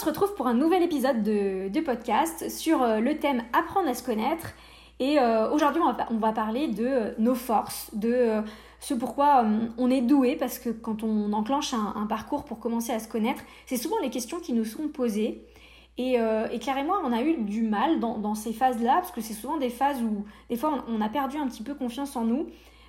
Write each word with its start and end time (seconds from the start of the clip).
se 0.00 0.06
retrouve 0.06 0.34
pour 0.34 0.46
un 0.46 0.54
nouvel 0.54 0.82
épisode 0.82 1.22
de, 1.22 1.80
podcast 1.80 2.48
sur 2.48 2.82
euh, 2.82 3.00
le 3.00 3.18
thème 3.18 3.42
Apprendre 3.52 3.86
à 3.86 3.92
se 3.92 4.02
connaître. 4.02 4.54
Et 4.98 5.18
euh, 5.18 5.50
aujourd'hui, 5.50 5.82
on, 5.82 6.16
va, 6.16 6.32
parler 6.32 6.68
de 6.68 6.86
euh, 6.86 7.10
nos 7.18 7.34
forces, 7.34 7.90
de 7.92 8.42
ce 8.80 8.94
pourquoi 8.94 9.44
on 9.76 9.90
est 9.90 10.00
doué, 10.00 10.36
parce 10.36 10.58
que 10.58 10.70
quand 10.70 11.02
on 11.02 11.34
enclenche 11.34 11.74
un, 11.74 12.06
parcours 12.06 12.44
pour 12.44 12.60
commencer 12.60 12.92
à 12.92 12.98
se 12.98 13.08
connaître, 13.08 13.42
c'est 13.66 13.76
souvent 13.76 13.98
les 14.02 14.08
questions 14.08 14.40
qui 14.40 14.54
nous 14.54 14.64
sont 14.64 14.88
posées. 14.88 15.44
Et, 15.98 16.16
carrément, 16.62 16.94
on 17.04 17.12
a 17.12 17.20
eu 17.20 17.36
du 17.36 17.60
mal 17.60 18.00
dans, 18.00 18.34
ces 18.34 18.54
phases-là, 18.54 18.94
parce 19.00 19.10
que 19.10 19.20
c'est 19.20 19.34
souvent 19.34 19.58
des 19.58 19.68
phases 19.68 20.00
où, 20.02 20.24
des 20.48 20.56
fois, 20.56 20.82
on, 20.88 21.02
a 21.02 21.10
perdu 21.10 21.36
un 21.36 21.46
petit 21.46 21.62
peu 21.62 21.74
confiance 21.74 22.16
en 22.16 22.24
nous, 22.24 22.46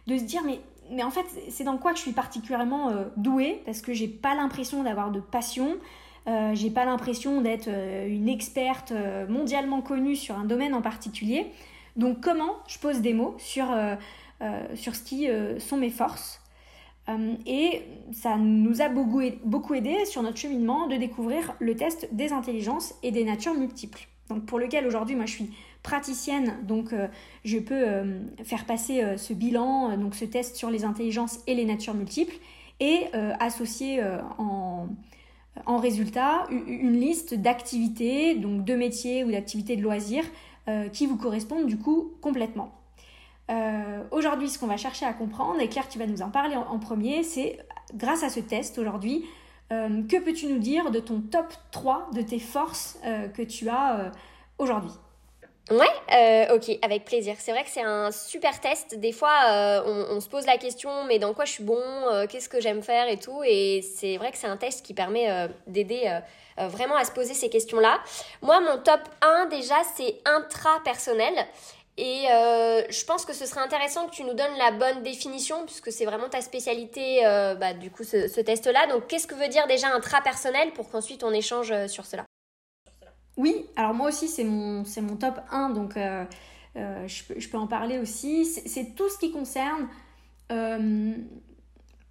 de 0.08 0.18
se 0.18 0.24
dire, 0.24 0.44
mais, 0.46 0.62
mais 0.92 1.04
en 1.04 1.12
fait, 1.12 1.26
c'est 1.50 1.66
dans 1.66 1.78
quoi 1.78 1.92
que 1.92 1.98
je 1.98 2.04
suis 2.04 2.14
particulièrement 2.14 2.94
douée, 3.18 3.62
parce 3.66 3.82
que 3.82 3.92
j'ai 3.92 4.08
pas 4.08 4.34
l'impression 4.34 4.82
d'avoir 4.84 5.12
de 5.12 5.20
passion, 5.20 5.76
euh, 6.28 6.54
j'ai 6.54 6.70
pas 6.70 6.86
l'impression 6.86 7.42
d'être 7.42 7.68
euh, 7.68 8.08
une 8.08 8.30
experte 8.30 8.92
euh, 8.92 9.28
mondialement 9.28 9.82
connue 9.82 10.16
sur 10.16 10.38
un 10.38 10.46
domaine 10.46 10.74
en 10.74 10.82
particulier. 10.82 11.48
Donc 11.96 12.22
comment 12.22 12.58
je 12.68 12.78
pose 12.78 13.02
des 13.02 13.14
mots 13.14 13.36
sur, 13.38 13.68
sur 14.76 14.96
ce 14.96 15.04
qui 15.04 15.28
sont 15.60 15.76
mes 15.76 15.90
forces? 15.90 16.40
Et 17.46 17.82
ça 18.14 18.38
nous 18.38 18.82
a 18.82 18.88
beaucoup, 18.88 19.74
aidé 19.74 20.06
sur 20.06 20.24
notre 20.24 20.38
cheminement 20.38 20.88
de 20.88 20.96
découvrir 20.96 21.54
le 21.60 21.76
test 21.76 22.08
des 22.14 22.32
intelligences 22.32 22.96
et 23.04 23.12
des 23.12 23.26
natures 23.26 23.56
multiples. 23.56 24.08
Donc 24.30 24.46
pour 24.46 24.58
lequel 24.58 24.88
aujourd'hui 24.88 25.18
moi 25.18 25.26
je 25.26 25.34
suis 25.34 25.50
praticienne, 25.84 26.56
donc 26.64 26.96
je 27.44 27.58
peux 27.58 27.84
faire 28.46 28.66
passer 28.66 29.18
ce 29.18 29.34
bilan, 29.34 29.98
donc 29.98 30.16
ce 30.16 30.24
test 30.24 30.56
sur 30.56 30.70
les 30.70 30.86
intelligences 30.86 31.40
et 31.46 31.56
les 31.56 31.66
natures 31.66 31.94
multiples, 31.94 32.38
et 32.80 33.08
associer 33.42 34.02
en, 34.38 34.88
en 35.66 35.78
résultat 35.78 36.48
une 36.50 37.00
liste 37.00 37.34
d'activités, 37.34 38.36
donc 38.36 38.64
de 38.64 38.76
métiers 38.76 39.24
ou 39.24 39.32
d'activités 39.32 39.76
de 39.76 39.82
loisirs 39.82 40.26
euh, 40.68 40.90
qui 40.90 41.08
vous 41.08 41.18
correspondent 41.18 41.66
du 41.66 41.78
coup 41.78 42.14
complètement. 42.22 42.72
Euh, 43.50 44.04
aujourd'hui, 44.12 44.50
ce 44.50 44.60
qu'on 44.60 44.68
va 44.68 44.78
chercher 44.78 45.06
à 45.06 45.14
comprendre, 45.14 45.60
et 45.60 45.68
Claire, 45.68 45.90
tu 45.90 45.98
vas 46.00 46.06
nous 46.06 46.22
en 46.22 46.30
parler 46.30 46.56
en, 46.56 46.80
premier, 46.80 47.24
c'est 47.24 47.60
grâce 47.96 48.24
à 48.24 48.30
ce 48.30 48.40
test 48.40 48.78
aujourd'hui, 48.78 49.26
euh, 49.74 50.04
que 50.04 50.18
peux-tu 50.18 50.48
nous 50.48 50.60
dire 50.60 50.92
de 50.92 51.00
ton 51.00 51.20
top 51.20 51.54
3 51.72 52.12
de 52.14 52.22
tes 52.22 52.40
forces 52.40 53.00
que 53.34 53.42
tu 53.42 53.70
as 53.70 54.12
aujourd'hui? 54.58 54.94
Ouais, 55.70 55.86
euh, 56.12 56.56
ok, 56.56 56.78
avec 56.82 57.06
plaisir. 57.06 57.36
C'est 57.40 57.52
vrai 57.52 57.64
que 57.64 57.70
c'est 57.70 57.84
un 57.84 58.12
super 58.12 58.60
test. 58.60 58.96
Des 58.96 59.12
fois, 59.12 59.34
euh, 59.52 60.06
on, 60.10 60.20
se 60.20 60.28
pose 60.28 60.46
la 60.46 60.58
question, 60.58 61.06
mais 61.06 61.20
dans 61.20 61.34
quoi 61.34 61.46
je 61.46 61.52
suis 61.52 61.64
bon 61.64 61.80
euh, 61.80 62.26
Qu'est-ce 62.28 62.50
que 62.50 62.60
j'aime 62.60 62.82
faire 62.82 63.08
et 63.08 63.18
tout 63.18 63.42
Et 63.46 63.82
c'est 63.82 64.18
vrai 64.18 64.32
que 64.32 64.38
c'est 64.38 64.48
un 64.48 64.58
test 64.58 64.84
qui 64.86 64.94
permet 64.94 65.30
d'aider 65.68 66.20
vraiment 66.58 66.96
à 66.96 67.06
se 67.06 67.12
poser 67.12 67.34
ces 67.34 67.50
questions-là. 67.50 68.02
Moi, 68.42 68.60
mon 68.60 68.80
top 68.80 69.02
1, 69.22 69.46
déjà, 69.46 69.76
c'est 69.96 70.20
intrapersonnel. 70.26 71.34
Et 71.98 72.26
je 72.26 73.06
pense 73.06 73.26
que 73.26 73.34
ce 73.34 73.46
serait 73.46 73.62
intéressant 73.62 74.08
que 74.08 74.12
tu 74.16 74.24
nous 74.24 74.34
donnes 74.34 74.58
la 74.58 74.72
bonne 74.72 75.04
définition, 75.04 75.66
puisque 75.66 75.92
c'est 75.92 76.06
vraiment 76.06 76.28
ta 76.28 76.42
spécialité, 76.42 77.22
bah, 77.60 77.74
du 77.74 77.92
coup, 77.92 78.04
ce, 78.04 78.28
ce 78.28 78.42
test-là. 78.42 78.88
Donc, 78.88 79.08
qu'est-ce 79.08 79.28
que 79.28 79.36
veut 79.36 79.48
dire 79.48 79.68
déjà 79.68 79.88
intrapersonnel 79.90 80.72
pour 80.74 80.90
qu'ensuite 80.90 81.24
on 81.24 81.32
échange 81.32 81.74
sur 81.88 82.06
cela? 82.06 82.26
Oui, 83.42 83.66
alors 83.76 83.96
moi 83.96 84.10
aussi 84.10 84.28
c'est 84.28 84.44
mon, 84.44 84.84
top 85.20 85.40
1, 85.50 85.72
donc 85.72 85.98
euh, 85.98 86.24
euh, 86.78 87.08
je, 87.08 87.50
peux, 87.50 87.58
en 87.58 87.66
parler 87.66 87.98
aussi. 87.98 88.46
C'est, 88.46 88.96
tout 88.96 89.10
ce 89.10 89.18
qui 89.18 89.32
concerne 89.32 89.88
euh, 90.52 91.12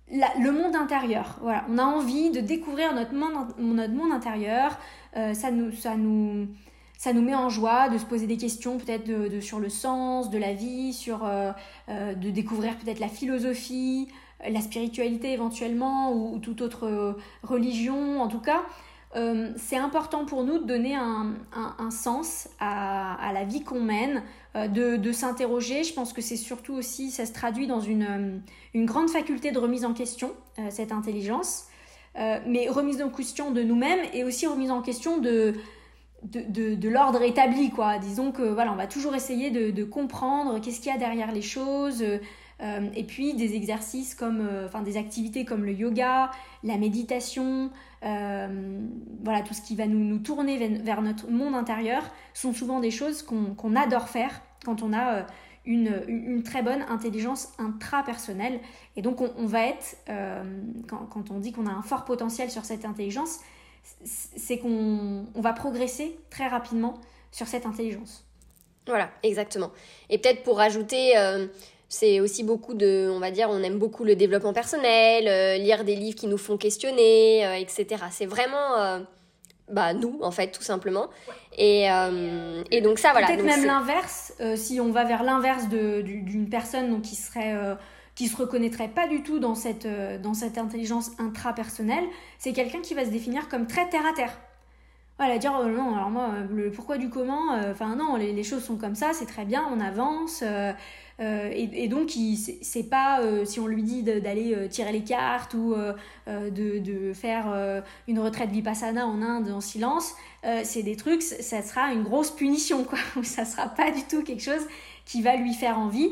le 0.09 0.51
monde 0.51 0.75
intérieur. 0.75 1.39
On 1.69 1.79
a 1.79 1.85
envie 1.85 2.31
de 2.31 2.41
découvrir 2.41 2.93
notre 2.95 3.15
monde, 3.15 4.13
intérieur. 4.13 4.77
ça, 5.15 5.53
nous, 5.53 7.23
met 7.23 7.35
en 7.37 7.49
joie 7.49 7.89
de 7.91 7.99
se 7.99 8.07
poser 8.07 8.27
des 8.27 8.37
questions 8.37 8.79
peut-être 8.79 9.41
sur 9.41 9.61
le 9.61 9.69
sens 9.69 10.31
de 10.31 10.39
la 10.39 10.53
vie, 10.53 10.93
sur, 10.93 11.21
de 11.89 12.31
découvrir 12.31 12.77
peut-être 12.77 12.99
la 12.99 13.09
philosophie, 13.09 14.09
la 14.45 14.61
spiritualité 14.61 15.33
éventuellement 15.33 16.13
ou 16.13 16.41
toute 16.41 16.61
autre 16.61 17.17
religion 17.45 18.21
en 18.21 18.27
tout 18.27 18.41
cas. 18.41 18.63
Euh, 19.17 19.51
c'est 19.57 19.77
important 19.77 20.25
pour 20.25 20.45
nous 20.45 20.59
de 20.59 20.65
donner 20.65 20.95
un, 20.95 21.35
sens 21.91 22.49
à, 22.61 23.31
la 23.35 23.45
vie 23.45 23.65
qu'on 23.65 23.81
mène, 23.81 24.23
euh, 24.57 24.69
de, 24.69 25.13
s'interroger. 25.13 25.83
Je 25.83 25.93
pense 25.93 26.13
que 26.13 26.21
c'est 26.21 26.37
surtout 26.37 26.75
aussi, 26.75 27.11
ça 27.11 27.27
se 27.27 27.33
traduit 27.33 27.67
dans 27.67 27.81
une, 27.81 28.03
euh, 28.03 28.39
une 28.75 28.87
grande 28.87 29.11
faculté 29.11 29.51
de 29.51 29.59
remise 29.59 29.85
en 29.85 29.95
question, 29.95 30.33
cette 30.69 30.93
intelligence, 30.93 31.67
mais 32.15 32.69
remise 32.69 33.01
en 33.01 33.09
question 33.09 33.51
de 33.51 33.63
nous-mêmes 33.63 34.01
et 34.13 34.25
aussi 34.25 34.47
remise 34.47 34.71
en 34.71 34.83
question 34.83 35.19
de, 35.19 35.55
de, 36.23 36.75
de, 36.75 36.89
l'ordre 36.89 37.23
établi. 37.23 37.71
Quoi. 37.71 37.99
Disons 37.99 38.31
que 38.31 38.43
voilà, 38.43 38.73
on 38.73 38.77
va 38.77 38.87
toujours 38.87 39.15
essayer 39.15 39.51
de, 39.51 39.85
comprendre 39.85 40.61
qu'est-ce 40.61 40.81
qu'il 40.81 40.93
y 40.93 40.95
a 40.95 40.99
derrière 40.99 41.33
les 41.33 41.43
choses. 41.43 42.05
Et 42.95 43.05
puis 43.05 43.35
des 43.35 43.55
exercices 43.55 44.15
comme, 44.15 44.47
enfin 44.67 44.83
des 44.83 44.97
activités 44.97 45.45
comme 45.45 45.65
le 45.65 45.73
yoga, 45.73 46.31
la 46.63 46.77
méditation, 46.77 47.71
euh, 48.03 48.81
voilà, 49.23 49.43
tout 49.43 49.53
ce 49.53 49.61
qui 49.61 49.77
va 49.77 49.87
nous, 49.87 49.99
nous 49.99 50.19
tourner 50.19 50.57
vers, 50.69 51.03
notre 51.03 51.29
monde 51.29 51.55
intérieur 51.55 52.03
sont 52.33 52.53
souvent 52.53 52.81
des 52.81 52.91
choses 52.91 53.23
qu'on 53.23 53.77
adore 53.77 54.09
faire 54.09 54.41
quand 54.65 54.83
on 54.83 54.93
a 54.93 55.17
euh, 55.17 55.23
une, 55.67 56.03
une, 56.09 56.43
très 56.43 56.63
bonne 56.63 56.83
intelligence 56.89 57.53
intrapersonnelle. 57.59 58.61
Et 58.97 59.03
donc 59.03 59.21
on, 59.21 59.47
va 59.47 59.67
être, 59.67 59.99
euh, 60.09 60.43
quand, 60.89 61.31
on 61.31 61.39
dit 61.39 61.53
qu'on 61.53 61.67
a 61.67 61.73
un 61.73 61.83
fort 61.83 62.05
potentiel 62.05 62.51
sur 62.51 62.65
cette 62.65 62.87
intelligence, 62.87 63.41
c'est 64.03 64.59
qu'on 64.59 65.27
on 65.35 65.41
va 65.41 65.53
progresser 65.53 66.19
très 66.31 66.49
rapidement 66.49 66.99
sur 67.33 67.47
cette 67.47 67.67
intelligence. 67.67 68.27
Voilà, 68.87 69.11
exactement. 69.23 69.71
Et 70.09 70.19
peut-être 70.19 70.43
pour 70.43 70.59
ajouter, 70.59 71.13
c'est 71.91 72.21
aussi 72.21 72.45
beaucoup 72.45 72.73
de, 72.73 73.11
on 73.13 73.19
va 73.19 73.33
dire, 73.33 73.49
on 73.51 73.61
aime 73.65 73.77
beaucoup 73.77 74.05
le 74.05 74.15
développement 74.15 74.53
personnel, 74.53 75.27
euh, 75.27 75.59
lire 75.59 75.85
des 75.85 75.97
livres 75.97 76.17
qui 76.17 76.29
nous 76.29 76.39
font 76.39 76.57
questionner, 76.57 77.45
euh, 77.45 77.55
etc. 77.55 78.05
C'est 78.13 78.27
vraiment, 78.27 78.79
euh, 78.79 79.01
bah, 79.69 79.93
nous, 79.93 80.17
en 80.23 80.31
fait, 80.31 80.53
tout 80.53 80.63
simplement. 80.63 81.09
Et, 81.59 81.89
et 82.71 82.81
donc 82.81 83.01
ça, 83.01 83.11
voilà. 83.11 83.27
Peut-être 83.27 83.45
même 83.45 83.67
l'inverse, 83.67 84.33
si 84.55 84.81
on 84.81 84.93
va 84.93 85.05
vers 85.05 85.25
l'inverse 85.25 85.69
d'une 85.69 86.49
personne 86.49 86.91
donc, 86.91 87.03
qui 87.03 87.17
serait 87.17 87.55
qui 88.15 88.29
se 88.29 88.37
reconnaîtrait 88.37 88.89
pas 88.89 89.09
du 89.09 89.23
tout 89.23 89.39
dans 89.39 89.55
cette, 89.55 89.87
dans 90.23 90.35
cette 90.35 90.59
intelligence 90.59 91.11
intrapersonnelle, 91.19 92.05
c'est 92.39 92.53
quelqu'un 92.53 92.81
qui 92.81 92.95
va 92.95 93.05
se 93.05 93.11
définir 93.11 93.49
comme 93.49 93.67
très 93.67 93.89
terre 93.89 94.07
à 94.07 94.13
terre. 94.15 94.39
Voilà, 95.19 95.39
dire 95.39 95.53
non, 95.53 95.95
alors 95.95 96.09
moi, 96.09 96.31
le 96.51 96.71
pourquoi 96.71 96.97
du 96.97 97.11
comment, 97.11 97.53
enfin 97.71 97.95
non, 97.95 98.17
les, 98.17 98.33
les, 98.33 98.43
choses 98.43 98.65
sont 98.65 98.77
comme 98.77 98.95
ça, 98.95 99.11
c'est 99.13 99.27
très 99.27 99.45
bien, 99.45 99.69
on 99.71 99.79
avance, 99.79 100.43
euh, 100.43 100.73
et, 101.21 101.89
donc, 101.89 102.13
c'est 102.63 102.89
pas 102.89 103.21
euh, 103.21 103.45
si 103.45 103.61
on 103.61 103.67
lui 103.67 103.83
dit 103.83 104.03
d'aller 104.03 104.55
euh, 104.55 104.69
tirer 104.69 104.93
les 104.93 105.05
cartes 105.05 105.53
ou 105.53 105.75
de, 106.27 107.13
faire 107.13 107.83
une 108.09 108.19
retraite 108.19 108.51
vipassana 108.51 109.07
en 109.07 109.21
Inde 109.21 109.51
en 109.51 109.61
silence, 109.61 110.15
c'est 110.65 110.83
des 110.83 110.97
trucs, 110.97 111.23
ça 111.23 111.63
sera 111.63 111.93
une 111.93 112.03
grosse 112.03 112.31
punition, 112.31 112.85
quoi. 112.85 112.99
ça 113.23 113.45
sera 113.45 113.69
pas 113.69 113.91
du 113.91 114.03
tout 114.05 114.23
quelque 114.23 114.43
chose 114.43 114.67
qui 115.05 115.23
va 115.23 115.37
lui 115.37 115.53
faire 115.55 115.79
envie. 115.79 116.11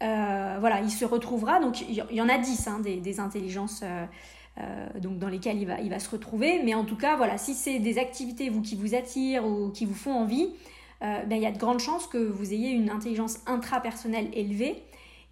voilà, 0.00 0.80
il 0.82 0.90
se 0.90 1.04
retrouvera. 1.04 1.60
Donc, 1.60 1.80
il 1.82 2.04
y, 2.10 2.20
en 2.20 2.28
a 2.28 2.38
10 2.38 2.68
hein, 2.68 2.80
des, 2.80 3.20
intelligences. 3.20 3.82
donc 5.00 5.18
dans 5.18 5.28
lesquelles 5.28 5.58
il 5.58 5.66
va, 5.66 5.80
il 5.80 5.88
va 5.88 5.98
se 5.98 6.10
retrouver. 6.10 6.60
Mais 6.62 6.74
en 6.74 6.84
tout 6.84 6.96
cas, 6.96 7.16
voilà, 7.16 7.38
si 7.38 7.54
c'est 7.54 7.78
des 7.78 7.98
activités 7.98 8.50
vous, 8.50 8.60
qui 8.60 8.76
vous 8.76 8.94
attirent 8.94 9.46
ou 9.46 9.70
qui 9.70 9.86
vous 9.86 9.94
font 9.94 10.12
envie, 10.12 10.50
euh, 11.02 11.24
ben, 11.24 11.36
il 11.36 11.42
y 11.42 11.46
a 11.46 11.52
de 11.52 11.58
grandes 11.58 11.80
chances 11.80 12.06
que 12.06 12.18
vous 12.18 12.52
ayez 12.52 12.70
une 12.70 12.88
intelligence 12.88 13.38
intrapersonnelle 13.46 14.28
élevée. 14.34 14.82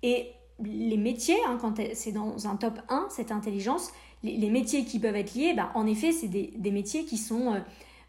Et 0.02 0.30
les 0.62 0.96
métiers, 0.96 1.38
hein, 1.46 1.58
quand 1.60 1.74
c'est 1.94 2.12
dans 2.12 2.48
un 2.48 2.56
top 2.56 2.80
1, 2.88 3.06
cette 3.10 3.30
intelligence, 3.30 3.92
les, 4.24 4.50
métiers 4.50 4.84
qui 4.84 4.98
peuvent 4.98 5.16
être 5.16 5.34
liés, 5.34 5.54
ben, 5.54 5.70
en 5.74 5.86
effet, 5.86 6.10
c'est 6.12 6.26
des, 6.26 6.70
métiers 6.72 7.04
qui 7.04 7.16
sont 7.16 7.54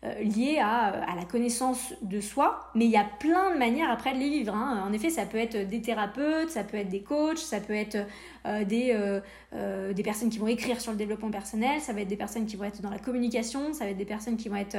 euh, 0.04 0.14
liées 0.22 0.58
à, 0.60 1.06
la 1.16 1.24
connaissance 1.24 1.94
de 2.02 2.20
soi, 2.20 2.72
mais 2.74 2.86
il 2.86 2.92
y 2.92 2.98
a 2.98 3.06
plein 3.20 3.54
de 3.54 3.60
manières 3.60 3.92
après 3.92 4.14
de 4.14 4.18
les 4.20 4.30
vivre. 4.30 4.56
Hein. 4.56 4.84
En 4.86 4.92
effet, 4.92 5.12
ça 5.12 5.28
peut 5.28 5.38
être 5.38 5.70
des 5.70 5.82
thérapeutes, 5.82 6.50
ça 6.50 6.64
peut 6.64 6.78
être 6.78 6.90
des 6.90 7.02
coachs, 7.02 7.38
ça 7.38 7.60
peut 7.60 7.76
être 7.76 7.98
des, 8.66 9.22
des 9.94 10.04
personnes 10.04 10.32
qui 10.32 10.40
vont 10.40 10.48
écrire 10.48 10.82
sur 10.82 10.92
le 10.92 10.98
développement 10.98 11.30
personnel, 11.30 11.80
ça 11.80 11.94
va 11.94 12.02
être 12.02 12.08
des 12.08 12.18
personnes 12.18 12.48
qui 12.48 12.56
vont 12.56 12.66
être 12.66 12.82
dans 12.82 12.90
la 12.90 13.00
communication, 13.00 13.72
ça 13.74 13.86
va 13.86 13.92
être 13.92 13.98
des 13.98 14.06
personnes 14.06 14.36
qui 14.36 14.50
vont 14.50 14.56
être 14.56 14.78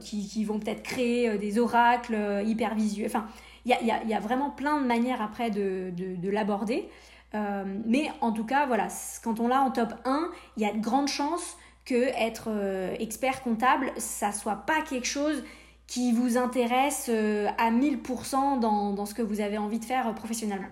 qui, 0.00 0.44
vont 0.44 0.58
peut-être 0.58 0.82
créer 0.82 1.38
des 1.38 1.58
oracles 1.58 2.42
hyper 2.44 2.74
visuels. 2.74 3.06
Enfin, 3.06 3.26
il 3.64 3.76
y 3.82 4.14
a, 4.14 4.20
vraiment 4.20 4.50
plein 4.50 4.80
de 4.80 4.86
manières 4.86 5.22
après 5.22 5.50
de, 5.50 5.90
de, 5.90 6.16
de 6.16 6.30
l'aborder. 6.30 6.88
Euh, 7.34 7.64
mais 7.86 8.10
en 8.20 8.32
tout 8.32 8.44
cas, 8.44 8.66
voilà, 8.66 8.88
quand 9.22 9.40
on 9.40 9.48
l'a 9.48 9.60
en 9.62 9.70
top 9.70 9.94
1, 10.04 10.30
il 10.56 10.62
y 10.62 10.66
a 10.66 10.72
de 10.72 10.80
grandes 10.80 11.08
chances 11.08 11.56
que 11.84 11.94
être 11.94 12.48
euh, 12.48 12.94
expert 12.98 13.42
comptable, 13.42 13.92
ça 13.96 14.32
soit 14.32 14.64
pas 14.66 14.82
quelque 14.82 15.06
chose 15.06 15.42
qui 15.86 16.12
vous 16.12 16.36
intéresse 16.36 17.06
euh, 17.08 17.48
à 17.58 17.70
1000% 17.70 18.60
dans, 18.60 18.92
dans, 18.92 19.06
ce 19.06 19.14
que 19.14 19.22
vous 19.22 19.40
avez 19.40 19.58
envie 19.58 19.78
de 19.78 19.84
faire 19.84 20.14
professionnellement. 20.14 20.70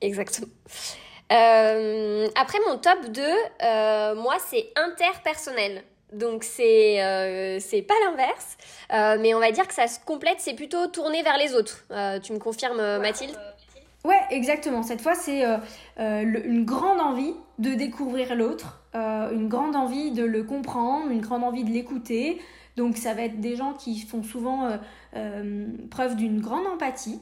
Exactement. 0.00 0.48
après 1.30 2.58
mon 2.68 2.78
top 2.78 3.10
2, 3.10 3.22
moi 4.16 4.36
c'est 4.46 4.70
interpersonnel. 4.76 5.82
Donc 6.12 6.44
c'est 6.44 7.58
c'est 7.60 7.82
pas 7.82 7.94
l'inverse, 8.04 8.56
mais 9.20 9.34
on 9.34 9.40
va 9.40 9.50
dire 9.50 9.66
que 9.66 9.74
ça 9.74 9.86
se 9.88 9.98
complète, 9.98 10.36
c'est 10.38 10.54
plutôt 10.54 10.86
tourné 10.86 11.22
vers 11.22 11.38
les 11.38 11.54
autres. 11.54 11.84
tu 12.22 12.32
me 12.32 12.38
confirmes 12.38 12.98
Mathilde 12.98 13.36
Ouais, 14.04 14.20
exactement. 14.30 14.82
Cette 14.82 15.00
fois, 15.00 15.14
c'est 15.14 15.46
euh, 15.46 15.56
euh, 15.98 16.42
une 16.44 16.66
grande 16.66 17.00
envie 17.00 17.32
de 17.58 17.72
découvrir 17.72 18.34
l'autre, 18.34 18.82
euh, 18.94 19.30
une 19.32 19.48
grande 19.48 19.74
envie 19.76 20.10
de 20.10 20.22
le 20.22 20.42
comprendre, 20.42 21.10
une 21.10 21.22
grande 21.22 21.42
envie 21.42 21.64
de 21.64 21.70
l'écouter. 21.70 22.38
Donc, 22.76 22.98
ça 22.98 23.14
va 23.14 23.22
être 23.22 23.40
des 23.40 23.56
gens 23.56 23.72
qui 23.72 23.98
font 24.00 24.22
souvent 24.22 24.78
preuve 25.90 26.16
d'une 26.16 26.40
grande 26.40 26.66
empathie. 26.66 27.20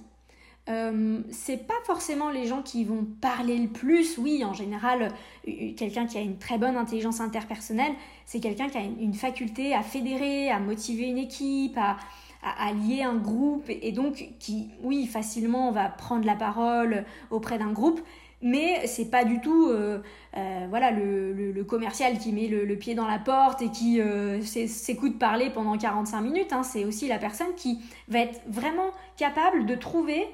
C'est 0.66 1.66
pas 1.66 1.74
forcément 1.84 2.30
les 2.30 2.46
gens 2.46 2.62
qui 2.62 2.84
vont 2.84 3.04
parler 3.20 3.58
le 3.58 3.68
plus. 3.68 4.16
Oui, 4.18 4.44
en 4.44 4.54
général, 4.54 5.08
quelqu'un 5.76 6.06
qui 6.06 6.18
a 6.18 6.20
une 6.20 6.38
très 6.38 6.58
bonne 6.58 6.76
intelligence 6.76 7.20
interpersonnelle, 7.20 7.92
c'est 8.26 8.40
quelqu'un 8.40 8.68
qui 8.68 8.78
a 8.78 8.82
une 8.82 9.14
faculté 9.14 9.74
à 9.74 9.82
fédérer, 9.82 10.50
à 10.50 10.60
motiver 10.60 11.04
une 11.08 11.18
équipe, 11.18 11.78
à, 11.78 12.72
lier 12.72 13.02
un 13.02 13.16
groupe 13.16 13.68
et 13.68 13.92
donc 13.92 14.30
qui, 14.38 14.70
oui, 14.82 15.06
facilement 15.06 15.70
va 15.70 15.88
prendre 15.88 16.26
la 16.26 16.34
parole 16.34 17.04
auprès 17.30 17.58
d'un 17.58 17.72
groupe, 17.72 18.00
mais 18.42 18.86
c'est 18.86 19.10
pas 19.10 19.24
du 19.24 19.40
tout 19.40 19.68
euh, 19.68 20.00
euh, 20.36 20.66
voilà 20.68 20.90
le, 20.90 21.62
commercial 21.62 22.18
qui 22.18 22.32
met 22.32 22.48
le, 22.48 22.76
pied 22.76 22.94
dans 22.94 23.06
la 23.06 23.20
porte 23.20 23.62
et 23.62 23.70
qui 23.70 24.00
euh, 24.00 24.42
s'écoute 24.42 25.18
parler 25.18 25.50
pendant 25.50 25.78
45 25.78 26.20
minutes. 26.20 26.52
Hein. 26.52 26.64
C'est 26.64 26.84
aussi 26.84 27.06
la 27.06 27.18
personne 27.18 27.54
qui 27.56 27.78
va 28.08 28.18
être 28.20 28.40
vraiment 28.48 28.90
capable 29.16 29.64
de 29.64 29.76
trouver 29.76 30.26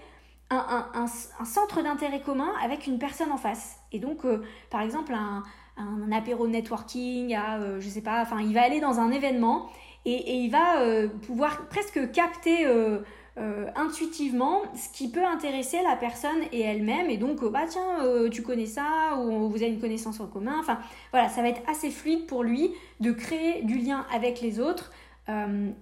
un, 0.51 0.87
un, 0.95 1.45
centre 1.45 1.83
d'intérêt 1.83 2.21
commun 2.21 2.53
avec 2.63 2.87
une 2.87 2.99
personne 2.99 3.31
en 3.31 3.37
face. 3.37 3.77
Et 3.93 3.99
donc, 3.99 4.23
par 4.71 4.81
exemple, 4.81 5.13
un, 5.13 5.43
un 5.77 6.11
apéro 6.13 6.47
networking, 6.47 7.35
à, 7.35 7.79
je 7.79 7.89
sais 7.89 8.01
pas, 8.01 8.23
enfin, 8.23 8.41
il 8.41 8.55
va 8.55 8.63
aller 8.63 8.81
dans 8.81 8.99
un 8.99 9.11
événement 9.11 9.69
et, 10.05 10.37
il 10.37 10.51
va 10.51 10.81
euh, 10.81 11.09
pouvoir 11.09 11.69
presque 11.69 12.11
capter 12.13 12.67
euh, 12.67 13.01
euh, 13.37 13.67
intuitivement 13.77 14.63
ce 14.75 14.89
qui 14.97 15.11
peut 15.11 15.25
intéresser 15.25 15.79
la 15.83 15.97
personne 15.97 16.41
et 16.53 16.61
elle-même. 16.61 17.11
Et 17.11 17.19
donc, 17.19 17.45
bah 17.45 17.67
tiens, 17.69 18.29
tu 18.31 18.43
connais 18.43 18.67
ça, 18.67 19.19
ou 19.19 19.49
vous 19.49 19.57
avez 19.57 19.69
une 19.73 19.81
connaissance 19.81 20.21
en 20.21 20.27
commun. 20.27 20.57
Enfin, 20.61 20.79
voilà, 21.13 21.29
ça 21.29 21.43
va 21.43 21.49
être 21.49 21.63
assez 21.69 21.91
fluide 21.91 22.27
pour 22.27 22.43
lui 22.43 22.73
de 23.01 23.13
créer 23.13 23.63
du 23.63 23.79
lien 23.79 24.07
avec 24.13 24.41
les 24.41 24.61
autres. 24.61 24.91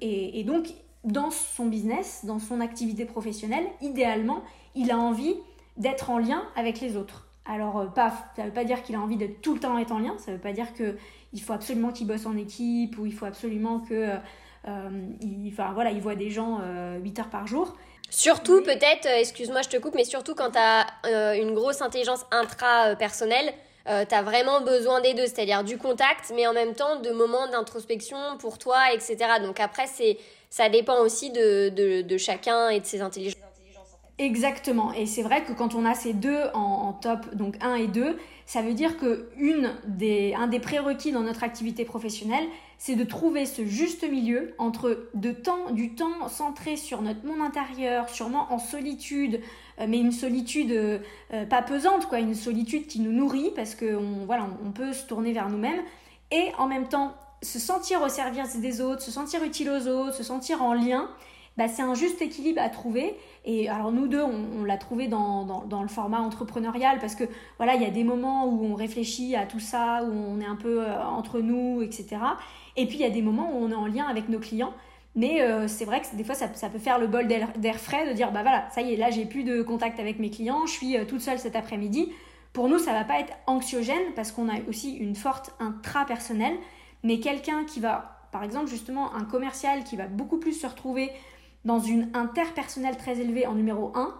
Et, 0.00 0.42
donc, 0.44 0.66
dans 1.06 1.30
son 1.30 1.66
business, 1.66 2.24
dans 2.24 2.38
son 2.38 2.60
activité 2.60 3.04
professionnelle, 3.06 3.64
idéalement, 3.80 4.42
il 4.74 4.90
a 4.90 4.98
envie 4.98 5.34
d'être 5.78 6.10
en 6.10 6.18
lien 6.18 6.42
avec 6.54 6.80
les 6.80 6.96
autres. 6.96 7.28
Alors, 7.46 7.92
pas, 7.94 8.12
ça 8.34 8.42
ne 8.42 8.48
veut 8.48 8.52
pas 8.54 8.64
dire 8.64 8.82
qu'il 8.82 8.96
a 8.96 9.00
envie 9.00 9.16
de 9.16 9.26
tout 9.26 9.54
le 9.54 9.60
temps 9.60 9.78
être 9.78 9.92
en 9.92 10.00
lien, 10.00 10.16
ça 10.18 10.32
ne 10.32 10.36
veut 10.36 10.42
pas 10.42 10.52
dire 10.52 10.74
que 10.74 10.96
il 11.32 11.40
faut 11.40 11.52
absolument 11.52 11.92
qu'il 11.92 12.06
bosse 12.06 12.26
en 12.26 12.36
équipe 12.36 12.98
ou 12.98 13.06
il 13.06 13.12
faut 13.12 13.26
absolument 13.26 13.80
que 13.80 14.18
euh, 14.68 14.88
il, 15.20 15.50
enfin, 15.52 15.72
voilà, 15.74 15.90
il 15.90 16.00
voit 16.00 16.14
des 16.14 16.30
gens 16.30 16.58
8 16.58 16.62
euh, 16.62 17.20
heures 17.20 17.30
par 17.30 17.46
jour. 17.46 17.76
Surtout 18.10 18.62
peut-être, 18.62 19.06
euh, 19.06 19.18
excuse-moi 19.18 19.62
je 19.62 19.68
te 19.68 19.76
coupe, 19.76 19.94
mais 19.94 20.04
surtout 20.04 20.34
quand 20.34 20.52
tu 20.52 20.58
as 20.58 21.36
une 21.36 21.54
grosse 21.54 21.82
intelligence 21.82 22.24
intra-personnelle, 22.30 23.52
tu 23.86 24.14
as 24.14 24.22
vraiment 24.22 24.62
besoin 24.62 25.00
des 25.00 25.14
deux, 25.14 25.26
c'est-à-dire 25.26 25.62
du 25.62 25.78
contact, 25.78 26.32
mais 26.34 26.46
en 26.46 26.52
même 26.52 26.74
temps 26.74 27.00
de 27.00 27.10
moments 27.10 27.46
d'introspection 27.48 28.16
pour 28.40 28.58
toi, 28.58 28.92
etc. 28.92 29.16
Donc 29.42 29.60
après, 29.60 29.86
c'est 29.86 30.18
ça 30.56 30.70
dépend 30.70 31.00
aussi 31.00 31.30
de, 31.30 32.16
chacun 32.16 32.70
et 32.70 32.80
de 32.80 32.86
ses 32.86 33.02
intelligences. 33.02 33.36
Exactement. 34.16 34.90
Et 34.94 35.04
c'est 35.04 35.20
vrai 35.20 35.44
que 35.44 35.52
quand 35.52 35.74
on 35.74 35.84
a 35.84 35.92
ces 35.92 36.14
deux 36.14 36.44
en, 36.54 36.94
top, 36.94 37.34
donc 37.34 37.56
1 37.60 37.74
et 37.74 37.88
2, 37.88 38.16
ça 38.46 38.62
veut 38.62 38.72
dire 38.72 38.96
que 38.96 39.28
une 39.36 39.74
des, 39.86 40.32
un 40.34 40.46
des 40.46 40.58
prérequis 40.58 41.12
dans 41.12 41.20
notre 41.20 41.44
activité 41.44 41.84
professionnelle, 41.84 42.46
c'est 42.78 42.94
de 42.94 43.04
trouver 43.04 43.44
ce 43.44 43.66
juste 43.66 44.10
milieu 44.10 44.54
entre 44.56 45.10
de 45.12 45.30
temps, 45.30 45.72
du 45.72 45.94
temps 45.94 46.26
centré 46.28 46.78
sur 46.78 47.02
notre 47.02 47.26
monde 47.26 47.42
intérieur, 47.42 48.08
sûrement 48.08 48.50
en 48.50 48.58
solitude, 48.58 49.42
euh, 49.78 49.84
mais 49.86 49.98
une 49.98 50.12
solitude 50.12 50.72
euh, 50.72 50.98
euh, 51.34 51.44
pas 51.44 51.60
pesante, 51.60 52.06
quoi, 52.06 52.18
une 52.18 52.34
solitude 52.34 52.86
qui 52.86 53.00
nous 53.00 53.12
nourrit 53.12 53.52
parce 53.54 53.74
qu'on 53.74 54.24
voilà, 54.24 54.46
on 54.64 54.70
peut 54.70 54.94
se 54.94 55.04
tourner 55.04 55.34
vers 55.34 55.50
nous-mêmes, 55.50 55.82
et 56.30 56.50
en 56.56 56.66
même 56.66 56.88
temps 56.88 57.14
se 57.42 57.58
sentir 57.58 58.02
au 58.02 58.08
service 58.08 58.56
des 58.56 58.80
autres, 58.80 59.02
se 59.02 59.10
sentir 59.10 59.42
utile 59.44 59.70
aux 59.70 59.88
autres, 59.88 60.14
se 60.14 60.22
sentir 60.22 60.62
en 60.62 60.74
lien 60.74 61.08
bah, 61.56 61.68
c'est 61.68 61.82
un 61.82 61.94
juste 61.94 62.20
équilibre 62.20 62.60
à 62.60 62.68
trouver. 62.68 63.16
Et 63.44 63.68
alors 63.68 63.90
nous 63.90 64.08
deux, 64.08 64.22
on, 64.22 64.64
l'a 64.64 64.76
trouvé 64.76 65.08
dans, 65.08 65.44
dans, 65.44 65.82
le 65.82 65.88
format 65.88 66.20
entrepreneurial 66.20 66.98
parce 66.98 67.14
que 67.14 67.24
voilà, 67.56 67.76
il 67.76 67.82
y 67.82 67.86
a 67.86 67.90
des 67.90 68.04
moments 68.04 68.46
où 68.46 68.66
on 68.66 68.74
réfléchit 68.74 69.36
à 69.36 69.46
tout 69.46 69.60
ça, 69.60 70.02
où 70.04 70.12
on 70.12 70.40
est 70.40 70.46
un 70.46 70.56
peu 70.56 70.82
euh, 70.82 71.02
entre 71.02 71.40
nous, 71.40 71.80
etc. 71.82 72.18
Et 72.76 72.86
puis 72.86 72.96
il 72.96 73.00
y 73.00 73.04
a 73.04 73.10
des 73.10 73.22
moments 73.22 73.50
où 73.52 73.64
on 73.64 73.70
est 73.70 73.74
en 73.74 73.86
lien 73.86 74.04
avec 74.04 74.28
nos 74.28 74.38
clients. 74.38 74.74
Mais 75.14 75.40
euh, 75.40 75.66
c'est 75.66 75.86
vrai 75.86 76.02
que 76.02 76.14
des 76.14 76.24
fois, 76.24 76.34
ça, 76.34 76.52
ça 76.52 76.68
peut 76.68 76.78
faire 76.78 76.98
le 76.98 77.06
bol 77.06 77.26
d'air 77.26 77.80
frais 77.80 78.06
de 78.06 78.12
dire, 78.12 78.32
bah 78.32 78.42
voilà, 78.42 78.68
ça 78.70 78.82
y 78.82 78.92
est, 78.92 78.96
là, 78.96 79.10
j'ai 79.10 79.24
plus 79.24 79.44
de 79.44 79.62
contact 79.62 79.98
avec 79.98 80.18
mes 80.18 80.28
clients, 80.28 80.66
je 80.66 80.72
suis 80.72 80.98
euh, 80.98 81.06
toute 81.06 81.22
seule 81.22 81.38
cet 81.38 81.56
après-midi. 81.56 82.12
Pour 82.52 82.68
nous, 82.68 82.78
ça 82.78 82.92
va 82.92 83.04
pas 83.04 83.20
être 83.20 83.32
anxiogène 83.46 84.12
parce 84.14 84.30
qu'on 84.30 84.50
a 84.50 84.60
aussi 84.68 84.94
une 84.94 85.14
forte 85.14 85.54
intra-personnelle. 85.58 86.56
Mais 87.06 87.20
quelqu'un 87.20 87.64
qui 87.64 87.78
va, 87.78 88.18
par 88.32 88.42
exemple, 88.42 88.66
justement, 88.66 89.14
un 89.14 89.22
commercial 89.22 89.84
qui 89.84 89.94
va 89.94 90.08
beaucoup 90.08 90.38
plus 90.38 90.54
se 90.54 90.66
retrouver 90.66 91.12
dans 91.64 91.78
une 91.78 92.10
interpersonnelle 92.14 92.96
très 92.96 93.20
élevée 93.20 93.46
en 93.46 93.54
numéro 93.54 93.92
1, 93.94 94.12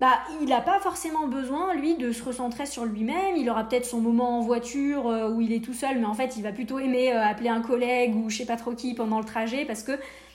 bah, 0.00 0.18
il 0.40 0.48
n'a 0.48 0.62
pas 0.62 0.80
forcément 0.80 1.28
besoin, 1.28 1.74
lui, 1.74 1.98
de 1.98 2.10
se 2.10 2.24
recentrer 2.24 2.64
sur 2.64 2.86
lui-même. 2.86 3.36
Il 3.36 3.50
aura 3.50 3.64
peut-être 3.68 3.84
son 3.84 4.00
moment 4.00 4.38
en 4.38 4.40
voiture 4.40 5.08
euh, 5.08 5.30
où 5.30 5.42
il 5.42 5.52
est 5.52 5.62
tout 5.62 5.74
seul, 5.74 5.98
mais 5.98 6.06
en 6.06 6.14
fait, 6.14 6.38
il 6.38 6.42
va 6.42 6.52
plutôt 6.52 6.78
aimer 6.78 7.12
euh, 7.12 7.22
appeler 7.22 7.50
un 7.50 7.60
collègue 7.60 8.16
ou 8.16 8.30
je 8.30 8.38
sais 8.38 8.46
pas 8.46 8.56
trop 8.56 8.72
qui 8.72 8.94
pendant 8.94 9.18
le 9.18 9.26
trajet 9.26 9.66
parce 9.66 9.82
que, 9.82 9.92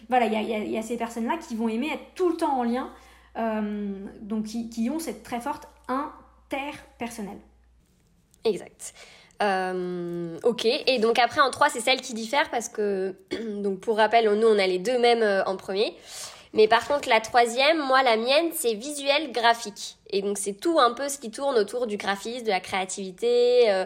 voilà, 0.07 0.27
il 0.27 0.69
y 0.69 0.77
a, 0.77 0.81
ces 0.84 0.98
personnes-là 0.98 1.39
qui 1.39 1.55
vont 1.55 1.67
aimer 1.67 1.88
être 1.88 2.13
tout 2.13 2.29
le 2.29 2.38
temps 2.38 2.60
en 2.60 2.63
lien, 2.63 2.91
euh, 3.38 4.05
donc 4.22 4.43
qui, 4.43 4.69
qui, 4.69 4.91
ont 4.91 5.00
cette 5.00 5.24
très 5.24 5.41
forte 5.41 5.67
interpersonnelle. 5.88 7.39
Exact. 8.43 8.93
Euh, 9.43 10.37
ok, 10.43 10.65
et 10.65 10.99
donc 10.99 11.19
après 11.19 11.41
en 11.41 11.51
3 11.51 11.69
c'est 11.69 11.81
celle 11.81 11.99
qui 11.99 12.13
diffère 12.13 12.49
parce 12.51 12.69
que, 12.69 13.15
donc 13.61 13.79
pour 13.79 13.97
rappel, 13.97 14.29
nous 14.29 14.47
on 14.47 14.57
a 14.57 14.67
les 14.67 14.79
deux 14.79 14.97
mêmes 14.97 15.23
euh, 15.23 15.43
en 15.45 15.57
premier. 15.57 15.93
Mais 16.53 16.69
par 16.69 16.87
contre 16.87 17.09
la 17.09 17.19
troisième, 17.19 17.79
moi 17.79 18.01
la 18.01 18.15
mienne 18.15 18.51
c'est 18.53 18.75
visuel 18.75 19.33
graphique. 19.33 19.97
Et 20.09 20.21
donc 20.21 20.37
c'est 20.37 20.53
tout 20.53 20.79
un 20.79 20.93
peu 20.93 21.09
ce 21.09 21.17
qui 21.17 21.31
tourne 21.31 21.57
autour 21.57 21.85
du 21.85 21.97
graphisme, 21.97 22.45
de 22.45 22.49
la 22.49 22.61
créativité, 22.61 23.69
euh, 23.69 23.85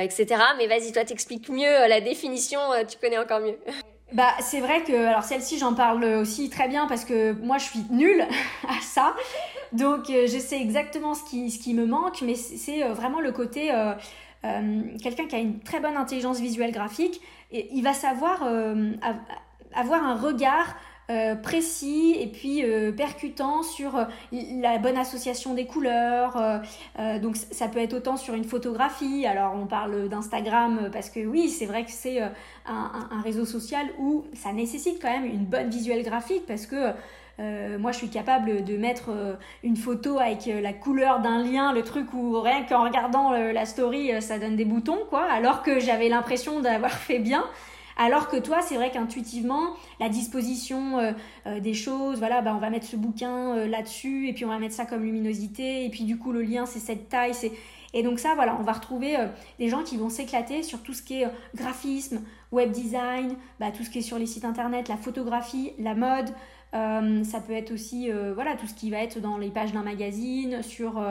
etc. 0.00 0.26
Mais 0.58 0.66
vas-y, 0.66 0.92
toi 0.92 1.04
t'expliques 1.04 1.48
mieux 1.48 1.88
la 1.88 2.02
définition, 2.02 2.58
tu 2.86 2.98
connais 2.98 3.18
encore 3.18 3.40
mieux. 3.40 3.58
Bah, 4.12 4.32
c'est 4.40 4.58
vrai 4.58 4.82
que, 4.82 5.06
alors 5.06 5.22
celle-ci, 5.22 5.56
j'en 5.56 5.72
parle 5.72 6.02
aussi 6.02 6.50
très 6.50 6.66
bien 6.66 6.88
parce 6.88 7.04
que 7.04 7.30
moi, 7.30 7.58
je 7.58 7.66
suis 7.66 7.78
nulle 7.92 8.26
à 8.68 8.82
ça. 8.82 9.14
Donc, 9.70 10.06
je 10.08 10.36
sais 10.36 10.60
exactement 10.60 11.14
ce 11.14 11.22
qui, 11.30 11.48
ce 11.48 11.60
qui 11.60 11.74
me 11.74 11.86
manque, 11.86 12.20
mais 12.22 12.34
c'est 12.34 12.82
vraiment 12.88 13.20
le 13.20 13.30
côté 13.30 13.70
quelqu'un 14.42 15.26
qui 15.26 15.36
a 15.36 15.38
une 15.38 15.60
très 15.60 15.80
bonne 15.80 15.96
intelligence 15.96 16.40
visuelle 16.40 16.72
graphique, 16.72 17.20
il 17.52 17.82
va 17.82 17.92
savoir 17.92 18.42
euh, 18.44 18.92
avoir 19.74 20.04
un 20.04 20.16
regard 20.16 20.76
euh, 21.10 21.34
précis 21.34 22.16
et 22.18 22.28
puis 22.28 22.62
percutant 22.96 23.62
sur 23.62 24.06
la 24.32 24.78
bonne 24.78 24.96
association 24.96 25.54
des 25.54 25.66
couleurs. 25.66 26.62
donc 27.20 27.36
ça 27.36 27.68
peut 27.68 27.80
être 27.80 27.94
autant 27.94 28.16
sur 28.16 28.34
une 28.34 28.44
photographie. 28.44 29.26
Alors 29.26 29.54
on 29.54 29.66
parle 29.66 30.08
d'Instagram 30.08 30.88
parce 30.92 31.10
que 31.10 31.20
oui, 31.20 31.48
c'est 31.48 31.66
vrai 31.66 31.84
que 31.84 31.90
c'est 31.90 32.20
un, 32.66 33.20
réseau 33.24 33.44
social 33.44 33.86
où 33.98 34.24
ça 34.34 34.52
nécessite 34.52 35.02
quand 35.02 35.10
même 35.10 35.26
une 35.26 35.44
bonne 35.44 35.68
visuelle 35.68 36.04
graphique 36.04 36.46
parce 36.46 36.66
que 36.66 36.92
euh, 37.40 37.78
moi, 37.78 37.92
je 37.92 37.98
suis 37.98 38.10
capable 38.10 38.64
de 38.64 38.76
mettre 38.76 39.08
euh, 39.08 39.34
une 39.62 39.76
photo 39.76 40.18
avec 40.18 40.46
euh, 40.46 40.60
la 40.60 40.74
couleur 40.74 41.20
d'un 41.20 41.42
lien, 41.42 41.72
le 41.72 41.82
truc 41.82 42.12
où 42.12 42.38
rien 42.40 42.64
qu'en 42.64 42.84
regardant 42.84 43.30
la 43.30 43.64
story, 43.64 44.10
ça 44.20 44.38
donne 44.38 44.56
des 44.56 44.64
boutons, 44.64 44.98
quoi, 45.08 45.22
alors 45.22 45.62
que 45.62 45.80
j'avais 45.80 46.08
l'impression 46.08 46.60
d'avoir 46.60 46.92
fait 46.98 47.18
bien. 47.18 47.44
Alors 47.96 48.28
que 48.28 48.36
toi, 48.36 48.62
c'est 48.62 48.76
vrai 48.76 48.90
qu'intuitivement, 48.90 49.74
la 49.98 50.08
disposition 50.08 51.14
des 51.60 51.74
choses, 51.74 52.18
voilà, 52.18 52.40
bah, 52.40 52.54
on 52.56 52.58
va 52.58 52.70
mettre 52.70 52.86
ce 52.86 52.96
bouquin 52.96 53.66
là-dessus, 53.66 54.28
et 54.28 54.32
puis 54.32 54.46
on 54.46 54.48
va 54.48 54.58
mettre 54.58 54.74
ça 54.74 54.86
comme 54.86 55.02
luminosité, 55.02 55.84
et 55.84 55.90
puis 55.90 56.04
du 56.04 56.16
coup, 56.16 56.32
le 56.32 56.40
lien, 56.40 56.64
c'est 56.64 56.78
cette 56.78 57.10
taille, 57.10 57.34
c'est 57.34 57.52
et 57.92 58.02
donc 58.02 58.20
ça, 58.20 58.34
voilà, 58.36 58.56
on 58.58 58.62
va 58.62 58.72
retrouver 58.72 59.16
des 59.58 59.68
gens 59.68 59.82
qui 59.82 59.96
vont 59.96 60.08
s'éclater 60.08 60.62
sur 60.62 60.80
tout 60.82 60.94
ce 60.94 61.02
qui 61.02 61.22
est 61.22 61.28
graphisme, 61.54 62.22
web 62.52 62.70
design, 62.70 63.34
bah, 63.58 63.70
tout 63.70 63.82
ce 63.82 63.90
qui 63.90 63.98
est 63.98 64.02
sur 64.02 64.18
les 64.18 64.26
sites 64.26 64.44
internet, 64.44 64.88
la 64.88 64.96
photographie, 64.96 65.72
la 65.78 65.94
mode. 65.94 66.30
Euh, 66.72 67.24
ça 67.24 67.40
peut 67.40 67.52
être 67.52 67.72
aussi 67.72 68.10
voilà 68.34 68.56
tout 68.56 68.66
ce 68.66 68.74
qui 68.74 68.90
va 68.90 68.98
être 68.98 69.20
dans 69.20 69.38
les 69.38 69.50
pages 69.50 69.72
d'un 69.72 69.82
magazine, 69.82 70.62
sur 70.62 71.02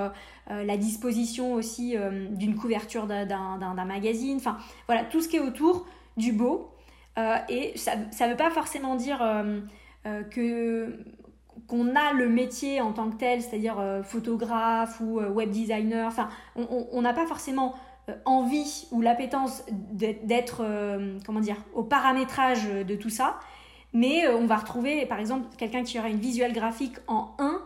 la 0.49 0.77
disposition 0.77 1.53
aussi 1.53 1.95
d'une 2.31 2.55
couverture 2.55 3.07
d'un 3.07 3.85
magazine. 3.85 4.37
Enfin 4.37 4.57
voilà 4.87 5.03
tout 5.03 5.21
ce 5.21 5.27
qui 5.27 5.37
est 5.37 5.41
autour 5.41 5.85
du 6.17 6.31
beau. 6.31 6.71
et 7.49 7.73
ça 7.75 7.95
ne 7.95 8.31
veut 8.31 8.37
pas 8.37 8.51
forcément 8.51 8.95
dire 8.95 9.19
que 10.31 10.95
qu'on 11.69 11.95
a 11.95 12.13
le 12.13 12.27
métier 12.27 12.81
en 12.81 12.91
tant 12.91 13.09
que 13.09 13.15
tel, 13.15 13.41
c'est-à-dire 13.41 13.79
euh, 13.79 14.03
photographe 14.03 14.99
ou 15.01 15.19
euh, 15.19 15.29
web 15.29 15.51
designer, 15.51 16.07
enfin, 16.07 16.29
on 16.55 17.01
n'a 17.01 17.13
pas 17.13 17.27
forcément 17.27 17.75
euh, 18.09 18.13
envie 18.25 18.87
ou 18.91 19.01
l'appétence 19.01 19.63
d'être, 19.71 20.63
comment 21.25 21.39
dire, 21.39 21.57
au 21.73 21.83
paramétrage 21.83 22.67
de 22.67 22.95
tout 22.95 23.09
ça, 23.09 23.39
mais 23.93 24.27
on 24.27 24.45
va 24.45 24.57
retrouver, 24.57 25.05
par 25.05 25.19
exemple, 25.19 25.47
quelqu'un 25.57 25.83
qui 25.83 25.99
aura 25.99 26.09
une 26.09 26.19
visuelle 26.19 26.53
graphique 26.53 26.95
en 27.07 27.35
1 27.39 27.61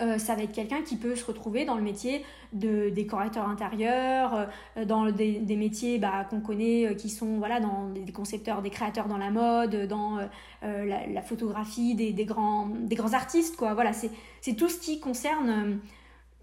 euh, 0.00 0.18
ça 0.18 0.34
va 0.34 0.42
être 0.42 0.52
quelqu'un 0.52 0.82
qui 0.82 0.96
peut 0.96 1.14
se 1.14 1.24
retrouver 1.24 1.64
dans 1.64 1.76
le 1.76 1.82
métier 1.82 2.24
de 2.52 2.88
décorateur 2.88 3.48
intérieur, 3.48 4.48
euh, 4.76 4.84
dans 4.84 5.10
des, 5.10 5.40
métiers 5.56 5.98
bah, 5.98 6.26
qu'on 6.28 6.40
connaît 6.40 6.88
euh, 6.88 6.94
qui 6.94 7.08
sont 7.08 7.38
voilà, 7.38 7.60
dans 7.60 7.88
des 7.90 8.12
concepteurs, 8.12 8.60
des 8.60 8.70
créateurs 8.70 9.06
dans 9.06 9.18
la 9.18 9.30
mode, 9.30 9.86
dans 9.86 10.18
la, 10.62 11.22
photographie, 11.22 11.94
des, 11.94 12.24
grands, 12.24 12.70
artistes. 13.12 13.56
Voilà, 13.58 13.92
c'est 13.92 14.54
tout 14.54 14.68
ce 14.68 14.78
qui 14.78 14.98
concerne 14.98 15.78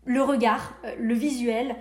le 0.05 0.21
regard, 0.21 0.73
le 0.97 1.13
visuel 1.13 1.75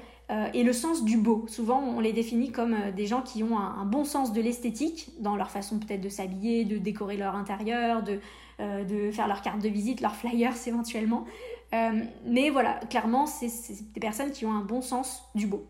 et 0.54 0.62
le 0.62 0.72
sens 0.72 1.04
du 1.04 1.16
beau. 1.16 1.44
Souvent, 1.48 1.80
on 1.80 2.00
les 2.00 2.12
définit 2.12 2.52
comme 2.52 2.76
des 2.94 3.06
gens 3.06 3.22
qui 3.22 3.42
ont 3.42 3.58
un, 3.58 3.80
un 3.80 3.84
bon 3.84 4.04
sens 4.04 4.32
de 4.32 4.40
l'esthétique 4.40 5.10
dans 5.18 5.34
leur 5.34 5.50
façon 5.50 5.78
peut-être 5.78 6.00
de 6.00 6.08
s'habiller, 6.08 6.64
de 6.64 6.78
décorer 6.78 7.16
leur 7.16 7.34
intérieur, 7.34 8.02
de, 8.02 8.20
de 8.58 9.10
faire 9.10 9.26
leur 9.26 9.42
carte 9.42 9.60
de 9.60 9.68
visite, 9.68 10.00
leurs 10.00 10.14
flyers 10.14 10.54
éventuellement. 10.66 11.26
Euh, 11.72 12.02
mais 12.24 12.50
voilà, 12.50 12.80
clairement, 12.90 13.26
c'est 13.26 13.48
des 13.92 14.00
personnes 14.00 14.32
qui 14.32 14.44
ont 14.44 14.52
un 14.52 14.62
bon 14.62 14.82
sens 14.82 15.22
du 15.34 15.46
beau. 15.46 15.66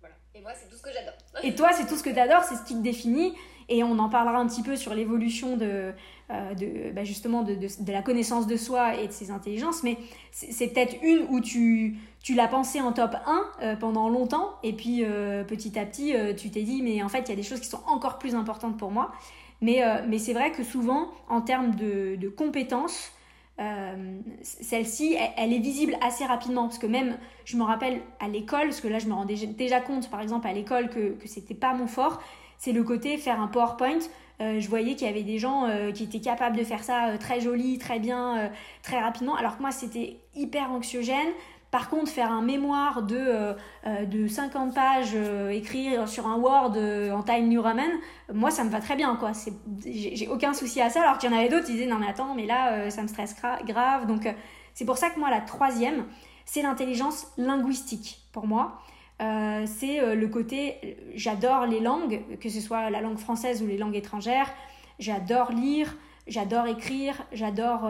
Voilà. 0.00 0.16
Et 0.34 0.40
moi, 0.40 0.52
c'est 0.54 0.68
tout 0.68 0.76
ce 0.76 0.82
que 0.82 0.90
j'adore. 0.92 1.14
Et 1.42 1.54
toi, 1.54 1.70
c'est 1.72 1.86
tout 1.86 1.96
ce 1.96 2.02
que 2.02 2.10
tu 2.10 2.18
adores, 2.18 2.44
c'est 2.44 2.56
ce 2.56 2.64
qui 2.64 2.74
te 2.74 2.82
définit. 2.82 3.34
Et 3.68 3.82
on 3.82 3.98
en 3.98 4.08
parlera 4.08 4.38
un 4.38 4.46
petit 4.46 4.62
peu 4.62 4.76
sur 4.76 4.94
l'évolution 4.94 5.56
de, 5.56 5.92
euh, 6.30 6.54
de 6.54 6.92
bah, 6.92 7.04
justement 7.04 7.42
de, 7.42 7.54
de, 7.54 7.92
la 7.92 8.02
connaissance 8.02 8.46
de 8.46 8.56
soi 8.56 8.96
et 9.00 9.08
de 9.08 9.12
ses 9.12 9.30
intelligences. 9.30 9.82
Mais 9.82 9.96
c'est 10.32 10.68
peut-être 10.68 10.96
une 11.02 11.26
où 11.30 11.40
tu, 11.40 11.96
tu 12.22 12.34
l'as 12.34 12.48
pensé 12.48 12.80
en 12.80 12.92
top 12.92 13.16
1 13.26 13.44
euh, 13.62 13.76
pendant 13.76 14.08
longtemps. 14.08 14.50
Et 14.62 14.72
puis 14.72 15.04
petit 15.46 15.78
à 15.78 15.86
petit, 15.86 16.14
tu 16.36 16.50
t'es 16.50 16.62
dit, 16.62 16.82
mais 16.82 17.02
en 17.02 17.08
fait, 17.08 17.20
il 17.20 17.28
y 17.30 17.32
a 17.32 17.36
des 17.36 17.42
choses 17.42 17.60
qui 17.60 17.68
sont 17.68 17.82
encore 17.86 18.18
plus 18.18 18.34
importantes 18.34 18.76
pour 18.78 18.90
moi. 18.90 19.12
Mais, 19.60 19.82
mais 20.08 20.18
c'est 20.18 20.34
vrai 20.34 20.52
que 20.52 20.62
souvent, 20.62 21.08
en 21.28 21.40
termes 21.40 21.74
de, 21.74 22.16
de 22.16 22.28
compétences, 22.28 23.12
euh, 23.60 24.18
celle-ci, 24.42 25.16
elle, 25.36 25.52
est 25.52 25.58
visible 25.58 25.96
assez 26.00 26.24
rapidement. 26.24 26.64
Parce 26.64 26.78
que 26.78 26.86
même, 26.86 27.16
je 27.44 27.56
me 27.56 27.62
rappelle 27.62 28.00
à 28.20 28.28
l'école, 28.28 28.68
parce 28.68 28.80
que 28.80 28.88
là, 28.88 28.98
je 28.98 29.06
me 29.06 29.14
rendais 29.14 29.34
déjà 29.46 29.80
compte, 29.80 30.10
par 30.10 30.20
exemple, 30.20 30.46
à 30.46 30.52
l'école, 30.52 30.88
que, 30.88 31.10
que 31.12 31.28
c'était 31.28 31.54
pas 31.54 31.74
mon 31.74 31.86
fort, 31.86 32.20
c'est 32.64 32.72
le 32.72 32.82
côté 32.82 33.18
faire 33.18 33.40
un 33.40 33.48
PowerPoint. 33.48 33.98
Euh, 34.40 34.58
je 34.58 34.68
voyais 34.68 34.94
qu'il 34.94 35.06
y 35.06 35.10
avait 35.10 35.22
des 35.22 35.38
gens 35.38 35.68
euh, 35.68 35.92
qui 35.92 36.04
étaient 36.04 36.20
capables 36.20 36.56
de 36.56 36.64
faire 36.64 36.82
ça 36.82 37.16
très 37.20 37.40
joli, 37.40 37.78
très 37.78 38.00
bien, 38.00 38.50
très 38.82 38.98
rapidement, 38.98 39.36
alors 39.36 39.56
que 39.56 39.62
moi, 39.62 39.70
c'était 39.70 40.16
hyper 40.34 40.70
anxiogène. 40.70 41.28
Par 41.74 41.90
contre, 41.90 42.08
faire 42.08 42.30
un 42.30 42.40
mémoire 42.40 43.02
de, 43.02 43.16
euh, 43.16 43.52
euh, 43.88 44.04
de 44.04 44.28
50 44.28 44.72
pages, 44.72 45.10
euh, 45.16 45.50
écrire 45.50 46.08
sur 46.08 46.28
un 46.28 46.36
Word 46.36 46.76
en 47.12 47.20
Time 47.24 47.48
New 47.48 47.60
Roman, 47.60 47.82
moi 48.32 48.52
ça 48.52 48.62
me 48.62 48.70
va 48.70 48.78
très 48.78 48.94
bien. 48.94 49.18
J'ai 49.84 50.28
aucun 50.28 50.54
souci 50.54 50.80
à 50.80 50.88
ça. 50.88 51.02
Alors 51.02 51.18
qu'il 51.18 51.32
y 51.32 51.34
en 51.34 51.36
avait 51.36 51.48
d'autres 51.48 51.66
qui 51.66 51.72
disaient 51.72 51.86
non 51.86 51.98
mais 51.98 52.06
attends, 52.06 52.32
mais 52.36 52.46
là 52.46 52.90
ça 52.92 53.02
me 53.02 53.08
stresse 53.08 53.34
grave. 53.66 54.06
Donc 54.06 54.32
c'est 54.72 54.84
pour 54.84 54.98
ça 54.98 55.10
que 55.10 55.18
moi 55.18 55.30
la 55.30 55.40
troisième, 55.40 56.04
c'est 56.44 56.62
l'intelligence 56.62 57.26
linguistique 57.38 58.20
pour 58.30 58.46
moi. 58.46 58.80
C'est 59.20 60.14
le 60.14 60.26
côté, 60.28 60.96
j'adore 61.14 61.66
les 61.66 61.80
langues, 61.80 62.20
que 62.40 62.48
ce 62.48 62.60
soit 62.60 62.90
la 62.90 63.00
langue 63.00 63.18
française 63.18 63.62
ou 63.62 63.66
les 63.66 63.78
langues 63.78 63.96
étrangères. 63.96 64.52
J'adore 64.98 65.52
lire, 65.52 65.96
j'adore 66.26 66.66
écrire, 66.66 67.22
j'adore 67.32 67.88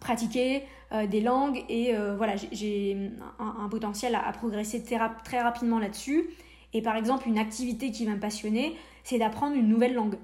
pratiquer 0.00 0.62
euh, 0.92 1.06
des 1.06 1.20
langues 1.20 1.64
et 1.68 1.94
euh, 1.94 2.16
voilà, 2.16 2.34
j'ai 2.52 3.10
un, 3.38 3.68
potentiel 3.68 4.14
à, 4.14 4.32
progresser 4.32 4.82
très, 4.82 5.40
rapidement 5.40 5.78
là-dessus. 5.78 6.30
Et 6.72 6.82
par 6.82 6.96
exemple, 6.96 7.28
une 7.28 7.38
activité 7.38 7.90
qui 7.90 8.04
va 8.06 8.12
me 8.12 8.20
passionner, 8.20 8.76
c'est 9.04 9.18
d'apprendre 9.18 9.56
une 9.56 9.68
nouvelle 9.68 9.94
langue. 9.94 10.16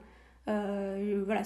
Euh, 0.47 1.23
voilà, 1.25 1.43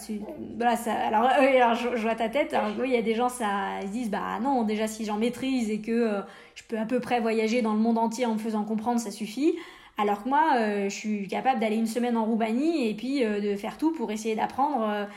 voilà 0.56 0.76
ça, 0.76 0.92
alors, 0.92 1.30
je, 1.96 2.02
vois 2.02 2.14
ta 2.14 2.28
tête. 2.28 2.52
Alors, 2.54 2.72
oui, 2.78 2.88
il 2.88 2.94
y 2.94 2.98
a 2.98 3.02
des 3.02 3.14
gens, 3.14 3.28
ça, 3.28 3.80
ils 3.82 3.88
se 3.88 3.92
disent, 3.92 4.10
bah 4.10 4.38
non, 4.42 4.64
déjà 4.64 4.86
si 4.88 5.04
j'en 5.04 5.16
maîtrise 5.16 5.70
et 5.70 5.80
que 5.80 6.22
je 6.54 6.62
peux 6.64 6.78
à 6.78 6.84
peu 6.84 7.00
près 7.00 7.20
voyager 7.20 7.62
dans 7.62 7.72
le 7.72 7.80
monde 7.80 7.98
entier 7.98 8.26
en 8.26 8.34
me 8.34 8.38
faisant 8.38 8.64
comprendre, 8.64 9.00
ça 9.00 9.10
suffit. 9.10 9.54
Alors 9.96 10.22
que 10.22 10.28
moi, 10.28 10.44
je 10.84 10.94
suis 10.94 11.26
capable 11.26 11.60
d'aller 11.60 11.76
une 11.76 11.86
semaine 11.86 12.16
en 12.16 12.24
Roumanie 12.24 12.88
et 12.88 12.94
puis 12.94 13.20
de 13.20 13.56
faire 13.56 13.78
tout 13.78 13.92
pour 13.92 14.12
essayer 14.12 14.36
d'apprendre 14.36 15.08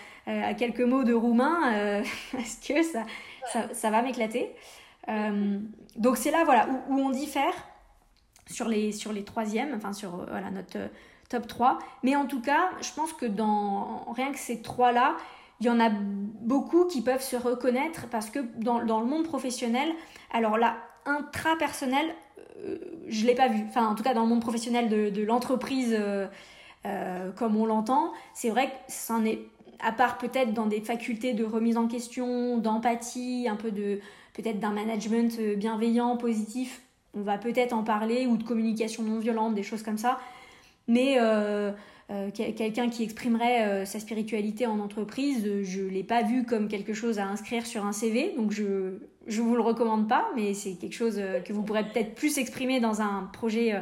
quelques 0.57 0.81
mots 0.81 1.03
de 1.03 1.13
roumain, 1.13 2.01
parce 2.31 2.55
que 2.67 2.81
ça, 2.83 3.03
ça, 3.73 3.89
va 3.89 4.01
m'éclater. 4.01 4.51
Euh, 5.09 5.59
donc 5.95 6.17
c'est 6.17 6.31
là 6.31 6.43
voilà, 6.45 6.67
où, 6.89 6.99
on 6.99 7.09
diffère 7.09 7.53
sur 8.47 8.67
les, 8.67 8.91
sur 8.91 9.13
les 9.13 9.23
troisièmes, 9.23 9.73
enfin 9.75 9.93
sur 9.93 10.13
euh, 10.15 10.25
voilà, 10.29 10.51
notre 10.51 10.77
euh, 10.77 10.87
top 11.31 11.47
3. 11.47 11.79
Mais 12.03 12.15
en 12.15 12.25
tout 12.25 12.41
cas, 12.41 12.69
je 12.81 12.91
pense 12.93 13.13
que 13.13 13.25
dans 13.25 14.05
rien 14.15 14.31
que 14.31 14.39
ces 14.39 14.61
trois-là, 14.61 15.15
il 15.59 15.67
y 15.67 15.69
en 15.69 15.79
a 15.79 15.89
beaucoup 15.89 16.85
qui 16.85 17.01
peuvent 17.01 17.21
se 17.21 17.35
reconnaître 17.35 18.07
parce 18.09 18.29
que 18.29 18.39
dans, 18.57 18.83
dans 18.83 18.99
le 18.99 19.05
monde 19.05 19.23
professionnel, 19.23 19.89
alors 20.31 20.57
là, 20.57 20.77
intrapersonnel, 21.05 22.05
je 23.07 23.21
ne 23.21 23.27
l'ai 23.27 23.35
pas 23.35 23.47
vu. 23.47 23.63
Enfin, 23.67 23.87
en 23.87 23.95
tout 23.95 24.03
cas, 24.03 24.13
dans 24.13 24.23
le 24.23 24.29
monde 24.29 24.41
professionnel 24.41 24.89
de, 24.89 25.09
de 25.09 25.23
l'entreprise, 25.23 25.97
comme 27.35 27.57
on 27.57 27.65
l'entend, 27.65 28.11
c'est 28.33 28.49
vrai 28.49 28.67
que 28.67 28.73
ça 28.87 29.15
en 29.15 29.25
est 29.25 29.39
à 29.81 29.91
part 29.91 30.17
peut-être 30.17 30.53
dans 30.53 30.67
des 30.67 30.81
facultés 30.81 31.33
de 31.33 31.43
remise 31.43 31.77
en 31.77 31.87
question, 31.87 32.57
d'empathie, 32.57 33.47
un 33.49 33.55
peu 33.55 33.71
de 33.71 33.99
peut-être 34.33 34.59
d'un 34.59 34.71
management 34.71 35.37
euh, 35.39 35.55
bienveillant, 35.55 36.17
positif, 36.17 36.81
on 37.13 37.21
va 37.21 37.37
peut-être 37.37 37.73
en 37.73 37.83
parler, 37.83 38.27
ou 38.27 38.37
de 38.37 38.43
communication 38.43 39.03
non 39.03 39.19
violente, 39.19 39.53
des 39.55 39.63
choses 39.63 39.83
comme 39.83 39.97
ça. 39.97 40.19
Mais 40.87 41.15
euh, 41.19 41.71
euh, 42.09 42.29
quelqu'un 42.31 42.89
qui 42.89 43.03
exprimerait 43.03 43.85
sa 43.85 43.99
spiritualité 43.99 44.65
en 44.65 44.79
entreprise, 44.79 45.63
je 45.63 45.81
ne 45.81 45.89
l'ai 45.89 46.03
pas 46.03 46.23
vu 46.23 46.45
comme 46.45 46.67
quelque 46.67 46.93
chose 46.93 47.19
à 47.19 47.25
inscrire 47.25 47.65
sur 47.65 47.85
un 47.85 47.91
CV, 47.91 48.33
donc 48.35 48.51
je 48.51 48.63
ne 48.63 49.41
vous 49.41 49.55
le 49.55 49.61
recommande 49.61 50.07
pas, 50.07 50.29
mais 50.35 50.53
c'est 50.53 50.73
quelque 50.73 50.95
chose 50.95 51.21
que 51.45 51.53
vous 51.53 51.63
pourrez 51.63 51.83
peut-être 51.83 52.15
plus 52.15 52.37
exprimer 52.37 52.79
dans 52.79 53.01
un 53.01 53.29
projet 53.31 53.81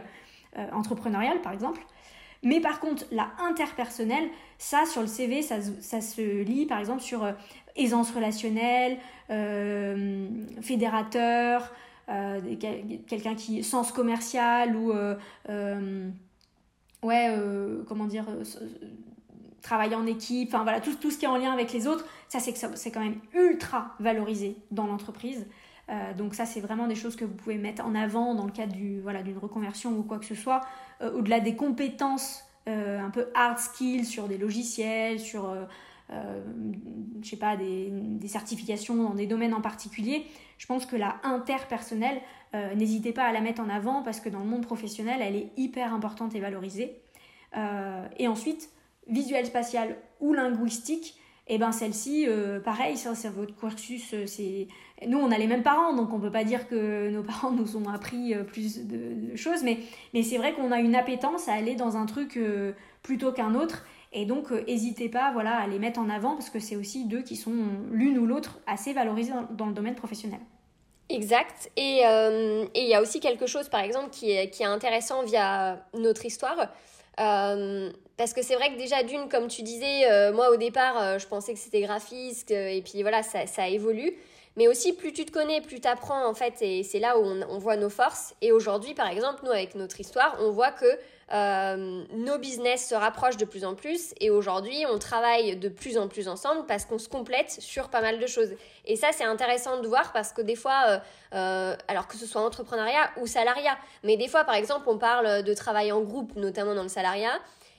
entrepreneurial, 0.71 1.41
par 1.41 1.53
exemple. 1.53 1.81
Mais 2.43 2.61
par 2.61 2.79
contre, 2.79 3.05
la 3.11 3.31
interpersonnelle, 3.39 4.29
ça, 4.57 4.85
sur 4.85 5.01
le 5.01 5.07
CV, 5.07 5.41
ça, 5.41 5.61
se 6.01 6.43
lit 6.43 6.65
par 6.65 6.79
exemple 6.79 7.01
sur 7.01 7.23
euh, 7.23 7.33
aisance 7.75 8.11
relationnelle, 8.11 8.97
euh, 9.29 10.27
fédérateur, 10.61 11.73
euh, 12.07 12.39
quelqu'un 13.07 13.35
qui 13.35 13.63
sens 13.63 13.91
commercial 13.91 14.75
ou 14.75 14.91
ouais, 17.03 17.33
comment 17.87 18.05
dire, 18.05 18.25
travailler 19.61 19.95
en 19.95 20.05
équipe, 20.05 20.49
enfin 20.49 20.63
voilà, 20.63 20.79
tout, 20.79 20.95
tout, 20.95 21.11
ce 21.11 21.17
qui 21.17 21.25
est 21.25 21.29
en 21.29 21.37
lien 21.37 21.51
avec 21.51 21.73
les 21.73 21.87
autres, 21.87 22.05
ça 22.27 22.39
c'est 22.39 22.91
quand 22.91 22.99
même 22.99 23.19
ultra 23.33 23.95
valorisé 23.99 24.57
dans 24.71 24.87
l'entreprise. 24.87 25.45
donc 26.17 26.35
ça, 26.35 26.45
c'est 26.45 26.61
vraiment 26.61 26.87
des 26.87 26.95
choses 26.95 27.15
que 27.15 27.25
vous 27.25 27.33
pouvez 27.33 27.57
mettre 27.57 27.85
en 27.85 27.95
avant 27.95 28.35
dans 28.35 28.45
le 28.45 28.51
cadre 28.51 28.73
du, 28.73 29.01
voilà, 29.01 29.23
d'une 29.23 29.37
reconversion 29.37 29.97
ou 29.97 30.03
quoi 30.03 30.19
que 30.19 30.25
ce 30.25 30.35
soit. 30.35 30.61
au-delà 31.01 31.39
des 31.39 31.55
compétences 31.55 32.49
euh, 32.69 32.99
un 32.99 33.09
peu 33.09 33.29
hard 33.33 33.57
skills 33.57 34.05
sur 34.05 34.27
des 34.27 34.37
logiciels, 34.37 35.19
sur 35.19 35.49
euh, 35.49 35.63
euh, 36.11 36.43
je 37.21 37.29
sais 37.29 37.37
pas, 37.37 37.55
des, 37.55 37.89
des, 37.89 38.27
certifications 38.27 38.95
dans 38.95 39.15
des 39.15 39.25
domaines 39.25 39.55
en 39.55 39.61
particulier, 39.61 40.27
je 40.59 40.67
pense 40.67 40.85
que 40.85 40.95
la 40.95 41.15
interpersonnelle, 41.23 42.21
n'hésitez 42.53 43.13
pas 43.13 43.23
à 43.23 43.31
la 43.31 43.41
mettre 43.41 43.61
en 43.61 43.69
avant 43.69 44.01
parce 44.01 44.19
que 44.19 44.29
dans 44.29 44.39
le 44.39 44.45
monde 44.45 44.65
professionnel, 44.65 45.19
elle 45.21 45.35
est 45.35 45.51
hyper 45.57 45.93
importante 45.93 46.35
et 46.35 46.39
valorisée. 46.39 47.01
et 48.17 48.27
ensuite, 48.27 48.69
visuel 49.07 49.45
spatial 49.45 49.95
ou 50.19 50.33
linguistique, 50.33 51.15
eh 51.47 51.57
ben 51.57 51.71
celle-ci, 51.71 52.27
pareil, 52.63 52.97
ça, 52.97 53.15
c'est 53.15 53.29
votre 53.29 53.55
cursus, 53.55 54.13
c'est 54.25 54.67
nous, 55.07 55.17
on 55.17 55.31
a 55.31 55.37
les 55.37 55.47
mêmes 55.47 55.63
parents, 55.63 55.95
donc 55.95 56.13
on 56.13 56.19
peut 56.19 56.31
pas 56.31 56.43
dire 56.43 56.67
que 56.67 57.09
nos 57.09 57.23
parents 57.31 57.51
nous 57.51 57.77
ont 57.77 57.87
appris 57.89 58.33
plus 58.47 58.87
de, 58.87 59.35
choses, 59.35 59.63
mais, 59.63 59.77
mais 60.13 60.23
c'est 60.23 60.37
vrai 60.37 60.53
qu'on 60.53 60.71
a 60.71 60.79
une 60.79 60.95
appétence 60.95 61.47
à 61.47 61.53
aller 61.53 61.75
dans 61.75 61.97
un 61.97 62.05
truc 62.05 62.39
plutôt 63.03 63.31
qu'un 63.31 63.55
autre. 63.55 63.85
Et 64.11 64.25
donc, 64.25 64.51
n'hésitez 64.51 65.09
pas 65.09 65.31
voilà, 65.31 65.57
à 65.57 65.67
les 65.67 65.79
mettre 65.79 65.99
en 65.99 66.09
avant 66.09 66.33
parce 66.33 66.49
que 66.49 66.59
c'est 66.59 66.75
aussi 66.75 67.05
deux 67.05 67.21
qui 67.21 67.35
sont 67.35 67.53
l'une 67.91 68.17
ou 68.17 68.25
l'autre 68.25 68.59
assez 68.65 68.93
valorisés 68.93 69.33
dans, 69.51 69.67
le 69.67 69.73
domaine 69.73 69.95
professionnel. 69.95 70.39
Exact. 71.09 71.71
Et 71.75 72.01
il 72.75 72.87
y 72.87 72.93
a 72.93 73.01
aussi 73.01 73.19
quelque 73.19 73.47
chose, 73.47 73.67
par 73.67 73.81
exemple, 73.81 74.09
qui 74.11 74.31
est, 74.31 74.49
qui 74.49 74.63
est 74.63 74.67
intéressant 74.67 75.23
via 75.23 75.83
notre 75.93 76.25
histoire. 76.25 76.69
Euh, 77.19 77.91
parce 78.17 78.33
que 78.33 78.41
c'est 78.41 78.55
vrai 78.55 78.73
que 78.73 78.77
déjà 78.77 79.03
d'une, 79.03 79.29
comme 79.29 79.47
tu 79.47 79.61
disais, 79.61 80.09
euh, 80.09 80.31
moi 80.31 80.49
au 80.51 80.57
départ, 80.57 81.01
euh, 81.01 81.19
je 81.19 81.27
pensais 81.27 81.53
que 81.53 81.59
c'était 81.59 81.81
graphiste, 81.81 82.51
et 82.51 82.81
puis 82.81 83.01
voilà, 83.01 83.23
ça, 83.23 83.45
ça, 83.45 83.67
évolue. 83.67 84.13
Mais 84.55 84.67
aussi, 84.67 84.93
plus 84.93 85.13
tu 85.13 85.25
te 85.25 85.31
connais, 85.31 85.61
plus 85.61 85.79
tu 85.79 85.87
apprends, 85.87 86.25
en 86.27 86.33
fait, 86.33 86.55
et 86.61 86.83
c'est 86.83 86.99
là 86.99 87.17
où 87.17 87.23
on, 87.23 87.41
on, 87.49 87.57
voit 87.59 87.77
nos 87.77 87.89
forces. 87.89 88.35
Et 88.41 88.51
aujourd'hui, 88.51 88.93
par 88.93 89.07
exemple, 89.09 89.41
nous, 89.43 89.51
avec 89.51 89.75
notre 89.75 89.99
histoire, 89.99 90.37
on 90.41 90.51
voit 90.51 90.71
que 90.71 90.85
euh, 91.31 92.03
nos 92.12 92.39
business 92.39 92.89
se 92.89 92.95
rapprochent 92.95 93.38
de 93.38 93.45
plus 93.45 93.63
en 93.63 93.75
plus 93.75 94.15
et 94.19 94.31
aujourd'hui 94.31 94.86
on 94.91 94.98
travaille 94.98 95.57
de 95.57 95.69
plus 95.69 95.98
en 96.00 96.07
plus 96.07 96.27
ensemble 96.27 96.65
parce 96.65 96.86
qu'on 96.86 96.98
se 96.98 97.07
complète 97.07 97.51
sur 97.51 97.89
pas 97.89 98.01
mal 98.01 98.19
de 98.19 98.25
choses. 98.25 98.50
Et 98.86 98.95
ça 98.95 99.09
c'est 99.12 99.25
intéressant 99.25 99.79
de 99.79 99.88
voir 99.88 100.12
parce 100.12 100.33
que 100.33 100.41
des 100.41 100.55
fois, 100.55 100.83
euh, 100.88 101.00
euh, 101.36 101.75
alors 101.88 102.07
que 102.07 102.15
ce 102.15 102.25
soit 102.25 102.41
entrepreneuriat 102.41 103.12
ou 103.17 103.27
salariat, 103.27 103.77
mais 104.03 104.17
des 104.17 104.27
fois 104.27 104.43
par 104.43 104.55
exemple 104.55 104.86
on 104.88 104.98
parle 104.98 105.43
de 105.43 105.53
travail 105.53 105.91
en 105.91 106.01
groupe, 106.01 106.36
notamment 106.36 106.74
dans 106.74 106.83
le 106.83 106.89
salariat. 106.89 107.36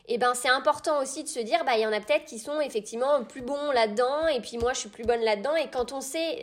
Et 0.07 0.15
eh 0.15 0.19
ben 0.19 0.35
c'est 0.35 0.49
important 0.49 1.01
aussi 1.01 1.23
de 1.23 1.29
se 1.29 1.39
dire 1.39 1.65
bah 1.65 1.73
il 1.77 1.83
y 1.83 1.87
en 1.87 1.93
a 1.93 2.01
peut-être 2.01 2.25
qui 2.25 2.39
sont 2.39 2.61
effectivement 2.61 3.23
plus 3.23 3.43
bons 3.43 3.71
là-dedans 3.71 4.27
et 4.27 4.41
puis 4.41 4.59
moi 4.59 4.73
je 4.73 4.81
suis 4.81 4.89
plus 4.89 5.05
bonne 5.05 5.21
là-dedans 5.21 5.55
et 5.55 5.71
quand 5.71 5.93
on 5.93 6.01
sait 6.01 6.43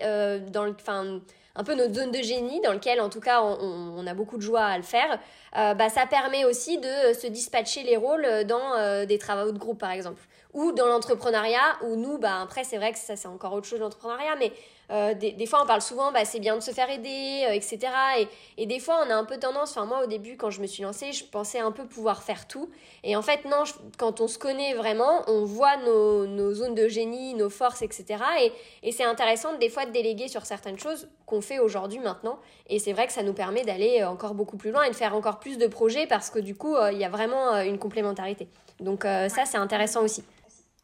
dans 0.52 0.64
le 0.64 0.72
enfin 0.72 1.20
un 1.58 1.64
peu 1.64 1.74
notre 1.74 1.96
zone 1.96 2.12
de 2.12 2.22
génie 2.22 2.62
dans 2.62 2.72
lequel 2.72 3.02
en 3.02 3.10
tout 3.10 3.20
cas 3.20 3.42
on, 3.42 4.06
a 4.06 4.14
beaucoup 4.14 4.38
de 4.38 4.42
joie 4.42 4.64
à 4.64 4.78
le 4.78 4.84
faire, 4.84 5.20
euh, 5.58 5.74
bah, 5.74 5.90
ça 5.90 6.06
permet 6.06 6.46
aussi 6.46 6.78
de 6.78 7.14
se 7.14 7.28
dispatcher 7.28 7.84
les 7.84 7.98
rôles 7.98 8.26
dans 8.46 8.76
euh, 8.76 9.06
des 9.06 9.18
travaux 9.18 9.52
de 9.52 9.58
groupe 9.58 9.80
par 9.80 9.92
exemple. 9.92 10.22
Ou 10.54 10.72
dans 10.72 10.86
l'entrepreneuriat 10.88 11.78
où 11.84 11.96
nous 11.96 12.18
bah 12.18 12.42
après 12.42 12.64
c'est 12.64 12.78
vrai 12.78 12.94
que 12.94 13.00
ça 13.00 13.16
c'est 13.16 13.28
encore 13.28 13.54
autre 13.54 13.68
chose 13.68 13.80
l'entrepreneuriat 13.80 14.36
mais 14.40 14.54
euh, 14.89 15.13
des, 15.13 15.46
fois, 15.46 15.62
on 15.63 15.65
parle 15.65 15.82
souvent, 15.82 16.12
bah, 16.13 16.24
c'est 16.24 16.39
bien 16.39 16.56
de 16.56 16.62
se 16.62 16.72
faire 16.72 16.89
aider, 16.89 17.46
euh, 17.48 17.51
etc. 17.51 17.79
Et, 18.20 18.27
et, 18.58 18.65
des 18.65 18.79
fois, 18.79 19.03
on 19.06 19.10
a 19.10 19.15
un 19.15 19.25
peu 19.25 19.38
tendance, 19.38 19.72
enfin 19.72 19.86
moi 19.86 20.03
au 20.03 20.08
début, 20.08 20.38
quand 20.38 20.50
je 20.50 20.62
me 20.62 20.67
suis 20.67 20.84
lancée, 20.84 21.12
je 21.12 21.25
pensais 21.25 21.60
un 21.60 21.74
peu 21.74 21.86
pouvoir 21.86 22.24
faire 22.24 22.48
tout. 22.48 22.70
Et 23.03 23.15
en 23.17 23.22
fait, 23.22 23.44
non, 23.44 23.63
quand 23.98 24.22
on 24.22 24.27
se 24.27 24.38
connaît 24.38 24.74
vraiment, 24.75 25.24
on 25.27 25.44
voit 25.44 25.75
nos, 25.77 26.25
nos, 26.25 26.53
zones 26.53 26.74
de 26.74 26.88
génie, 26.88 27.34
nos 27.34 27.50
forces, 27.50 27.82
etc. 27.82 28.06
Et, 28.41 28.53
et 28.84 28.91
c'est 28.94 29.03
intéressant 29.03 29.58
des 29.58 29.70
fois 29.70 29.86
de 29.86 29.91
déléguer 29.91 30.29
sur 30.29 30.46
certaines 30.46 30.79
choses 30.79 31.10
qu'on 31.25 31.41
fait 31.41 31.60
aujourd'hui 31.60 32.00
maintenant. 32.00 32.39
Et 32.67 32.79
c'est 32.79 32.94
vrai 32.94 33.08
que 33.08 33.13
ça 33.13 33.24
nous 33.24 33.34
permet 33.34 33.65
d'aller 33.65 34.00
euh, 34.01 34.10
encore 34.10 34.36
beaucoup 34.36 34.56
plus 34.56 34.72
loin 34.72 34.84
et 34.84 34.89
de 34.89 34.96
faire 34.96 35.13
encore 35.15 35.39
plus 35.39 35.58
de 35.58 35.67
projets 35.67 36.08
parce 36.08 36.29
que 36.29 36.39
du 36.39 36.56
coup, 36.56 36.75
il 36.91 36.98
y 36.98 37.03
a 37.03 37.10
vraiment 37.10 37.60
une 37.62 37.77
complémentarité. 37.77 38.48
Donc 38.79 39.03
ça, 39.03 39.46
c'est 39.46 39.58
intéressant 39.58 40.03
aussi. 40.03 40.24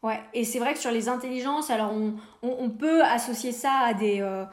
Ouais, 0.04 0.20
et 0.34 0.44
c'est 0.44 0.58
vrai 0.58 0.74
que 0.74 0.78
sur 0.78 0.90
les 0.90 1.08
intelligences, 1.08 1.70
alors 1.70 1.90
on, 2.42 2.68
peut 2.68 3.02
associer 3.02 3.52
ça 3.52 3.72
à 3.86 3.94
des, 3.94 4.20
euh, 4.20 4.44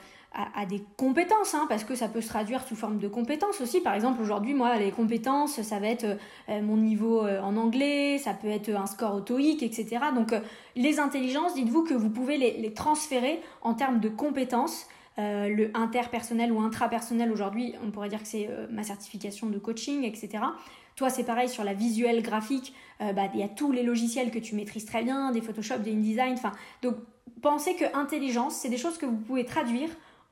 compétences, 0.96 1.54
hein, 1.54 1.66
parce 1.68 1.84
que 1.84 1.94
ça 1.94 2.08
peut 2.08 2.22
se 2.22 2.30
traduire 2.30 2.66
sous 2.66 2.78
forme 2.78 3.00
de 3.00 3.10
compétences 3.10 3.60
aussi. 3.60 3.82
Par 3.82 3.94
exemple, 3.94 4.22
aujourd'hui, 4.22 4.54
moi, 4.54 4.78
les 4.78 4.92
compétences, 4.92 5.62
ça 5.62 5.80
va 5.80 5.88
être 5.88 6.18
euh, 6.48 6.62
mon 6.62 6.78
niveau 6.78 7.26
euh, 7.26 7.42
en 7.42 7.58
anglais, 7.58 8.18
ça 8.18 8.34
peut 8.34 8.48
être 8.48 8.74
un 8.74 8.86
score 8.86 9.14
autoïque, 9.14 9.62
etc. 9.62 9.98
Donc, 10.16 10.34
les 10.78 11.02
intelligences, 11.02 11.54
dites-vous 11.54 11.84
que 11.84 11.94
vous 11.94 12.10
pouvez 12.10 12.38
les, 12.38 12.74
transférer 12.74 13.42
en 13.62 13.74
termes 13.74 14.00
de 14.00 14.08
compétences. 14.08 14.88
le 15.18 15.70
interpersonnel 15.74 16.54
ou 16.54 16.62
intrapersonnel, 16.62 17.30
aujourd'hui, 17.30 17.76
on 17.86 17.92
pourrait 17.92 18.08
dire 18.08 18.22
que 18.22 18.28
c'est 18.28 18.50
ma 18.72 18.84
certification 18.84 19.50
de 19.50 19.60
coaching, 19.60 20.06
etc. 20.06 20.46
Toi, 20.96 21.10
c'est 21.10 21.24
pareil 21.24 21.50
sur 21.50 21.64
la 21.64 21.74
visuelle 21.74 22.22
graphique. 22.22 22.74
Euh, 23.02 23.14
bah, 23.14 23.24
il 23.34 23.40
y 23.40 23.44
a 23.44 23.48
tous 23.48 23.72
les 23.72 23.84
logiciels 23.84 24.32
que 24.32 24.40
tu 24.40 24.56
maîtrises 24.56 24.86
très 24.86 25.04
bien, 25.04 25.32
des 25.32 25.42
Photoshop, 25.42 25.80
des 25.80 25.92
InDesign. 25.92 26.34
Enfin, 26.34 26.52
donc, 26.82 26.96
pensez 27.42 27.76
que 27.76 27.86
intelligence, 27.96 28.56
c'est 28.56 28.70
des 28.70 28.78
choses 28.78 28.98
que 28.98 29.06
vous 29.06 29.18
pouvez 29.18 29.46
traduire 29.46 29.90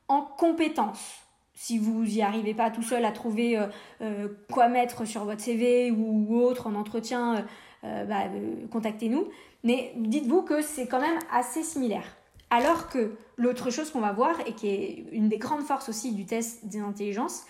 en 0.08 0.22
compétences. 0.22 1.20
Si 1.54 1.78
vous 1.78 2.04
n'y 2.04 2.22
arrivez 2.22 2.54
pas 2.54 2.70
tout 2.70 2.82
seul 2.82 3.04
à 3.04 3.12
trouver 3.12 3.58
euh, 3.58 3.66
euh, 4.00 4.28
quoi 4.52 4.68
mettre 4.68 5.04
sur 5.04 5.24
votre 5.24 5.40
CV 5.40 5.90
ou, 5.90 6.40
autre 6.40 6.66
en 6.66 6.74
entretien, 6.74 7.44
bah, 7.82 8.24
contactez-nous. 8.70 9.28
Mais 9.64 9.92
dites-vous 9.96 10.42
que 10.42 10.60
c'est 10.60 10.86
quand 10.86 11.00
même 11.00 11.18
assez 11.32 11.62
similaire. 11.62 12.04
Alors 12.50 12.88
que 12.88 13.12
l'autre 13.36 13.70
chose 13.70 13.90
qu'on 13.90 14.00
va 14.00 14.12
voir, 14.12 14.38
et 14.46 14.52
qui 14.52 14.68
est 14.68 15.04
une 15.12 15.28
des 15.28 15.38
grandes 15.38 15.62
forces 15.62 15.88
aussi 15.88 16.12
du 16.12 16.26
test 16.26 16.66
d'intelligence, 16.66 17.44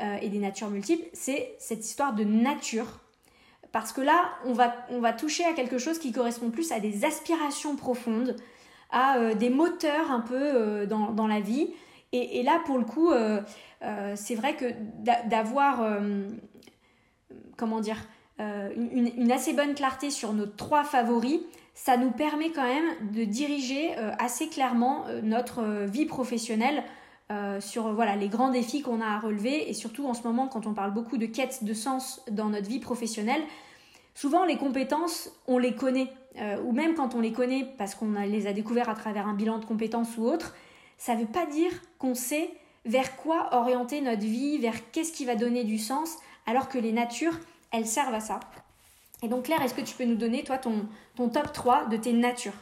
euh, 0.00 0.16
et 0.22 0.28
des 0.28 0.38
natures 0.38 0.70
multiples, 0.70 1.08
c'est 1.12 1.56
cette 1.58 1.84
histoire 1.84 2.14
de 2.14 2.22
nature. 2.22 3.00
Parce 3.72 3.92
que 3.92 4.00
là, 4.00 4.30
on 4.44 4.52
va, 4.52 4.72
on 4.90 5.00
va 5.00 5.12
toucher 5.12 5.44
à 5.44 5.54
quelque 5.54 5.78
chose 5.78 5.98
qui 5.98 6.12
correspond 6.12 6.50
plus 6.50 6.70
à 6.70 6.78
des 6.78 7.04
aspirations 7.04 7.74
profondes, 7.74 8.36
à 8.90 9.18
euh, 9.18 9.34
des 9.34 9.50
moteurs 9.50 10.12
un 10.12 10.20
peu 10.20 10.36
euh, 10.36 10.86
dans, 10.86 11.10
dans, 11.10 11.26
la 11.26 11.40
vie. 11.40 11.70
Et, 12.12 12.44
là, 12.44 12.60
pour 12.64 12.78
le 12.78 12.84
coup, 12.84 13.10
c'est 14.14 14.34
vrai 14.34 14.56
que 14.56 14.64
d'avoir, 15.28 16.00
comment 17.58 17.80
dire, 17.80 17.98
une, 18.38 19.30
assez 19.30 19.52
bonne 19.52 19.74
clarté 19.74 20.08
sur 20.08 20.32
nos 20.32 20.46
trois 20.46 20.84
favoris, 20.84 21.40
ça 21.74 21.98
nous 21.98 22.10
permet 22.10 22.50
quand 22.50 22.62
même 22.62 23.12
de 23.12 23.24
diriger 23.24 23.94
assez 24.18 24.48
clairement 24.48 25.04
notre 25.22 25.84
vie 25.84 26.06
professionnelle 26.06 26.82
euh, 27.30 27.60
sur 27.60 27.92
voilà 27.92 28.16
les 28.16 28.28
grands 28.28 28.50
défis 28.50 28.82
qu'on 28.82 29.00
a 29.00 29.06
à 29.06 29.18
relever. 29.18 29.68
Et 29.68 29.74
surtout 29.74 30.06
en 30.06 30.14
ce 30.14 30.22
moment 30.22 30.48
quand 30.48 30.66
on 30.66 30.74
parle 30.74 30.92
beaucoup 30.92 31.18
de 31.18 31.26
quête 31.26 31.64
de 31.64 31.74
sens 31.74 32.22
dans 32.30 32.48
notre 32.48 32.68
vie 32.68 32.80
professionnelle 32.80 33.42
souvent 34.14 34.44
les 34.44 34.56
compétences 34.56 35.30
on 35.46 35.58
les 35.58 35.74
connaît. 35.74 36.08
Euh, 36.40 36.62
ou 36.62 36.72
même 36.72 36.94
quand 36.94 37.14
on 37.14 37.20
les 37.20 37.32
connaît 37.32 37.66
parce 37.78 37.94
qu'on 37.94 38.12
les 38.12 38.46
a 38.46 38.52
découvertes 38.52 38.88
à 38.88 38.94
travers 38.94 39.26
un 39.26 39.34
bilan 39.34 39.58
de 39.58 39.64
compétences 39.64 40.16
ou 40.16 40.24
autre 40.24 40.54
ça 40.96 41.14
ne 41.14 41.20
veut 41.20 41.26
pas 41.26 41.46
dire 41.46 41.70
qu'on 41.98 42.14
sait 42.14 42.50
vers 42.84 43.16
quoi 43.16 43.48
orienter 43.52 44.00
notre 44.00 44.22
vie 44.22 44.58
vers 44.58 44.90
qu'est-ce 44.90 45.12
qui 45.12 45.24
va 45.24 45.36
donner 45.36 45.64
du 45.64 45.78
sens 45.78 46.16
alors 46.46 46.68
que 46.68 46.78
les 46.78 46.92
natures 46.92 47.38
elles 47.70 47.86
servent 47.86 48.14
à 48.14 48.20
ça. 48.20 48.40
Et 49.22 49.28
donc 49.28 49.44
Claire 49.44 49.62
est-ce 49.62 49.74
que 49.74 49.80
tu 49.80 49.94
peux 49.94 50.04
nous 50.04 50.16
donner 50.16 50.44
toi 50.44 50.58
ton, 50.58 50.86
ton 51.16 51.28
top 51.28 51.52
3 51.52 51.86
de 51.86 51.96
tes 51.96 52.12
natures? 52.12 52.52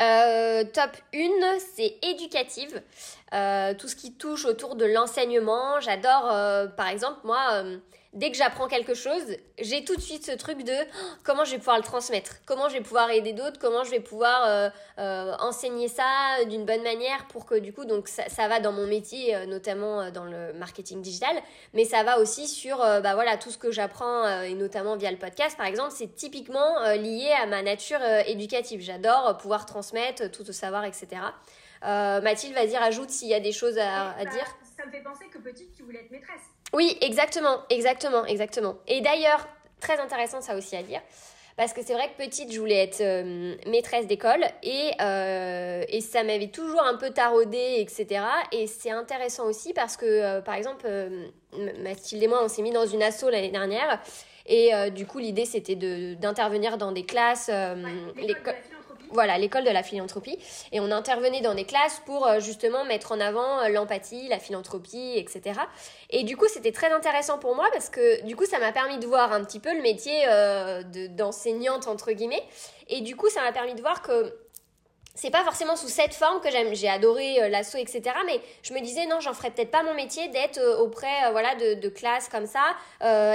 Euh, 0.00 0.64
top 0.64 0.90
1, 1.14 1.18
c'est 1.74 1.94
éducative. 2.02 2.82
Euh, 3.32 3.74
tout 3.74 3.88
ce 3.88 3.96
qui 3.96 4.14
touche 4.14 4.44
autour 4.44 4.76
de 4.76 4.84
l'enseignement. 4.84 5.80
J'adore, 5.80 6.30
euh, 6.30 6.66
par 6.66 6.88
exemple, 6.88 7.20
moi, 7.24 7.64
dès 8.12 8.30
que 8.30 8.36
j'apprends 8.36 8.68
quelque 8.68 8.94
chose, 8.94 9.22
j'ai 9.58 9.84
tout 9.84 9.96
de 9.96 10.00
suite 10.00 10.26
ce 10.26 10.32
truc 10.32 10.64
de 10.64 10.72
oh, 10.72 11.06
comment 11.24 11.44
je 11.44 11.52
vais 11.52 11.58
pouvoir 11.58 11.78
le 11.78 11.82
transmettre, 11.82 12.36
comment 12.44 12.68
je 12.68 12.74
vais 12.74 12.82
pouvoir 12.82 13.10
aider 13.10 13.32
d'autres, 13.32 13.58
comment 13.58 13.84
je 13.84 13.90
vais 13.90 14.00
pouvoir 14.00 14.44
euh, 14.46 14.68
euh, 14.98 15.34
enseigner 15.38 15.88
ça 15.88 16.04
d'une 16.48 16.66
bonne 16.66 16.82
manière 16.82 17.26
pour 17.28 17.46
que 17.46 17.54
du 17.54 17.72
coup, 17.72 17.84
donc 17.84 18.08
ça, 18.08 18.48
va 18.48 18.60
dans 18.60 18.72
mon 18.72 18.86
métier, 18.86 19.34
euh, 19.34 19.46
notamment 19.46 20.10
dans 20.10 20.24
le 20.24 20.52
marketing 20.54 21.00
digital, 21.00 21.34
mais 21.72 21.84
ça 21.84 22.02
va 22.02 22.18
aussi 22.18 22.48
sur 22.48 22.78
bah 22.78 23.14
voilà 23.14 23.36
tout 23.36 23.50
ce 23.50 23.58
que 23.58 23.70
j'apprends 23.70 24.42
et 24.42 24.54
notamment 24.54 24.96
via 24.96 25.10
le 25.10 25.16
podcast 25.16 25.56
par 25.56 25.66
exemple, 25.66 25.92
c'est 25.94 26.14
typiquement 26.14 26.80
lié 26.94 27.30
à 27.40 27.46
ma 27.46 27.62
nature 27.62 28.00
éducative. 28.26 28.80
J'adore 28.80 29.38
pouvoir 29.38 29.66
transmettre 29.66 30.30
tout 30.30 30.44
ce 30.44 30.52
savoir, 30.52 30.84
etc. 30.84 31.08
Mathilde, 31.82 32.54
vas-y, 32.54 32.76
rajoute 32.76 33.10
s'il 33.10 33.28
y 33.28 33.34
a 33.34 33.40
des 33.40 33.52
choses 33.52 33.78
à, 33.78 34.12
à 34.12 34.24
dire. 34.24 34.46
Ça 34.76 34.86
me 34.86 34.90
fait 34.90 35.02
penser 35.02 35.26
que 35.32 35.38
petite, 35.38 35.74
tu 35.76 35.82
voulais 35.82 36.00
être 36.00 36.10
maîtresse. 36.10 36.42
Oui, 36.72 36.96
exactement, 37.00 37.60
exactement, 37.68 38.24
exactement. 38.24 38.76
Et 38.86 39.00
d'ailleurs, 39.00 39.46
très 39.80 39.98
intéressant 39.98 40.40
ça 40.40 40.56
aussi 40.56 40.76
à 40.76 40.82
dire. 40.82 41.00
Parce 41.56 41.74
que 41.74 41.82
c'est 41.82 41.92
vrai 41.92 42.08
que 42.08 42.24
petite, 42.24 42.50
je 42.50 42.58
voulais 42.58 42.82
être 42.82 43.02
euh, 43.02 43.54
maîtresse 43.66 44.06
d'école 44.06 44.42
et, 44.62 44.92
euh, 45.02 45.84
et 45.88 46.00
ça 46.00 46.24
m'avait 46.24 46.48
toujours 46.48 46.82
un 46.82 46.96
peu 46.96 47.10
taraudé, 47.10 47.76
etc. 47.78 48.24
Et 48.52 48.66
c'est 48.66 48.90
intéressant 48.90 49.44
aussi 49.44 49.74
parce 49.74 49.98
que, 49.98 50.06
euh, 50.06 50.40
par 50.40 50.54
exemple, 50.54 50.88
Mathilde 51.80 52.22
et 52.22 52.28
moi, 52.28 52.42
on 52.42 52.48
s'est 52.48 52.62
mis 52.62 52.70
dans 52.70 52.86
une 52.86 53.02
asso 53.02 53.24
l'année 53.30 53.50
dernière. 53.50 54.00
Et 54.46 54.72
du 54.90 55.06
coup, 55.06 55.20
l'idée, 55.20 55.44
c'était 55.44 55.76
d'intervenir 56.16 56.76
dans 56.76 56.90
des 56.90 57.04
classes. 57.04 57.48
Voilà, 59.12 59.38
l'école 59.38 59.64
de 59.64 59.70
la 59.70 59.82
philanthropie. 59.82 60.38
Et 60.72 60.80
on 60.80 60.90
intervenait 60.90 61.40
dans 61.40 61.54
des 61.54 61.64
classes 61.64 62.00
pour 62.06 62.26
euh, 62.26 62.40
justement 62.40 62.84
mettre 62.84 63.12
en 63.12 63.20
avant 63.20 63.60
euh, 63.60 63.68
l'empathie, 63.68 64.28
la 64.28 64.38
philanthropie, 64.38 65.14
etc. 65.16 65.60
Et 66.10 66.24
du 66.24 66.36
coup, 66.36 66.46
c'était 66.48 66.72
très 66.72 66.92
intéressant 66.92 67.38
pour 67.38 67.54
moi 67.54 67.66
parce 67.72 67.88
que 67.88 68.24
du 68.24 68.36
coup, 68.36 68.46
ça 68.46 68.58
m'a 68.58 68.72
permis 68.72 68.98
de 68.98 69.06
voir 69.06 69.32
un 69.32 69.44
petit 69.44 69.60
peu 69.60 69.74
le 69.74 69.82
métier 69.82 70.24
euh, 70.28 70.82
d'enseignante, 71.10 71.86
entre 71.86 72.12
guillemets. 72.12 72.42
Et 72.88 73.00
du 73.00 73.16
coup, 73.16 73.28
ça 73.28 73.42
m'a 73.42 73.52
permis 73.52 73.74
de 73.74 73.80
voir 73.80 74.02
que 74.02 74.34
c'est 75.14 75.30
pas 75.30 75.44
forcément 75.44 75.76
sous 75.76 75.88
cette 75.88 76.14
forme 76.14 76.40
que 76.40 76.50
j'aime. 76.50 76.74
J'ai 76.74 76.88
adoré 76.88 77.42
euh, 77.42 77.48
l'assaut, 77.48 77.76
etc. 77.76 78.02
Mais 78.24 78.40
je 78.62 78.72
me 78.72 78.80
disais, 78.80 79.06
non, 79.06 79.20
j'en 79.20 79.34
ferais 79.34 79.50
peut-être 79.50 79.70
pas 79.70 79.82
mon 79.82 79.94
métier 79.94 80.28
d'être 80.28 80.58
euh, 80.58 80.78
auprès 80.78 81.26
euh, 81.26 81.32
voilà, 81.32 81.54
de, 81.54 81.74
de 81.74 81.88
classes 81.90 82.28
comme 82.28 82.46
ça. 82.46 82.74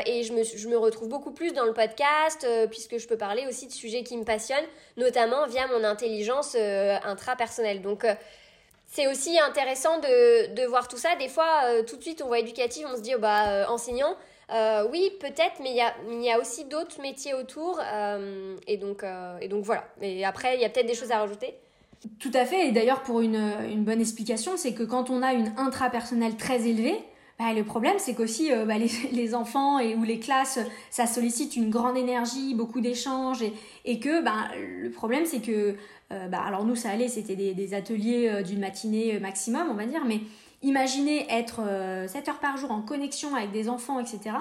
et 0.06 0.24
je 0.24 0.34
me, 0.34 0.44
je 0.44 0.68
me 0.68 0.78
retrouve 0.78 1.08
beaucoup 1.08 1.32
plus 1.32 1.54
dans 1.54 1.66
le 1.66 1.74
podcast, 1.74 2.48
puisque 2.70 2.98
je 2.98 3.08
peux 3.08 3.18
parler 3.18 3.46
aussi 3.48 3.68
de 3.68 3.72
sujets 3.72 4.04
qui 4.04 4.18
me 4.18 4.24
passionnent, 4.24 4.66
notamment 4.98 5.46
via 5.48 5.68
mon 5.68 5.84
intelligence 5.84 6.56
intrapersonnelle. 6.56 7.82
Donc, 7.82 8.06
c'est 8.88 9.08
aussi 9.08 9.38
intéressant 9.40 10.00
de, 10.00 10.54
de, 10.54 10.66
voir 10.66 10.88
tout 10.88 10.98
ça. 10.98 11.16
Des 11.16 11.28
fois, 11.28 11.84
tout 11.88 11.98
de 11.98 12.02
suite, 12.02 12.22
on 12.24 12.28
voit 12.28 12.40
éducative, 12.40 12.88
on 12.92 12.96
se 12.96 13.02
dit, 13.02 13.16
oh, 13.16 13.20
bah, 13.20 13.70
enseignant. 13.70 14.16
oui, 14.92 15.12
peut-être, 15.20 15.60
mais 15.62 15.72
il 15.72 15.78
y 15.78 15.82
a, 15.82 15.94
y 16.10 16.32
a 16.32 16.40
aussi 16.40 16.66
d'autres 16.66 17.02
métiers 17.02 17.34
autour. 17.34 17.80
et, 18.68 18.78
donc, 18.78 19.04
et 19.42 19.48
donc, 19.48 19.64
voilà. 19.64 19.86
Et 20.02 20.26
après, 20.26 20.56
il 20.56 20.62
y 20.62 20.66
a 20.66 20.70
peut-être 20.70 20.88
des 20.88 20.96
choses 20.96 21.12
à 21.12 21.20
rajouter. 21.20 21.56
Tout 22.20 22.32
à 22.34 22.46
fait. 22.46 22.68
Et 22.68 22.72
d'ailleurs, 22.72 23.02
pour 23.02 23.22
une, 23.22 23.84
bonne 23.84 24.02
explication, 24.02 24.54
c'est 24.56 24.74
que 24.74 24.84
quand 24.84 25.10
on 25.10 25.22
a 25.22 25.34
une 25.34 25.52
intrapersonnelle 25.58 26.36
très 26.36 26.68
élevée, 26.68 26.98
bah, 27.40 27.54
le 27.54 27.64
problème, 27.64 27.96
c'est 27.98 28.16
qu'aussi 28.16 28.52
euh, 28.52 28.66
bah, 28.66 28.76
les, 28.78 29.36
enfants 29.36 29.80
et, 29.80 29.96
ou 29.96 30.04
les 30.04 30.20
classes, 30.20 30.60
ça 30.90 31.06
sollicite 31.06 31.56
une 31.56 31.70
grande 31.70 31.98
énergie, 31.98 32.56
beaucoup 32.56 32.82
d'échanges, 32.82 33.44
et, 33.86 34.00
que 34.00 34.24
bah, 34.24 34.50
le 34.56 34.90
problème, 34.90 35.26
c'est 35.26 35.42
que, 35.42 35.76
euh, 36.12 36.32
alors 36.32 36.66
nous, 36.66 36.76
ça 36.76 36.90
allait, 36.90 37.08
c'était 37.08 37.36
des, 37.36 37.74
ateliers 37.74 38.30
euh, 38.30 38.42
d'une 38.42 38.60
matinée 38.60 39.20
maximum, 39.20 39.68
on 39.70 39.76
va 39.76 39.86
dire, 39.86 40.04
mais 40.06 40.22
imaginez 40.64 41.28
être 41.30 41.62
7 42.08 42.30
heures 42.30 42.40
par 42.40 42.58
jour 42.58 42.72
en 42.72 42.82
connexion 42.82 43.36
avec 43.36 43.52
des 43.52 43.70
enfants, 43.70 44.00
etc. 44.00 44.38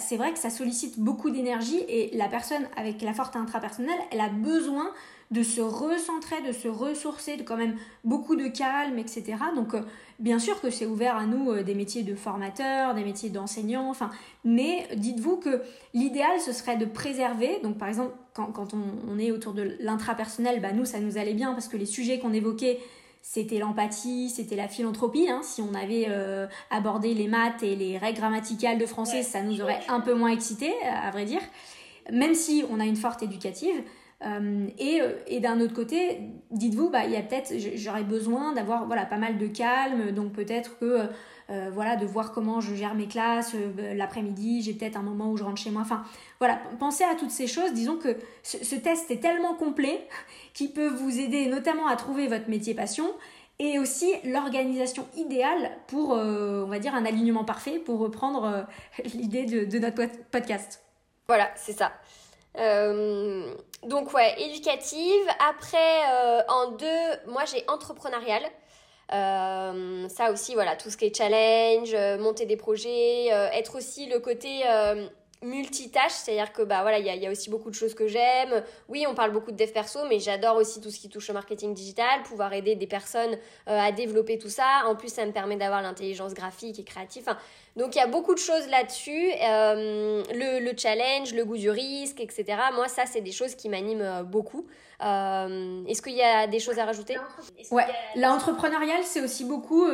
C'est 0.00 0.16
vrai 0.16 0.32
que 0.32 0.38
ça 0.40 0.50
sollicite 0.50 0.98
beaucoup 0.98 1.30
d'énergie 1.30 1.78
et 1.88 2.10
la 2.16 2.26
personne 2.26 2.66
avec 2.76 3.00
la 3.02 3.14
forte 3.14 3.36
intrapersonnelle, 3.36 3.98
elle 4.10 4.20
a 4.20 4.28
besoin 4.28 4.90
de 5.34 5.42
se 5.42 5.60
recentrer, 5.60 6.40
de 6.42 6.52
se 6.52 6.68
ressourcer, 6.68 7.36
de 7.36 7.42
quand 7.42 7.56
même 7.56 7.76
beaucoup 8.04 8.36
de 8.36 8.46
calme, 8.46 8.98
etc. 8.98 9.34
Donc, 9.56 9.74
euh, 9.74 9.80
bien 10.20 10.38
sûr 10.38 10.60
que 10.60 10.70
c'est 10.70 10.86
ouvert 10.86 11.16
à 11.16 11.26
nous 11.26 11.50
euh, 11.50 11.64
des 11.64 11.74
métiers 11.74 12.04
de 12.04 12.14
formateurs, 12.14 12.94
des 12.94 13.02
métiers 13.02 13.30
d'enseignants, 13.30 13.90
enfin, 13.90 14.10
mais 14.44 14.86
dites-vous 14.94 15.36
que 15.36 15.60
l'idéal, 15.92 16.40
ce 16.40 16.52
serait 16.52 16.76
de 16.76 16.84
préserver, 16.84 17.58
donc 17.64 17.78
par 17.78 17.88
exemple, 17.88 18.14
quand, 18.32 18.74
on, 18.74 19.18
est 19.18 19.30
autour 19.30 19.52
de 19.52 19.76
l'intrapersonnel, 19.80 20.60
bah, 20.60 20.72
nous, 20.72 20.84
ça 20.84 21.00
nous 21.00 21.18
allait 21.18 21.34
bien 21.34 21.52
parce 21.52 21.68
que 21.68 21.76
les 21.76 21.86
sujets 21.86 22.18
qu'on 22.18 22.32
évoquait, 22.32 22.80
c'était 23.22 23.58
l'empathie, 23.58 24.28
c'était 24.28 24.56
la 24.56 24.68
philanthropie. 24.68 25.28
Hein. 25.28 25.40
Si 25.42 25.62
on 25.62 25.72
avait 25.74 26.06
euh, 26.08 26.46
abordé 26.70 27.14
les 27.14 27.28
maths 27.28 27.62
et 27.62 27.74
les 27.76 27.96
règles 27.96 28.18
grammaticales 28.18 28.78
de 28.78 28.86
français, 28.86 29.22
ça 29.22 29.42
nous 29.42 29.60
aurait 29.60 29.80
un 29.88 30.00
peu 30.00 30.14
moins 30.14 30.30
excité, 30.30 30.72
à 30.84 31.10
vrai 31.10 31.24
dire. 31.24 31.40
Même 32.12 32.34
si 32.34 32.64
on 32.70 32.80
a 32.80 32.84
une 32.84 32.96
forte 32.96 33.22
éducative, 33.22 33.82
euh, 34.24 34.66
et, 34.78 35.00
euh, 35.00 35.12
et 35.26 35.40
d'un 35.40 35.60
autre 35.60 35.74
côté, 35.74 36.20
dites-vous, 36.50 36.90
bah, 36.90 37.04
il 37.04 37.12
y 37.12 37.16
a 37.16 37.22
peut-être, 37.22 37.52
j'aurais 37.76 38.04
besoin 38.04 38.52
d'avoir 38.52 38.86
voilà, 38.86 39.04
pas 39.04 39.18
mal 39.18 39.38
de 39.38 39.46
calme, 39.46 40.12
donc 40.12 40.32
peut-être 40.32 40.78
que, 40.78 41.08
euh, 41.50 41.70
voilà, 41.72 41.96
de 41.96 42.06
voir 42.06 42.32
comment 42.32 42.60
je 42.60 42.74
gère 42.74 42.94
mes 42.94 43.06
classes 43.06 43.54
l'après-midi, 43.94 44.62
j'ai 44.62 44.72
peut-être 44.72 44.96
un 44.96 45.02
moment 45.02 45.30
où 45.30 45.36
je 45.36 45.44
rentre 45.44 45.60
chez 45.60 45.70
moi. 45.70 45.82
Enfin, 45.82 46.04
voilà, 46.38 46.60
pensez 46.78 47.04
à 47.04 47.14
toutes 47.14 47.30
ces 47.30 47.46
choses. 47.46 47.72
Disons 47.74 47.96
que 47.96 48.16
ce, 48.42 48.74
test 48.76 49.10
est 49.10 49.20
tellement 49.20 49.54
complet 49.54 50.08
qu'il 50.54 50.72
peut 50.72 50.88
vous 50.88 51.18
aider 51.20 51.46
notamment 51.46 51.86
à 51.86 51.96
trouver 51.96 52.26
votre 52.26 52.48
métier 52.48 52.74
passion 52.74 53.06
et 53.58 53.78
aussi 53.78 54.10
l'organisation 54.24 55.06
idéale 55.16 55.70
pour, 55.86 56.10
on 56.10 56.66
va 56.66 56.78
dire, 56.78 56.94
un 56.94 57.04
alignement 57.04 57.44
parfait 57.44 57.78
pour 57.78 58.00
reprendre 58.00 58.66
l'idée 59.14 59.44
de, 59.44 59.78
notre 59.78 60.06
podcast. 60.30 60.82
Voilà, 61.28 61.50
c'est 61.56 61.72
ça. 61.72 61.92
Euh, 62.58 63.54
donc 63.82 64.12
ouais, 64.12 64.40
éducative. 64.40 65.26
Après, 65.48 66.00
euh, 66.12 66.42
en 66.48 66.70
deux, 66.72 67.26
moi 67.26 67.44
j'ai 67.44 67.64
entrepreneurial. 67.68 68.42
Euh, 69.12 70.08
ça 70.08 70.32
aussi, 70.32 70.54
voilà, 70.54 70.76
tout 70.76 70.90
ce 70.90 70.96
qui 70.96 71.06
est 71.06 71.16
challenge, 71.16 71.94
monter 72.20 72.46
des 72.46 72.56
projets, 72.56 73.26
être 73.26 73.76
aussi 73.76 74.06
le 74.06 74.18
côté 74.18 74.62
multitâche, 75.44 76.12
c'est-à-dire 76.12 76.52
que 76.52 76.62
bah 76.62 76.82
voilà, 76.82 76.98
il 76.98 77.06
y 77.06 77.26
a, 77.26 77.30
aussi 77.30 77.50
beaucoup 77.50 77.70
de 77.70 77.74
choses 77.74 77.94
que 77.94 78.08
j'aime. 78.08 78.62
Oui, 78.88 79.04
on 79.08 79.14
parle 79.14 79.32
beaucoup 79.32 79.52
de 79.52 79.56
dev 79.56 79.70
perso, 79.70 80.00
mais 80.08 80.18
j'adore 80.18 80.56
aussi 80.56 80.80
tout 80.80 80.90
ce 80.90 80.98
qui 80.98 81.08
touche 81.08 81.30
au 81.30 81.32
marketing 81.32 81.74
digital, 81.74 82.22
pouvoir 82.24 82.52
aider 82.52 82.74
des 82.74 82.86
personnes 82.86 83.34
euh, 83.68 83.78
à 83.78 83.92
développer 83.92 84.38
tout 84.38 84.48
ça. 84.48 84.82
En 84.86 84.96
plus, 84.96 85.12
ça 85.12 85.24
me 85.26 85.32
permet 85.32 85.56
d'avoir 85.56 85.82
l'intelligence 85.82 86.34
graphique 86.34 86.78
et 86.78 86.84
créative. 86.84 87.24
donc 87.76 87.94
il 87.94 87.98
y 87.98 88.02
a 88.02 88.06
beaucoup 88.06 88.34
de 88.34 88.38
choses 88.38 88.68
là-dessus. 88.68 89.30
Euh, 89.42 90.22
le, 90.32 90.76
challenge, 90.76 91.34
le 91.34 91.44
goût 91.44 91.56
du 91.56 91.70
risque, 91.70 92.20
etc. 92.20 92.44
Moi, 92.74 92.88
ça, 92.88 93.04
c'est 93.06 93.20
des 93.20 93.32
choses 93.32 93.54
qui 93.54 93.68
m'animent 93.68 94.02
euh, 94.02 94.22
beaucoup. 94.22 94.66
Est-ce 95.00 96.00
qu'il 96.00 96.14
y 96.14 96.22
a 96.22 96.46
des 96.46 96.60
choses 96.60 96.78
à 96.78 96.86
rajouter? 96.86 97.16
Ouais, 97.70 97.84
l'entrepreneurial, 98.16 99.02
c'est 99.04 99.20
aussi 99.20 99.44
beaucoup 99.44 99.86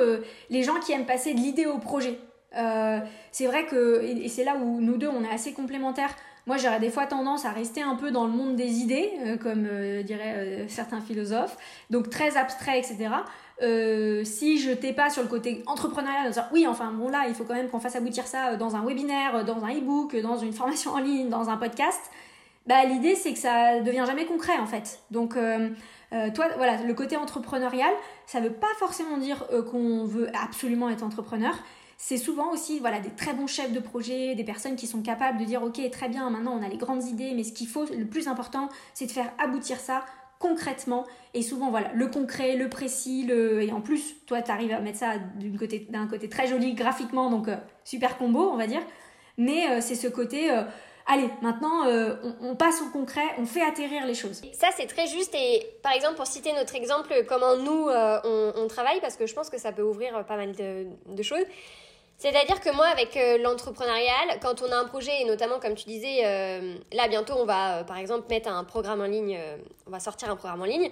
les 0.50 0.62
gens 0.62 0.78
qui 0.78 0.92
aiment 0.92 1.06
passer 1.06 1.34
de 1.34 1.40
l'idée 1.40 1.66
au 1.66 1.78
projet. 1.78 2.16
Euh, 2.56 2.98
c'est 3.32 3.46
vrai 3.46 3.66
que, 3.66 4.02
et 4.02 4.28
c'est 4.28 4.44
là 4.44 4.56
où 4.56 4.80
nous 4.80 4.96
deux, 4.96 5.08
on 5.08 5.22
est 5.24 5.32
assez 5.32 5.52
complémentaires. 5.52 6.14
Moi, 6.46 6.56
j'aurais 6.56 6.80
des 6.80 6.90
fois 6.90 7.06
tendance 7.06 7.44
à 7.44 7.50
rester 7.50 7.82
un 7.82 7.94
peu 7.94 8.10
dans 8.10 8.24
le 8.24 8.32
monde 8.32 8.56
des 8.56 8.78
idées, 8.78 9.10
euh, 9.24 9.36
comme 9.36 9.66
euh, 9.70 10.02
diraient 10.02 10.66
certains 10.68 11.00
philosophes, 11.00 11.56
donc 11.90 12.10
très 12.10 12.36
abstrait, 12.36 12.78
etc. 12.78 13.10
si 14.24 14.58
je 14.58 14.72
t'ai 14.72 14.92
pas 14.92 15.10
sur 15.10 15.22
le 15.22 15.28
côté 15.28 15.62
entrepreneurial, 15.66 16.30
dire 16.30 16.48
oui, 16.52 16.66
enfin 16.66 16.90
bon 16.92 17.08
là, 17.08 17.26
il 17.28 17.34
faut 17.34 17.44
quand 17.44 17.54
même 17.54 17.68
qu'on 17.68 17.78
fasse 17.78 17.96
aboutir 17.96 18.26
ça 18.26 18.56
dans 18.56 18.74
un 18.74 18.84
webinaire, 18.84 19.44
dans 19.44 19.64
un 19.64 19.70
e-book, 19.70 20.16
dans 20.16 20.38
une 20.38 20.52
formation 20.52 20.92
en 20.92 20.98
ligne, 20.98 21.28
dans 21.28 21.50
un 21.50 21.56
podcast. 21.56 22.00
Bah 22.66 22.84
l'idée 22.84 23.14
c'est 23.14 23.32
que 23.32 23.38
ça 23.38 23.80
devient 23.80 24.04
jamais 24.06 24.24
concret 24.24 24.58
en 24.58 24.66
fait. 24.66 25.00
Donc 25.10 25.34
toi, 25.34 26.46
voilà, 26.56 26.82
le 26.82 26.94
côté 26.94 27.16
entrepreneurial, 27.18 27.92
ça 28.26 28.40
veut 28.40 28.52
pas 28.52 28.72
forcément 28.78 29.18
dire 29.18 29.46
qu'on 29.70 30.04
veut 30.04 30.28
absolument 30.34 30.88
être 30.88 31.02
entrepreneur 31.02 31.54
c'est 32.02 32.16
souvent 32.16 32.50
aussi 32.50 32.78
voilà, 32.80 32.98
des 32.98 33.10
très 33.10 33.34
bons 33.34 33.46
chefs 33.46 33.72
de 33.72 33.78
projet, 33.78 34.34
des 34.34 34.42
personnes 34.42 34.74
qui 34.74 34.86
sont 34.86 35.02
capables 35.02 35.38
de 35.38 35.44
dire 35.44 35.62
ok 35.62 35.78
très 35.90 36.08
bien 36.08 36.30
maintenant 36.30 36.58
on 36.58 36.64
a 36.64 36.68
les 36.68 36.78
grandes 36.78 37.04
idées 37.04 37.34
mais 37.36 37.44
ce 37.44 37.52
qu'il 37.52 37.68
faut 37.68 37.84
le 37.84 38.06
plus 38.06 38.26
important 38.26 38.70
c'est 38.94 39.04
de 39.04 39.12
faire 39.12 39.30
aboutir 39.38 39.78
ça 39.78 40.06
concrètement 40.38 41.04
et 41.34 41.42
souvent 41.42 41.70
voilà 41.70 41.92
le 41.92 42.06
concret 42.06 42.56
le 42.56 42.70
précis 42.70 43.24
le 43.24 43.62
et 43.62 43.70
en 43.70 43.82
plus 43.82 44.16
toi 44.26 44.40
tu 44.40 44.50
arrives 44.50 44.72
à 44.72 44.80
mettre 44.80 44.98
ça 44.98 45.18
d'un 45.18 45.58
côté 45.58 45.86
côté 46.08 46.28
très 46.30 46.46
joli 46.46 46.72
graphiquement 46.72 47.30
donc 47.30 47.48
euh, 47.48 47.56
super 47.84 48.16
combo 48.16 48.50
on 48.50 48.56
va 48.56 48.66
dire 48.66 48.82
mais 49.36 49.68
euh, 49.68 49.80
c'est 49.82 49.94
ce 49.94 50.08
côté 50.08 50.50
euh, 50.50 50.62
allez, 51.06 51.28
maintenant, 51.42 51.86
on, 52.40 52.54
passe 52.54 52.82
au 52.82 52.90
concret, 52.90 53.24
on 53.38 53.44
fait 53.44 53.62
atterrir 53.62 54.06
les 54.06 54.14
choses. 54.14 54.42
Ça, 54.52 54.68
c'est 54.76 54.86
très 54.86 55.08
juste. 55.08 55.34
Et 55.34 55.66
par 55.82 55.90
exemple, 55.92 56.14
pour 56.14 56.26
citer 56.26 56.52
notre 56.52 56.76
exemple, 56.76 57.12
comment 57.28 57.56
nous, 57.56 57.88
on, 57.88 58.68
travaille, 58.68 59.00
parce 59.00 59.16
que 59.16 59.26
je 59.26 59.34
pense 59.34 59.50
que 59.50 59.58
ça 59.58 59.72
peut 59.72 59.82
ouvrir 59.82 60.24
pas 60.24 60.36
mal 60.36 60.52
de 60.52 61.22
choses. 61.24 61.46
C'est-à-dire 62.20 62.60
que 62.60 62.68
moi, 62.76 62.86
avec 62.88 63.16
euh, 63.16 63.38
l'entrepreneurial, 63.38 64.38
quand 64.42 64.60
on 64.60 64.70
a 64.70 64.76
un 64.76 64.84
projet, 64.84 65.22
et 65.22 65.24
notamment 65.24 65.58
comme 65.58 65.74
tu 65.74 65.86
disais, 65.86 66.18
euh, 66.22 66.74
là 66.92 67.08
bientôt 67.08 67.32
on 67.38 67.46
va 67.46 67.78
euh, 67.78 67.82
par 67.82 67.96
exemple 67.96 68.26
mettre 68.28 68.50
un 68.50 68.62
programme 68.62 69.00
en 69.00 69.06
ligne, 69.06 69.38
on 69.86 69.90
va 69.90 70.00
sortir 70.00 70.30
un 70.30 70.36
programme 70.36 70.60
en 70.60 70.66
ligne, 70.66 70.90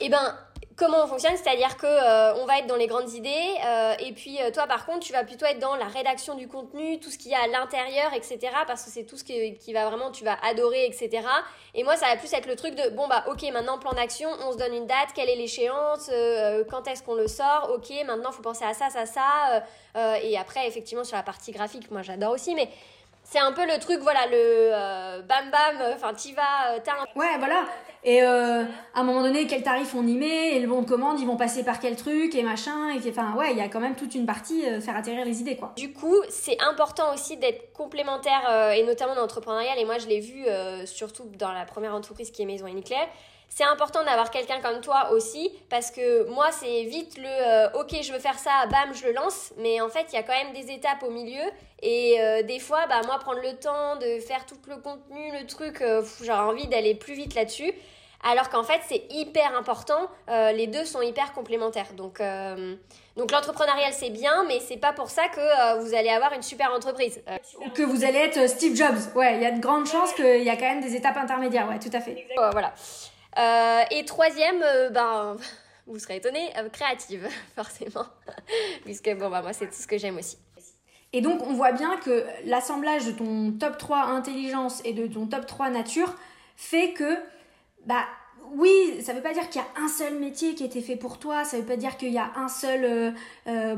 eh 0.00 0.08
ben 0.08 0.36
comment 0.76 1.04
on 1.04 1.06
fonctionne, 1.06 1.36
c'est-à-dire 1.36 1.76
que 1.76 1.86
euh, 1.86 2.34
on 2.34 2.46
va 2.46 2.58
être 2.58 2.66
dans 2.66 2.76
les 2.76 2.86
grandes 2.86 3.12
idées, 3.12 3.54
euh, 3.64 3.94
et 4.00 4.12
puis 4.12 4.40
euh, 4.40 4.50
toi 4.50 4.66
par 4.66 4.86
contre 4.86 5.00
tu 5.00 5.12
vas 5.12 5.24
plutôt 5.24 5.46
être 5.46 5.58
dans 5.58 5.76
la 5.76 5.86
rédaction 5.86 6.34
du 6.34 6.48
contenu, 6.48 6.98
tout 6.98 7.10
ce 7.10 7.18
qu'il 7.18 7.30
y 7.30 7.34
a 7.34 7.42
à 7.42 7.46
l'intérieur, 7.46 8.12
etc. 8.14 8.38
Parce 8.66 8.84
que 8.84 8.90
c'est 8.90 9.04
tout 9.04 9.16
ce 9.16 9.24
qui, 9.24 9.54
qui, 9.54 9.72
va 9.72 9.88
vraiment, 9.88 10.10
tu 10.10 10.24
vas 10.24 10.36
adorer, 10.42 10.86
etc. 10.86 11.26
Et 11.74 11.84
moi 11.84 11.96
ça 11.96 12.06
va 12.06 12.16
plus 12.16 12.32
être 12.32 12.46
le 12.46 12.56
truc 12.56 12.74
de 12.74 12.90
bon 12.90 13.06
bah 13.08 13.24
ok 13.28 13.42
maintenant 13.52 13.78
plan 13.78 13.92
d'action, 13.92 14.28
on 14.46 14.52
se 14.52 14.58
donne 14.58 14.74
une 14.74 14.86
date, 14.86 15.10
quelle 15.14 15.28
est 15.28 15.36
l'échéance, 15.36 16.10
quand 16.70 16.86
est-ce 16.88 17.02
qu'on 17.02 17.14
le 17.14 17.28
sort, 17.28 17.70
ok 17.74 17.90
maintenant 18.06 18.32
faut 18.32 18.42
penser 18.42 18.64
à 18.64 18.74
ça, 18.74 18.90
ça, 18.90 19.06
ça. 19.06 19.64
et 20.22 20.36
après 20.36 20.66
effectivement 20.66 21.04
sur 21.04 21.16
la 21.16 21.22
partie 21.22 21.52
graphique, 21.52 21.90
moi 21.90 22.02
j'adore 22.02 22.32
aussi, 22.32 22.54
mais 22.54 22.68
c'est 23.34 23.40
un 23.40 23.50
peu 23.50 23.66
le 23.66 23.80
truc, 23.80 23.98
voilà, 24.00 24.20
le 24.30 25.22
bam 25.22 25.50
bam, 25.50 25.92
enfin 25.92 26.14
t'y 26.14 26.32
vas, 26.34 26.78
t'as 26.84 26.92
un... 26.92 27.18
Ouais, 27.18 27.36
voilà. 27.38 27.64
Et 28.04 28.22
euh, 28.22 28.62
à 28.94 29.00
un 29.00 29.02
moment 29.02 29.22
donné, 29.22 29.48
quel 29.48 29.64
tarif 29.64 29.92
on 29.96 30.06
y 30.06 30.14
met, 30.14 30.54
et 30.54 30.60
le 30.60 30.68
bon 30.68 30.82
de 30.82 30.86
commande, 30.86 31.18
ils 31.18 31.26
vont 31.26 31.36
passer 31.36 31.64
par 31.64 31.80
quel 31.80 31.96
truc, 31.96 32.36
et 32.36 32.44
machin, 32.44 32.90
et 32.90 33.10
enfin, 33.10 33.34
ouais, 33.34 33.50
il 33.50 33.58
y 33.58 33.60
a 33.60 33.68
quand 33.68 33.80
même 33.80 33.96
toute 33.96 34.14
une 34.14 34.24
partie 34.24 34.64
euh, 34.68 34.80
faire 34.80 34.94
atterrir 34.94 35.24
les 35.24 35.40
idées, 35.40 35.56
quoi. 35.56 35.72
Du 35.76 35.92
coup, 35.92 36.14
c'est 36.28 36.62
important 36.62 37.12
aussi 37.12 37.36
d'être 37.36 37.72
complémentaire, 37.72 38.42
euh, 38.48 38.70
et 38.70 38.84
notamment 38.84 39.16
dans 39.16 39.22
l'entrepreneuriat, 39.22 39.78
et 39.78 39.84
moi 39.84 39.98
je 39.98 40.06
l'ai 40.06 40.20
vu 40.20 40.44
surtout 40.84 41.24
dans 41.36 41.50
la 41.50 41.64
première 41.64 41.94
entreprise 41.94 42.30
qui 42.30 42.42
est 42.42 42.46
Maison 42.46 42.68
Uniclair, 42.68 43.08
c'est 43.54 43.64
important 43.64 44.04
d'avoir 44.04 44.30
quelqu'un 44.30 44.60
comme 44.60 44.80
toi 44.80 45.10
aussi 45.12 45.50
parce 45.70 45.90
que 45.90 46.28
moi 46.28 46.50
c'est 46.50 46.84
vite 46.84 47.16
le 47.18 47.78
ok 47.78 48.02
je 48.02 48.12
veux 48.12 48.18
faire 48.18 48.38
ça 48.38 48.66
bam 48.70 48.92
je 48.94 49.06
le 49.06 49.12
lance 49.12 49.52
mais 49.58 49.80
en 49.80 49.88
fait 49.88 50.06
il 50.12 50.16
y 50.16 50.18
a 50.18 50.22
quand 50.22 50.32
même 50.32 50.52
des 50.52 50.72
étapes 50.72 51.02
au 51.02 51.10
milieu 51.10 51.42
et 51.82 52.18
des 52.44 52.58
fois 52.58 52.86
bah 52.88 53.00
moi 53.06 53.18
prendre 53.18 53.40
le 53.40 53.56
temps 53.56 53.96
de 53.96 54.18
faire 54.20 54.44
tout 54.46 54.56
le 54.68 54.76
contenu 54.76 55.30
le 55.38 55.46
truc 55.46 55.82
j'aurais 56.22 56.38
envie 56.40 56.66
d'aller 56.66 56.94
plus 56.94 57.14
vite 57.14 57.34
là-dessus 57.34 57.72
alors 58.24 58.48
qu'en 58.48 58.64
fait 58.64 58.80
c'est 58.88 59.04
hyper 59.10 59.54
important, 59.56 60.08
euh, 60.30 60.52
les 60.52 60.66
deux 60.66 60.84
sont 60.84 61.02
hyper 61.02 61.32
complémentaires. 61.32 61.92
Donc, 61.94 62.20
euh, 62.20 62.74
donc 63.16 63.30
l'entrepreneurial 63.30 63.92
c'est 63.92 64.08
bien, 64.08 64.44
mais 64.48 64.60
c'est 64.60 64.78
pas 64.78 64.94
pour 64.94 65.10
ça 65.10 65.28
que 65.28 65.40
euh, 65.40 65.80
vous 65.80 65.94
allez 65.94 66.08
avoir 66.08 66.32
une 66.32 66.42
super 66.42 66.72
entreprise. 66.72 67.20
que 67.74 67.82
vous 67.82 68.02
allez 68.02 68.18
être 68.18 68.48
Steve 68.48 68.74
Jobs. 68.74 69.14
Ouais, 69.14 69.36
il 69.36 69.42
y 69.42 69.46
a 69.46 69.50
de 69.50 69.60
grandes 69.60 69.86
chances 69.86 70.12
qu'il 70.14 70.42
y 70.42 70.48
a 70.48 70.56
quand 70.56 70.62
même 70.68 70.80
des 70.80 70.96
étapes 70.96 71.18
intermédiaires. 71.18 71.68
Ouais, 71.68 71.78
tout 71.78 71.94
à 71.94 72.00
fait. 72.00 72.26
voilà. 72.52 72.72
Et 73.36 74.04
troisième, 74.04 74.60
ben 74.92 75.36
vous 75.86 75.98
serez 75.98 76.16
étonné, 76.16 76.50
créative 76.72 77.28
forcément, 77.56 78.06
puisque 78.84 79.14
bon 79.16 79.30
bah 79.30 79.42
moi 79.42 79.52
c'est 79.52 79.66
tout 79.66 79.74
ce 79.74 79.86
que 79.86 79.98
j'aime 79.98 80.18
aussi. 80.18 80.38
Et 81.12 81.20
donc 81.20 81.42
on 81.46 81.52
voit 81.52 81.72
bien 81.72 81.96
que 81.98 82.24
l'assemblage 82.44 83.06
de 83.06 83.12
ton 83.12 83.52
top 83.52 83.78
3 83.78 84.06
intelligence 84.06 84.80
et 84.84 84.92
de 84.92 85.06
ton 85.06 85.26
top 85.26 85.46
3 85.46 85.70
nature 85.70 86.12
fait 86.56 86.92
que 86.92 87.16
bah, 87.86 88.04
oui, 88.56 89.00
ça 89.02 89.12
veut 89.12 89.20
pas 89.20 89.32
dire 89.32 89.48
qu'il 89.48 89.60
y 89.60 89.64
a 89.64 89.82
un 89.82 89.88
seul 89.88 90.18
métier 90.18 90.54
qui 90.54 90.62
a 90.62 90.66
été 90.66 90.80
fait 90.80 90.96
pour 90.96 91.18
toi, 91.18 91.44
ça 91.44 91.56
veut 91.56 91.64
pas 91.64 91.76
dire 91.76 91.96
qu'il 91.96 92.12
y 92.12 92.18
a 92.18 92.32
un 92.36 92.48
seul 92.48 93.14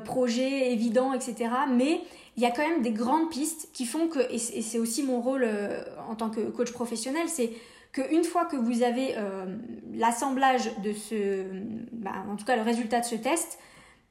projet 0.05 0.73
évident, 0.73 1.13
etc. 1.13 1.51
Mais 1.71 2.01
il 2.37 2.43
y 2.43 2.47
a 2.47 2.51
quand 2.51 2.67
même 2.67 2.83
des 2.83 2.91
grandes 2.91 3.31
pistes 3.31 3.69
qui 3.73 3.87
font 3.87 4.09
que, 4.09 4.21
et 4.31 4.39
c'est 4.39 4.79
aussi 4.79 5.03
mon 5.03 5.21
rôle 5.21 5.49
en 6.09 6.15
tant 6.15 6.31
que 6.31 6.41
coach 6.41 6.73
professionnel, 6.73 7.29
c'est 7.29 7.53
qu'une 7.97 8.25
fois 8.25 8.45
que 8.45 8.57
vous 8.57 8.83
avez 8.83 9.15
l'assemblage 9.95 10.71
de 10.85 10.93
ce, 10.93 11.45
bah, 11.93 12.13
en 12.31 12.37
tout 12.37 12.45
cas 12.45 12.57
le 12.57 12.63
résultat 12.63 13.01
de 13.01 13.07
ce 13.07 13.15
test, 13.15 13.59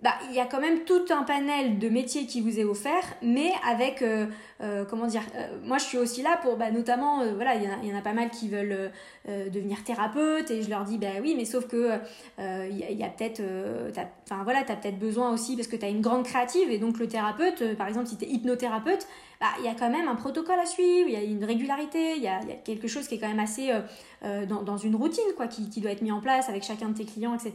bah, 0.02 0.13
il 0.30 0.36
y 0.36 0.39
a 0.39 0.45
quand 0.45 0.60
même 0.60 0.84
tout 0.84 1.06
un 1.10 1.24
panel 1.24 1.80
de 1.80 1.89
métiers 1.89 2.26
qui 2.26 2.41
vous 2.41 2.60
est 2.60 2.63
offert, 2.63 3.15
mais 3.21 3.52
avec, 3.67 4.02
euh, 4.02 4.28
euh, 4.62 4.86
comment 4.86 5.06
dire, 5.06 5.22
euh, 5.36 5.48
moi 5.63 5.78
je 5.78 5.84
suis 5.84 5.98
aussi 5.98 6.22
là 6.22 6.39
pour, 6.41 6.56
bah, 6.58 6.72
notamment, 6.72 7.26
voilà, 7.34 7.56
il 7.56 7.89
y, 7.89 7.94
en 7.94 7.98
a 7.98 8.02
pas 8.02 8.13
mal 8.13 8.30
qui 8.30 8.48
veulent 8.48 8.91
devenir 9.28 9.84
thérapeute, 9.84 10.50
et 10.52 10.62
je 10.62 10.70
leur 10.70 10.84
dis, 10.84 10.98
bah 10.98 11.08
oui, 11.22 11.34
mais 11.36 11.46
sauf 11.46 11.68
que 11.68 11.91
il 12.39 12.78
y 12.78 13.04
a, 13.04 13.10
peut-être, 13.10 13.41
enfin 14.24 14.44
voilà, 14.44 14.63
tu 14.63 14.72
as 14.72 14.76
peut-être 14.76 15.00
besoin 15.00 15.32
aussi, 15.32 15.56
parce 15.56 15.68
que 15.68 15.76
tu 15.76 15.86
as 15.86 15.89
une 15.89 16.02
grande 16.02 16.24
créative, 16.24 16.70
et 16.72 16.78
donc 16.78 17.00
le 17.00 17.08
thérapeute, 17.08 17.76
par 17.76 17.88
exemple, 17.88 18.08
si 18.08 18.18
tu 18.18 18.26
es 18.26 18.30
hypnothérapeute, 18.30 19.08
bah, 19.41 19.48
il 19.60 19.65
y 19.65 19.68
a 19.68 19.74
quand 19.74 19.89
même 19.89 20.08
un 20.08 20.15
protocole 20.15 20.60
à 20.60 20.65
suivre, 20.65 21.10
il 21.10 21.13
y 21.13 21.18
a 21.18 21.22
une 21.22 21.44
régularité, 21.44 22.15
il 22.15 22.24
y 22.24 22.28
a, 22.28 22.39
quelque 22.63 22.88
chose 22.88 23.08
qui 23.08 23.15
est 23.15 23.20
quand 23.20 23.28
même 23.28 23.39
assez 23.39 23.72
euh, 24.26 24.46
dans, 24.46 24.78
une 24.78 24.96
routine 24.96 25.24
quoi, 25.38 25.48
qui, 25.48 25.70
qui, 25.70 25.82
doit 25.82 25.91
être 25.91 26.02
mis 26.02 26.12
en 26.12 26.20
place 26.20 26.50
avec 26.50 26.63
chacun 26.63 26.89
de 26.89 26.98
tes 26.98 27.06
clients, 27.06 27.36
etc. 27.36 27.54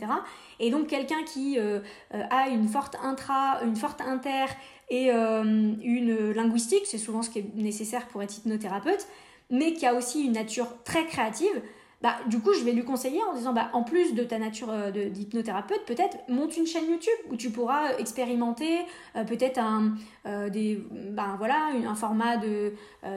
Et 0.61 0.71
donc 0.71 0.87
quelqu'un 0.87 1.25
qui 1.25 1.59
euh, 1.59 1.81
euh, 2.15 2.23
a 2.31 2.49
une 2.49 2.69
forte 2.69 2.97
intra, 3.03 3.61
une 3.65 3.75
forte 3.75 4.01
inter 4.01 4.45
et 4.91 5.11
une 5.11 6.33
linguistique, 6.33 6.83
c'est 6.85 6.99
souvent 6.99 7.23
ce 7.23 7.31
qui 7.31 7.39
est 7.39 7.55
nécessaire 7.55 8.09
pour 8.09 8.23
être 8.23 8.37
hypnothérapeute, 8.37 9.07
mais 9.49 9.73
qui 9.73 9.87
a 9.87 9.95
aussi 9.95 10.25
une 10.25 10.33
nature 10.33 10.83
très 10.85 11.07
créative, 11.07 11.63
bah, 12.03 12.15
du 12.27 12.41
coup, 12.41 12.55
je 12.55 12.65
vais 12.65 12.73
lui 12.73 12.83
conseiller 12.83 13.21
en 13.31 13.35
disant, 13.35 13.53
bah, 13.53 13.69
en 13.75 13.83
plus 13.83 14.15
de 14.15 14.25
ta 14.25 14.39
nature 14.39 14.71
euh, 14.71 14.91
d'hypnothérapeute, 14.91 15.85
peut-être 15.85 16.17
monte 16.29 16.57
une 16.57 16.67
chaîne 16.67 16.89
YouTube 16.89 17.13
où 17.31 17.37
tu 17.37 17.51
pourras 17.51 17.99
expérimenter 17.99 18.79
euh, 19.17 19.25
peut-être 19.25 19.59
un, 19.59 19.97
euh, 20.25 20.49
ben, 20.49 21.35
voilà, 21.37 21.69
un 21.87 21.95
format 21.95 22.39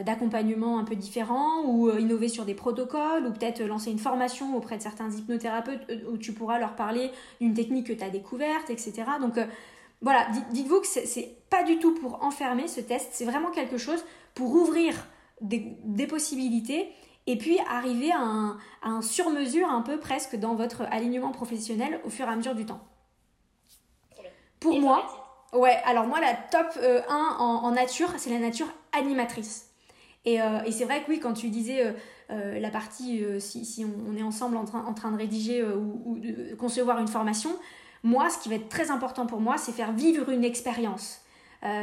d'accompagnement 0.03 0.79
un 0.79 0.83
peu 0.83 0.95
différent 0.95 1.63
ou 1.65 1.89
innover 1.91 2.27
sur 2.27 2.43
des 2.43 2.55
protocoles 2.55 3.25
ou 3.25 3.31
peut-être 3.31 3.63
lancer 3.63 3.89
une 3.89 3.99
formation 3.99 4.57
auprès 4.57 4.77
de 4.77 4.81
certains 4.81 5.09
hypnothérapeutes 5.09 5.81
où 6.11 6.17
tu 6.17 6.33
pourras 6.33 6.59
leur 6.59 6.75
parler 6.75 7.09
d'une 7.39 7.53
technique 7.53 7.87
que 7.87 7.93
tu 7.93 8.03
as 8.03 8.09
découverte, 8.09 8.69
etc. 8.69 9.03
Donc, 9.21 9.35
voilà, 10.01 10.27
dites-vous 10.51 10.81
que 10.81 10.87
c'est 10.87 11.37
pas 11.53 11.61
du 11.61 11.77
tout 11.77 11.93
pour 11.93 12.23
enfermer 12.23 12.67
ce 12.67 12.81
test, 12.81 13.09
c'est 13.11 13.25
vraiment 13.25 13.51
quelque 13.51 13.77
chose 13.77 14.03
pour 14.33 14.55
ouvrir 14.55 14.95
des, 15.39 16.07
possibilités 16.07 16.89
et 17.27 17.37
puis 17.37 17.59
arriver 17.69 18.11
à 18.11 18.21
un, 18.21 18.57
un 18.81 19.03
sur-mesure 19.03 19.69
un 19.69 19.81
peu 19.81 19.99
presque 19.99 20.35
dans 20.35 20.55
votre 20.55 20.81
alignement 20.89 21.31
professionnel 21.31 22.01
au 22.05 22.09
fur 22.09 22.25
et 22.25 22.29
à 22.29 22.35
mesure 22.35 22.55
du 22.55 22.65
temps. 22.65 22.81
Pour 24.59 24.81
moi, 24.81 25.05
ouais, 25.53 25.77
alors 25.85 26.07
moi 26.07 26.19
la 26.19 26.33
top 26.33 26.75
1 26.75 26.81
euh, 26.81 27.01
en, 27.07 27.69
nature, 27.69 28.09
c'est 28.17 28.31
la 28.31 28.39
nature 28.39 28.67
animatrice. 28.91 29.69
Et, 30.25 30.41
euh, 30.41 30.63
et 30.65 30.71
c'est 30.71 30.85
vrai 30.85 31.03
que 31.03 31.11
oui, 31.11 31.19
quand 31.19 31.33
tu 31.33 31.49
disais 31.49 31.93
euh, 32.31 32.59
la 32.59 32.71
partie, 32.71 33.23
si, 33.39 33.85
on, 33.85 34.17
est 34.17 34.23
ensemble 34.23 34.57
en 34.57 34.65
train, 34.65 34.83
en 34.87 34.95
train 34.95 35.11
de 35.11 35.17
rédiger 35.17 35.63
ou, 35.63 36.01
ou, 36.05 36.17
de 36.17 36.55
concevoir 36.55 36.97
une 36.97 37.07
formation, 37.07 37.51
moi, 38.01 38.31
ce 38.31 38.39
qui 38.39 38.49
va 38.49 38.55
être 38.55 38.69
très 38.69 38.89
important 38.89 39.27
pour 39.27 39.39
moi, 39.39 39.59
c'est 39.59 39.71
faire 39.71 39.91
vivre 39.91 40.29
une 40.29 40.43
expérience. 40.43 41.22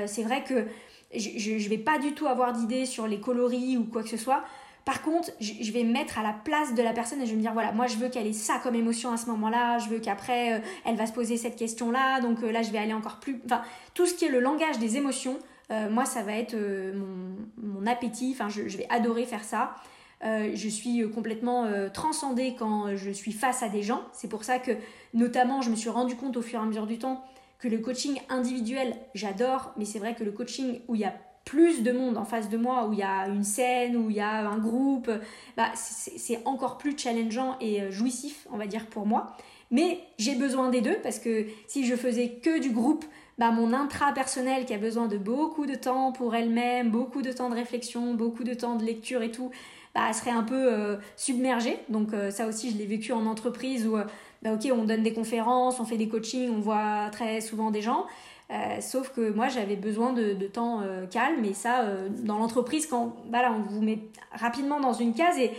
C'est 0.06 0.22
vrai 0.22 0.44
que 0.44 0.66
je 1.14 1.52
ne 1.52 1.68
vais 1.68 1.78
pas 1.78 1.98
du 1.98 2.12
tout 2.12 2.26
avoir 2.26 2.52
d'idée 2.52 2.86
sur 2.86 3.06
les 3.06 3.20
coloris 3.20 3.76
ou 3.76 3.84
quoi 3.84 4.02
que 4.02 4.08
ce 4.08 4.16
soit. 4.16 4.44
Par 4.84 5.02
contre, 5.02 5.30
je 5.40 5.72
vais 5.72 5.84
me 5.84 5.92
mettre 5.92 6.18
à 6.18 6.22
la 6.22 6.32
place 6.32 6.74
de 6.74 6.82
la 6.82 6.92
personne 6.92 7.20
et 7.20 7.26
je 7.26 7.30
vais 7.30 7.36
me 7.36 7.42
dire, 7.42 7.52
voilà, 7.52 7.72
moi 7.72 7.86
je 7.86 7.96
veux 7.96 8.08
qu'elle 8.08 8.26
ait 8.26 8.32
ça 8.32 8.58
comme 8.62 8.74
émotion 8.74 9.12
à 9.12 9.16
ce 9.16 9.26
moment-là, 9.26 9.78
je 9.78 9.88
veux 9.88 9.98
qu'après, 9.98 10.54
euh, 10.54 10.58
elle 10.86 10.96
va 10.96 11.06
se 11.06 11.12
poser 11.12 11.36
cette 11.36 11.56
question-là, 11.56 12.20
donc 12.20 12.42
euh, 12.42 12.50
là 12.50 12.62
je 12.62 12.70
vais 12.70 12.78
aller 12.78 12.94
encore 12.94 13.20
plus... 13.20 13.40
Enfin, 13.44 13.62
tout 13.94 14.06
ce 14.06 14.14
qui 14.14 14.24
est 14.24 14.30
le 14.30 14.40
langage 14.40 14.78
des 14.78 14.96
émotions, 14.96 15.38
euh, 15.70 15.90
moi 15.90 16.06
ça 16.06 16.22
va 16.22 16.32
être 16.32 16.56
mon, 16.56 17.86
appétit, 17.86 18.30
enfin 18.34 18.48
je, 18.48 18.62
vais 18.76 18.86
adorer 18.90 19.26
faire 19.26 19.44
ça. 19.44 19.74
je 20.22 20.68
suis 20.68 21.08
complètement 21.10 21.66
transcendée 21.92 22.54
quand 22.58 22.96
je 22.96 23.10
suis 23.10 23.32
face 23.32 23.62
à 23.62 23.68
des 23.68 23.82
gens. 23.82 24.02
C'est 24.12 24.28
pour 24.28 24.44
ça 24.44 24.58
que, 24.58 24.72
notamment, 25.14 25.62
je 25.62 25.70
me 25.70 25.76
suis 25.76 25.88
rendu 25.88 26.16
compte 26.16 26.36
au 26.36 26.42
fur 26.42 26.60
et 26.60 26.62
à 26.62 26.66
mesure 26.66 26.86
du 26.86 26.98
temps 26.98 27.24
que 27.60 27.68
le 27.68 27.78
coaching 27.78 28.20
individuel, 28.28 28.96
j'adore, 29.14 29.72
mais 29.76 29.84
c'est 29.84 29.98
vrai 29.98 30.14
que 30.14 30.24
le 30.24 30.32
coaching 30.32 30.80
où 30.88 30.94
il 30.94 31.02
y 31.02 31.04
a 31.04 31.14
plus 31.44 31.82
de 31.82 31.92
monde 31.92 32.16
en 32.16 32.24
face 32.24 32.48
de 32.48 32.56
moi, 32.56 32.86
où 32.86 32.92
il 32.92 32.98
y 32.98 33.02
a 33.02 33.26
une 33.28 33.44
scène, 33.44 33.96
où 33.96 34.10
il 34.10 34.16
y 34.16 34.20
a 34.20 34.48
un 34.48 34.58
groupe, 34.58 35.10
bah, 35.56 35.70
c'est 35.74 36.40
encore 36.44 36.78
plus 36.78 36.96
challengeant 36.96 37.56
et 37.60 37.82
euh, 37.82 37.90
jouissif, 37.90 38.46
on 38.52 38.56
va 38.56 38.66
dire, 38.66 38.86
pour 38.86 39.06
moi. 39.06 39.36
Mais 39.70 40.00
j'ai 40.18 40.34
besoin 40.34 40.70
des 40.70 40.80
deux 40.80 40.96
parce 41.02 41.18
que 41.18 41.46
si 41.66 41.86
je 41.86 41.94
faisais 41.94 42.40
que 42.42 42.60
du 42.60 42.70
groupe, 42.70 43.04
bah, 43.38 43.50
mon 43.50 43.72
intra-personnel 43.72 44.64
qui 44.64 44.74
a 44.74 44.78
besoin 44.78 45.06
de 45.06 45.16
beaucoup 45.16 45.66
de 45.66 45.74
temps 45.74 46.12
pour 46.12 46.34
elle-même, 46.34 46.90
beaucoup 46.90 47.22
de 47.22 47.32
temps 47.32 47.50
de 47.50 47.54
réflexion, 47.54 48.14
beaucoup 48.14 48.44
de 48.44 48.54
temps 48.54 48.76
de 48.76 48.84
lecture 48.84 49.22
et 49.22 49.30
tout, 49.30 49.50
bah, 49.94 50.12
serait 50.12 50.30
un 50.30 50.42
peu 50.42 50.72
euh, 50.72 50.96
submergée. 51.16 51.78
Donc 51.88 52.12
euh, 52.12 52.30
ça 52.30 52.46
aussi, 52.46 52.70
je 52.70 52.78
l'ai 52.78 52.86
vécu 52.86 53.12
en 53.12 53.26
entreprise 53.26 53.86
où, 53.86 53.96
bah, 54.42 54.52
ok, 54.54 54.70
on 54.72 54.84
donne 54.84 55.02
des 55.02 55.12
conférences, 55.12 55.80
on 55.80 55.84
fait 55.84 55.96
des 55.96 56.08
coachings, 56.08 56.50
on 56.50 56.60
voit 56.60 57.10
très 57.10 57.40
souvent 57.40 57.70
des 57.70 57.82
gens. 57.82 58.06
Euh, 58.50 58.80
sauf 58.80 59.10
que 59.10 59.30
moi 59.30 59.46
j'avais 59.48 59.76
besoin 59.76 60.12
de, 60.12 60.34
temps 60.46 60.80
euh, 60.82 61.06
calme. 61.06 61.44
Et 61.44 61.54
ça 61.54 61.82
euh, 61.82 62.08
dans 62.08 62.38
l'entreprise 62.38 62.86
quand 62.86 63.16
voilà, 63.30 63.52
on 63.52 63.60
vous 63.60 63.82
met 63.82 64.00
rapidement 64.32 64.80
dans 64.80 64.92
une 64.92 65.14
case. 65.14 65.38
Et 65.38 65.52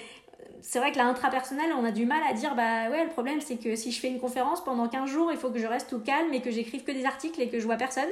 c'est 0.62 0.80
vrai 0.80 0.91
que 0.91 0.98
l'intrapersonnel 0.98 1.72
on 1.78 1.86
a 1.86 1.91
du 1.91 2.06
mal 2.06 2.22
à 2.30 2.34
dire 2.34 2.54
bah 2.56 2.89
ouais 2.91 3.04
le 3.04 3.10
problème 3.10 3.39
c'est 3.41 3.58
que 3.58 3.76
si 3.76 3.91
je 3.91 4.00
fais 4.00 4.10
une 4.10 4.20
conférence 4.20 4.63
pendant 4.63 4.88
15 4.88 5.10
jours 5.10 5.32
il 5.32 5.38
faut 5.38 5.50
que 5.50 5.58
je 5.58 5.65
reste 5.65 5.89
tout 5.89 6.00
calme 6.00 6.32
et 6.34 6.41
que 6.41 6.52
j'écrive 6.52 6.84
que 6.84 6.91
des 6.91 7.06
articles 7.06 7.41
et 7.41 7.50
que 7.50 7.60
je 7.60 7.65
vois 7.65 7.78
personne 7.78 8.10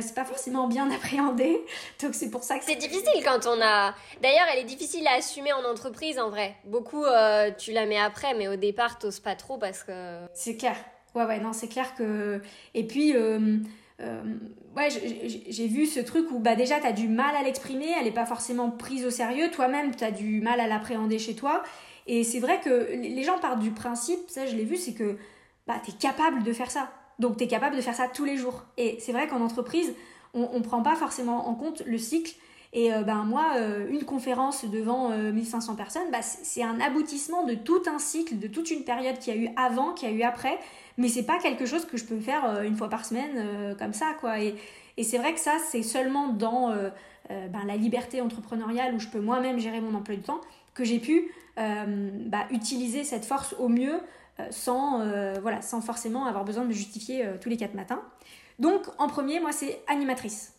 c'est 0.00 0.14
pas 0.14 0.24
forcément 0.24 0.66
bien 0.66 0.90
appréhendé 0.90 1.60
donc 2.02 2.14
c'est 2.14 2.30
pour 2.30 2.42
ça 2.42 2.58
que 2.58 2.64
c'est 2.64 2.76
difficile 2.76 3.22
quand 3.24 3.46
on 3.46 3.60
a 3.60 3.94
d'ailleurs 4.22 4.46
elle 4.52 4.60
est 4.60 4.64
difficile 4.64 5.06
à 5.06 5.14
assumer 5.14 5.52
en 5.52 5.64
entreprise 5.64 6.18
en 6.18 6.30
vrai 6.30 6.54
beaucoup 6.64 7.04
tu 7.58 7.72
la 7.72 7.86
mets 7.86 7.98
après 7.98 8.34
mais 8.34 8.48
au 8.48 8.56
départ 8.56 8.98
t'oses 8.98 9.20
pas 9.20 9.34
trop 9.34 9.58
parce 9.58 9.82
que 9.82 10.18
c'est 10.34 10.56
clair 10.56 10.76
ouais 11.14 11.24
ouais 11.24 11.40
non 11.40 11.52
c'est 11.52 11.68
clair 11.68 11.94
que 11.94 12.40
et 12.74 12.86
puis 12.86 13.14
euh, 14.00 14.22
ouais, 14.76 14.88
j'ai 14.90 15.66
vu 15.66 15.86
ce 15.86 16.00
truc 16.00 16.30
où 16.30 16.38
bah, 16.38 16.54
déjà 16.54 16.80
tu 16.80 16.86
as 16.86 16.92
du 16.92 17.08
mal 17.08 17.34
à 17.36 17.42
l'exprimer, 17.42 17.88
elle 17.98 18.04
n'est 18.04 18.10
pas 18.10 18.26
forcément 18.26 18.70
prise 18.70 19.04
au 19.04 19.10
sérieux, 19.10 19.50
toi-même 19.50 19.94
tu 19.94 20.04
as 20.04 20.10
du 20.10 20.40
mal 20.40 20.60
à 20.60 20.66
l'appréhender 20.66 21.18
chez 21.18 21.34
toi. 21.34 21.62
Et 22.06 22.24
c'est 22.24 22.40
vrai 22.40 22.60
que 22.60 22.92
les 22.92 23.22
gens 23.22 23.38
partent 23.38 23.60
du 23.60 23.70
principe, 23.70 24.20
ça 24.28 24.46
je 24.46 24.56
l'ai 24.56 24.64
vu, 24.64 24.76
c'est 24.76 24.94
que 24.94 25.18
bah, 25.66 25.80
tu 25.84 25.90
es 25.90 25.94
capable 25.94 26.42
de 26.42 26.52
faire 26.52 26.70
ça. 26.70 26.90
Donc 27.20 27.36
tu 27.36 27.44
es 27.44 27.46
capable 27.46 27.76
de 27.76 27.80
faire 27.80 27.94
ça 27.94 28.08
tous 28.08 28.24
les 28.24 28.36
jours. 28.36 28.64
Et 28.76 28.98
c'est 29.00 29.12
vrai 29.12 29.28
qu'en 29.28 29.40
entreprise, 29.40 29.94
on 30.34 30.58
ne 30.58 30.64
prend 30.64 30.82
pas 30.82 30.96
forcément 30.96 31.48
en 31.48 31.54
compte 31.54 31.82
le 31.86 31.98
cycle. 31.98 32.34
Et 32.72 32.92
euh, 32.92 33.02
ben 33.02 33.24
moi, 33.24 33.52
euh, 33.56 33.88
une 33.90 34.04
conférence 34.04 34.64
devant 34.64 35.10
1500 35.10 35.74
personnes, 35.74 36.10
bah, 36.12 36.22
c'est 36.22 36.62
un 36.62 36.80
aboutissement 36.80 37.44
de 37.44 37.54
tout 37.54 37.82
un 37.86 37.98
cycle, 37.98 38.38
de 38.38 38.46
toute 38.46 38.70
une 38.70 38.84
période 38.84 39.18
qu'il 39.18 39.34
y 39.34 39.38
a 39.38 39.40
eu 39.40 39.48
avant, 39.56 39.92
qu'il 39.92 40.08
y 40.08 40.12
a 40.12 40.14
eu 40.14 40.22
après 40.22 40.58
mais 41.00 41.08
c'est 41.08 41.24
pas 41.24 41.38
quelque 41.38 41.66
chose 41.66 41.86
que 41.86 41.96
je 41.96 42.04
peux 42.04 42.20
faire 42.20 42.44
euh, 42.44 42.62
une 42.62 42.76
fois 42.76 42.88
par 42.88 43.04
semaine 43.04 43.32
euh, 43.36 43.74
comme 43.74 43.92
ça 43.92 44.14
quoi 44.20 44.38
et, 44.40 44.54
c'est 45.02 45.16
vrai 45.16 45.32
que 45.32 45.40
ça 45.40 45.56
c'est 45.70 45.82
seulement 45.82 46.28
dans 46.28 46.72
euh, 46.72 46.90
ben, 47.30 47.64
la 47.66 47.76
liberté 47.76 48.20
entrepreneuriale 48.20 48.94
où 48.94 48.98
je 48.98 49.08
peux 49.08 49.20
moi-même 49.20 49.58
gérer 49.58 49.80
mon 49.80 49.94
emploi 49.94 50.14
du 50.14 50.20
temps 50.20 50.42
que 50.74 50.84
j'ai 50.84 50.98
pu 50.98 51.30
bah, 51.56 52.44
utiliser 52.50 53.02
cette 53.04 53.24
force 53.24 53.54
au 53.58 53.68
mieux 53.68 53.98
sans, 54.50 55.04
voilà, 55.40 55.62
sans 55.62 55.80
forcément 55.80 56.26
avoir 56.26 56.44
besoin 56.44 56.64
de 56.64 56.68
me 56.68 56.72
justifier 56.72 57.26
tous 57.40 57.48
les 57.48 57.56
quatre 57.56 57.74
matins. 57.74 58.02
Donc 58.58 58.86
en 58.98 59.08
premier, 59.08 59.40
moi 59.40 59.52
c'est 59.52 59.80
animatrice. 59.86 60.54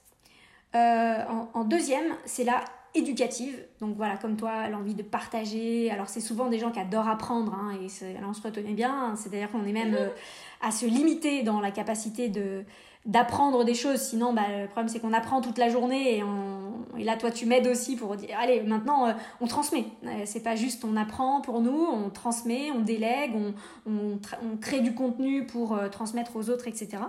En, 0.74 1.50
en, 1.54 1.64
deuxième, 1.64 2.16
c'est 2.26 2.44
la 2.44 2.64
éducative. 2.94 3.58
Donc 3.80 3.96
voilà, 3.96 4.18
comme 4.18 4.36
toi, 4.36 4.68
l'envie 4.68 4.96
de 4.96 5.04
partager. 5.04 5.90
Alors 5.92 6.10
c'est 6.10 6.20
souvent 6.20 6.50
des 6.50 6.60
gens 6.60 6.72
qui 6.72 6.80
adorent 6.80 7.08
apprendre, 7.08 7.54
hein, 7.54 7.78
et 7.82 8.14
là 8.14 8.28
on 8.28 8.34
se 8.34 8.42
retenait 8.42 8.74
bien. 8.74 8.94
Hein. 8.94 9.16
C'est-à-dire 9.16 9.52
qu'on 9.52 9.66
est 9.66 9.72
même 9.72 9.96
euh, 9.96 10.10
à 10.62 10.72
se 10.72 10.86
limiter 10.86 11.44
dans 11.44 11.60
la 11.60 11.72
capacité 11.72 12.30
de 12.30 12.64
d'apprendre 13.06 13.64
des 13.64 13.74
choses. 13.74 14.00
Sinon, 14.00 14.34
bah, 14.34 14.44
le 14.48 14.68
problème 14.68 14.88
c'est 14.88 15.00
qu'on 15.00 15.14
apprend 15.14 15.42
toute 15.42 15.58
la 15.58 15.70
journée 15.70 16.18
et, 16.18 16.24
on... 16.24 16.61
et 16.98 17.04
là 17.04 17.18
toi 17.18 17.32
tu 17.32 17.46
m'aides 17.46 17.68
aussi 17.68 17.96
pour 17.96 18.16
dire 18.16 18.30
allez 18.40 18.62
maintenant 18.62 19.08
euh, 19.08 19.14
on 19.40 19.48
transmet. 19.48 19.86
Euh, 20.06 20.24
c'est 20.26 20.44
pas 20.44 20.56
juste 20.56 20.84
on 20.86 20.96
apprend 20.96 21.42
pour 21.42 21.62
nous, 21.62 21.86
on 21.86 22.10
transmet, 22.10 22.72
on 22.72 22.82
délègue, 22.82 23.34
on, 23.36 23.54
on, 23.86 24.58
crée 24.58 24.82
du 24.82 24.94
contenu 24.94 25.46
pour 25.46 25.80
transmettre 25.92 26.36
aux 26.36 26.50
autres, 26.50 26.68
etc. 26.68 27.04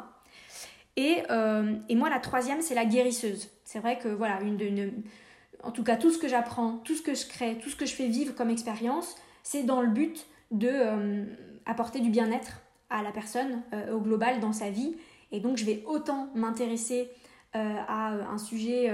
Et, 0.97 1.23
et 1.89 1.95
moi 1.95 2.11
la 2.11 2.19
troisième 2.19 2.63
c'est 2.63 2.75
la 2.75 2.85
guérisseuse. 2.85 3.51
C'est 3.65 3.79
vrai 3.79 3.99
que 3.99 4.09
voilà 4.09 4.41
une, 4.43 4.93
en 5.63 5.71
tout 5.71 5.85
cas 5.85 5.97
tout 5.97 6.11
ce 6.11 6.19
que 6.19 6.29
j'apprends, 6.29 6.79
tout 6.85 6.95
ce 6.95 7.03
que 7.03 7.15
je 7.15 7.27
crée, 7.27 7.59
tout 7.59 7.71
ce 7.71 7.77
que 7.77 7.87
je 7.87 7.95
fais 7.95 8.09
vivre 8.09 8.35
comme 8.35 8.51
expérience, 8.51 9.17
c'est 9.43 9.63
dans 9.63 9.81
le 9.81 9.89
but 9.89 10.27
de 10.51 10.69
euh, 10.71 11.25
apporter 11.67 12.01
du 12.01 12.11
bien-être 12.11 12.61
à 12.91 13.03
la 13.03 13.11
personne 13.11 13.63
euh, 13.73 13.93
au 13.93 14.01
global 14.01 14.41
dans 14.41 14.53
sa 14.53 14.71
vie. 14.71 14.95
Et 15.31 15.41
donc 15.41 15.57
je 15.57 15.65
vais 15.65 15.83
autant 15.87 16.29
m'intéresser 16.35 17.11
euh, 17.57 17.77
à 17.89 18.13
un 18.13 18.39
sujet 18.39 18.91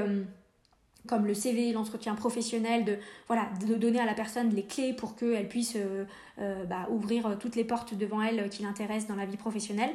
comme 1.09 1.27
le 1.27 1.35
CV, 1.35 1.73
l'entretien 1.73 2.15
professionnel, 2.15 2.85
de, 2.85 2.99
voilà, 3.27 3.49
de 3.67 3.75
donner 3.75 3.99
à 3.99 4.07
la 4.07 4.15
personne 4.15 4.51
les 4.55 4.65
clés 4.65 4.93
pour 4.93 5.17
qu'elle 5.17 5.49
puisse 5.49 5.75
euh, 5.77 6.05
euh, 6.41 6.65
bah, 6.65 6.87
ouvrir 6.91 7.37
toutes 7.41 7.57
les 7.57 7.65
portes 7.65 7.95
devant 7.95 8.23
elle 8.23 8.49
qui 8.51 8.63
l'intéressent 8.63 9.09
dans 9.09 9.17
la 9.17 9.27
vie 9.27 9.37
professionnelle, 9.37 9.91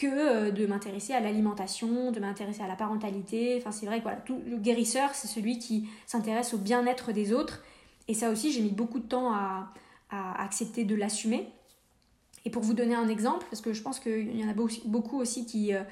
que 0.00 0.06
euh, 0.06 0.50
de 0.50 0.66
m'intéresser 0.66 1.12
à 1.12 1.20
l'alimentation, 1.20 2.10
de 2.10 2.20
m'intéresser 2.20 2.62
à 2.62 2.66
la 2.66 2.74
parentalité. 2.74 3.56
Enfin, 3.58 3.70
c'est 3.70 3.86
vrai 3.86 4.02
que 4.02 4.32
le 4.32 4.56
guérisseur, 4.56 5.14
c'est 5.14 5.28
celui 5.28 5.58
qui 5.58 5.88
s'intéresse 6.06 6.54
au 6.54 6.58
bien-être 6.58 7.12
des 7.12 7.32
autres. 7.32 7.62
Et 8.08 8.14
ça 8.14 8.30
aussi, 8.30 8.50
j'ai 8.50 8.62
mis 8.62 8.70
beaucoup 8.70 8.98
de 8.98 9.06
temps 9.06 9.32
à, 9.32 9.72
accepter 10.10 10.84
de 10.84 10.96
l'assumer. 10.96 11.48
Et 12.44 12.50
pour 12.50 12.62
vous 12.62 12.74
donner 12.74 12.96
un 12.96 13.08
exemple, 13.08 13.46
parce 13.48 13.60
que 13.60 13.72
je 13.72 13.82
pense 13.82 14.00
qu'il 14.00 14.36
y 14.36 14.44
en 14.44 14.48
a 14.48 14.54
beaucoup 14.86 15.20
aussi 15.20 15.46
qui 15.46 15.72
euh, 15.72 15.82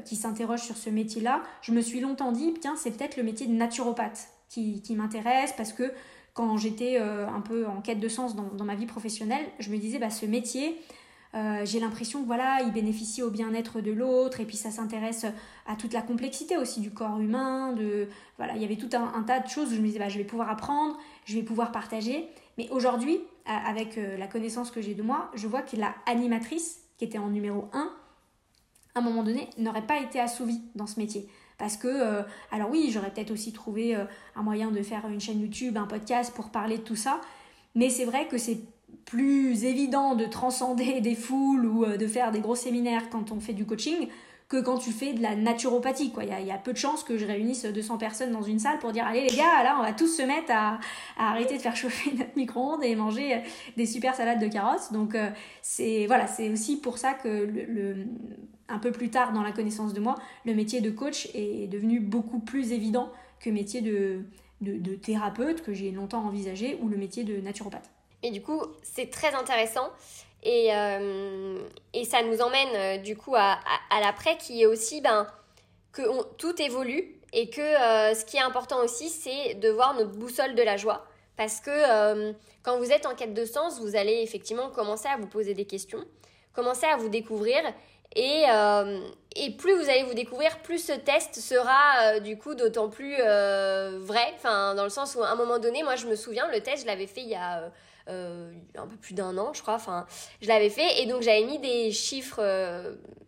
qui 0.00 0.16
s'interrogent 0.16 0.62
sur 0.62 0.76
ce 0.76 0.90
métier-là, 0.90 1.42
je 1.62 1.72
me 1.72 1.80
suis 1.80 2.00
longtemps 2.00 2.32
dit, 2.32 2.54
tiens, 2.60 2.74
c'est 2.76 2.90
peut-être 2.90 3.16
le 3.16 3.22
métier 3.22 3.46
de 3.46 3.52
naturopathe 3.52 4.28
qui, 4.48 4.82
qui 4.82 4.94
m'intéresse 4.94 5.52
parce 5.56 5.72
que 5.72 5.92
quand 6.34 6.56
j'étais 6.56 6.98
euh, 6.98 7.28
un 7.28 7.40
peu 7.40 7.66
en 7.66 7.80
quête 7.80 8.00
de 8.00 8.08
sens 8.08 8.34
dans, 8.34 8.48
dans, 8.54 8.64
ma 8.64 8.74
vie 8.74 8.86
professionnelle, 8.86 9.46
je 9.60 9.70
me 9.70 9.78
disais, 9.78 9.98
bah, 9.98 10.10
ce 10.10 10.26
métier, 10.26 10.80
euh, 11.34 11.64
j'ai 11.64 11.78
l'impression 11.78 12.22
que 12.22 12.26
voilà, 12.26 12.60
il 12.62 12.72
bénéficie 12.72 13.22
au 13.22 13.30
bien-être 13.30 13.80
de 13.80 13.92
l'autre 13.92 14.40
et 14.40 14.44
puis 14.44 14.56
ça 14.56 14.70
s'intéresse 14.70 15.26
à 15.66 15.76
toute 15.76 15.92
la 15.92 16.02
complexité 16.02 16.56
aussi 16.56 16.80
du 16.80 16.90
corps 16.90 17.20
humain. 17.20 17.72
De 17.72 18.08
voilà, 18.36 18.54
il 18.56 18.62
y 18.62 18.64
avait 18.64 18.76
tout 18.76 18.90
un, 18.92 19.22
tas 19.22 19.40
de 19.40 19.48
choses 19.48 19.72
où 19.72 19.76
je 19.76 19.80
me 19.80 19.86
disais 19.86 20.00
bah, 20.00 20.08
je 20.08 20.18
vais 20.18 20.24
pouvoir 20.24 20.50
apprendre, 20.50 20.98
je 21.24 21.36
vais 21.36 21.42
pouvoir 21.42 21.70
partager. 21.70 22.28
Mais 22.58 22.68
aujourd'hui, 22.70 23.20
avec 23.46 23.96
la 23.96 24.28
connaissance 24.28 24.70
que 24.70 24.80
j'ai 24.80 24.94
de 24.94 25.02
moi, 25.02 25.30
je 25.34 25.48
vois 25.48 25.62
que 25.62 25.76
la 25.76 25.92
animatrice 26.06 26.78
qui 26.98 27.04
était 27.04 27.18
en 27.18 27.28
numéro 27.28 27.68
1, 27.72 27.90
à 28.94 29.00
un 29.00 29.02
moment 29.02 29.24
donné, 29.24 29.50
n'aurait 29.58 29.86
pas 29.86 29.98
été 29.98 30.20
assouvi 30.20 30.60
dans 30.76 30.86
ce 30.86 31.00
métier. 31.00 31.26
Parce 31.58 31.76
que, 31.76 31.88
euh, 31.88 32.22
alors 32.52 32.70
oui, 32.70 32.90
j'aurais 32.92 33.10
peut-être 33.10 33.32
aussi 33.32 33.52
trouvé 33.52 33.96
euh, 33.96 34.04
un 34.36 34.42
moyen 34.42 34.70
de 34.70 34.82
faire 34.82 35.06
une 35.08 35.20
chaîne 35.20 35.40
YouTube, 35.40 35.76
un 35.76 35.86
podcast 35.86 36.32
pour 36.34 36.50
parler 36.50 36.78
de 36.78 36.82
tout 36.82 36.96
ça, 36.96 37.20
mais 37.74 37.90
c'est 37.90 38.04
vrai 38.04 38.28
que 38.28 38.38
c'est 38.38 38.60
plus 39.04 39.64
évident 39.64 40.14
de 40.14 40.24
transcender 40.26 41.00
des 41.00 41.16
foules 41.16 41.66
ou 41.66 41.84
euh, 41.84 41.96
de 41.96 42.06
faire 42.06 42.30
des 42.30 42.40
gros 42.40 42.54
séminaires 42.54 43.10
quand 43.10 43.32
on 43.32 43.40
fait 43.40 43.52
du 43.52 43.66
coaching 43.66 44.08
que 44.48 44.60
quand 44.60 44.78
tu 44.78 44.92
fais 44.92 45.14
de 45.14 45.22
la 45.22 45.34
naturopathie. 45.34 46.12
Il 46.20 46.46
y 46.46 46.52
a 46.52 46.58
peu 46.58 46.72
de 46.72 46.78
chances 46.78 47.02
que 47.02 47.16
je 47.16 47.24
réunisse 47.24 47.64
200 47.64 47.96
personnes 47.98 48.30
dans 48.30 48.42
une 48.42 48.58
salle 48.58 48.78
pour 48.78 48.92
dire 48.92 49.06
allez 49.06 49.22
les 49.22 49.34
gars, 49.34 49.64
là 49.64 49.76
on 49.80 49.82
va 49.82 49.92
tous 49.92 50.06
se 50.06 50.22
mettre 50.22 50.52
à, 50.52 50.78
arrêter 51.16 51.56
de 51.56 51.62
faire 51.62 51.74
chauffer 51.76 52.12
notre 52.12 52.36
micro-ondes 52.36 52.84
et 52.84 52.94
manger 52.94 53.42
des 53.76 53.86
super 53.86 54.14
salades 54.14 54.40
de 54.40 54.46
carottes. 54.46 54.92
Donc 54.92 55.16
c'est 55.62 56.06
voilà, 56.06 56.26
c'est 56.26 56.50
aussi 56.50 56.76
pour 56.76 56.98
ça 56.98 57.14
que 57.14 57.28
le, 57.28 58.06
un 58.68 58.78
peu 58.78 58.92
plus 58.92 59.10
tard 59.10 59.32
dans 59.32 59.42
la 59.42 59.52
connaissance 59.52 59.92
de 59.92 60.00
moi, 60.00 60.16
le 60.44 60.54
métier 60.54 60.80
de 60.80 60.90
coach 60.90 61.28
est 61.34 61.68
devenu 61.68 62.00
beaucoup 62.00 62.40
plus 62.40 62.72
évident 62.72 63.12
que 63.40 63.50
métier 63.50 63.82
de, 63.82 64.22
de, 64.60 64.94
thérapeute 64.94 65.62
que 65.62 65.72
j'ai 65.72 65.90
longtemps 65.90 66.24
envisagé 66.24 66.78
ou 66.80 66.88
le 66.88 66.96
métier 66.96 67.24
de 67.24 67.40
naturopathe. 67.40 67.90
Et 68.22 68.30
du 68.30 68.40
coup, 68.40 68.62
c'est 68.82 69.10
très 69.10 69.34
intéressant. 69.34 69.90
Et, 70.42 70.74
euh, 70.74 71.58
et, 71.92 72.04
ça 72.04 72.22
nous 72.22 72.40
emmène 72.40 72.68
euh, 72.74 72.98
du 72.98 73.16
coup 73.16 73.34
à, 73.34 73.58
à, 73.90 74.00
l'après 74.00 74.36
qui 74.36 74.62
est 74.62 74.66
aussi 74.66 75.00
ben, 75.00 75.26
que 75.92 76.02
tout 76.36 76.60
évolue 76.60 77.16
et 77.32 77.48
que 77.48 77.60
euh, 77.60 78.14
ce 78.14 78.26
qui 78.26 78.36
est 78.36 78.42
important 78.42 78.82
aussi, 78.84 79.08
c'est 79.08 79.54
de 79.54 79.70
voir 79.70 79.94
notre 79.94 80.12
boussole 80.12 80.54
de 80.54 80.62
la 80.62 80.76
joie. 80.76 81.06
Parce 81.36 81.60
que 81.60 82.32
quand 82.62 82.78
vous 82.78 82.92
êtes 82.92 83.06
en 83.06 83.14
quête 83.16 83.34
de 83.34 83.44
sens, 83.44 83.80
vous 83.80 83.96
allez 83.96 84.20
effectivement 84.22 84.70
commencer 84.70 85.08
à 85.08 85.16
vous 85.16 85.26
poser 85.26 85.52
des 85.52 85.64
questions, 85.64 86.04
commencer 86.52 86.86
à 86.86 86.96
vous 86.96 87.08
découvrir 87.08 87.60
et, 88.14 88.44
euh, 88.48 89.00
et 89.36 89.50
plus 89.50 89.74
vous 89.74 89.88
allez 89.88 90.04
vous 90.04 90.14
découvrir, 90.14 90.58
plus 90.60 90.78
ce 90.78 90.92
test 90.92 91.34
sera 91.40 92.02
euh, 92.02 92.20
du 92.20 92.38
coup 92.38 92.54
d'autant 92.54 92.88
plus 92.88 93.16
euh, 93.20 93.98
vrai. 94.00 94.32
Enfin, 94.36 94.74
dans 94.74 94.84
le 94.84 94.90
sens 94.90 95.14
où 95.14 95.22
à 95.22 95.28
un 95.28 95.36
moment 95.36 95.58
donné, 95.58 95.82
moi 95.82 95.96
je 95.96 96.06
me 96.06 96.16
souviens, 96.16 96.48
le 96.50 96.60
test, 96.60 96.82
je 96.82 96.86
l'avais 96.86 97.06
fait 97.06 97.22
il 97.22 97.28
y 97.28 97.34
a 97.34 97.70
un 98.06 98.86
peu 98.86 98.96
plus 99.00 99.14
d'un 99.14 99.36
an, 99.38 99.52
je 99.52 99.62
crois. 99.62 99.74
Enfin, 99.74 100.06
je 100.40 100.48
l'avais 100.48 100.70
fait 100.70 101.02
et 101.02 101.06
donc 101.06 101.22
j'avais 101.22 101.44
mis 101.44 101.58
des 101.58 101.90
chiffres, 101.90 102.40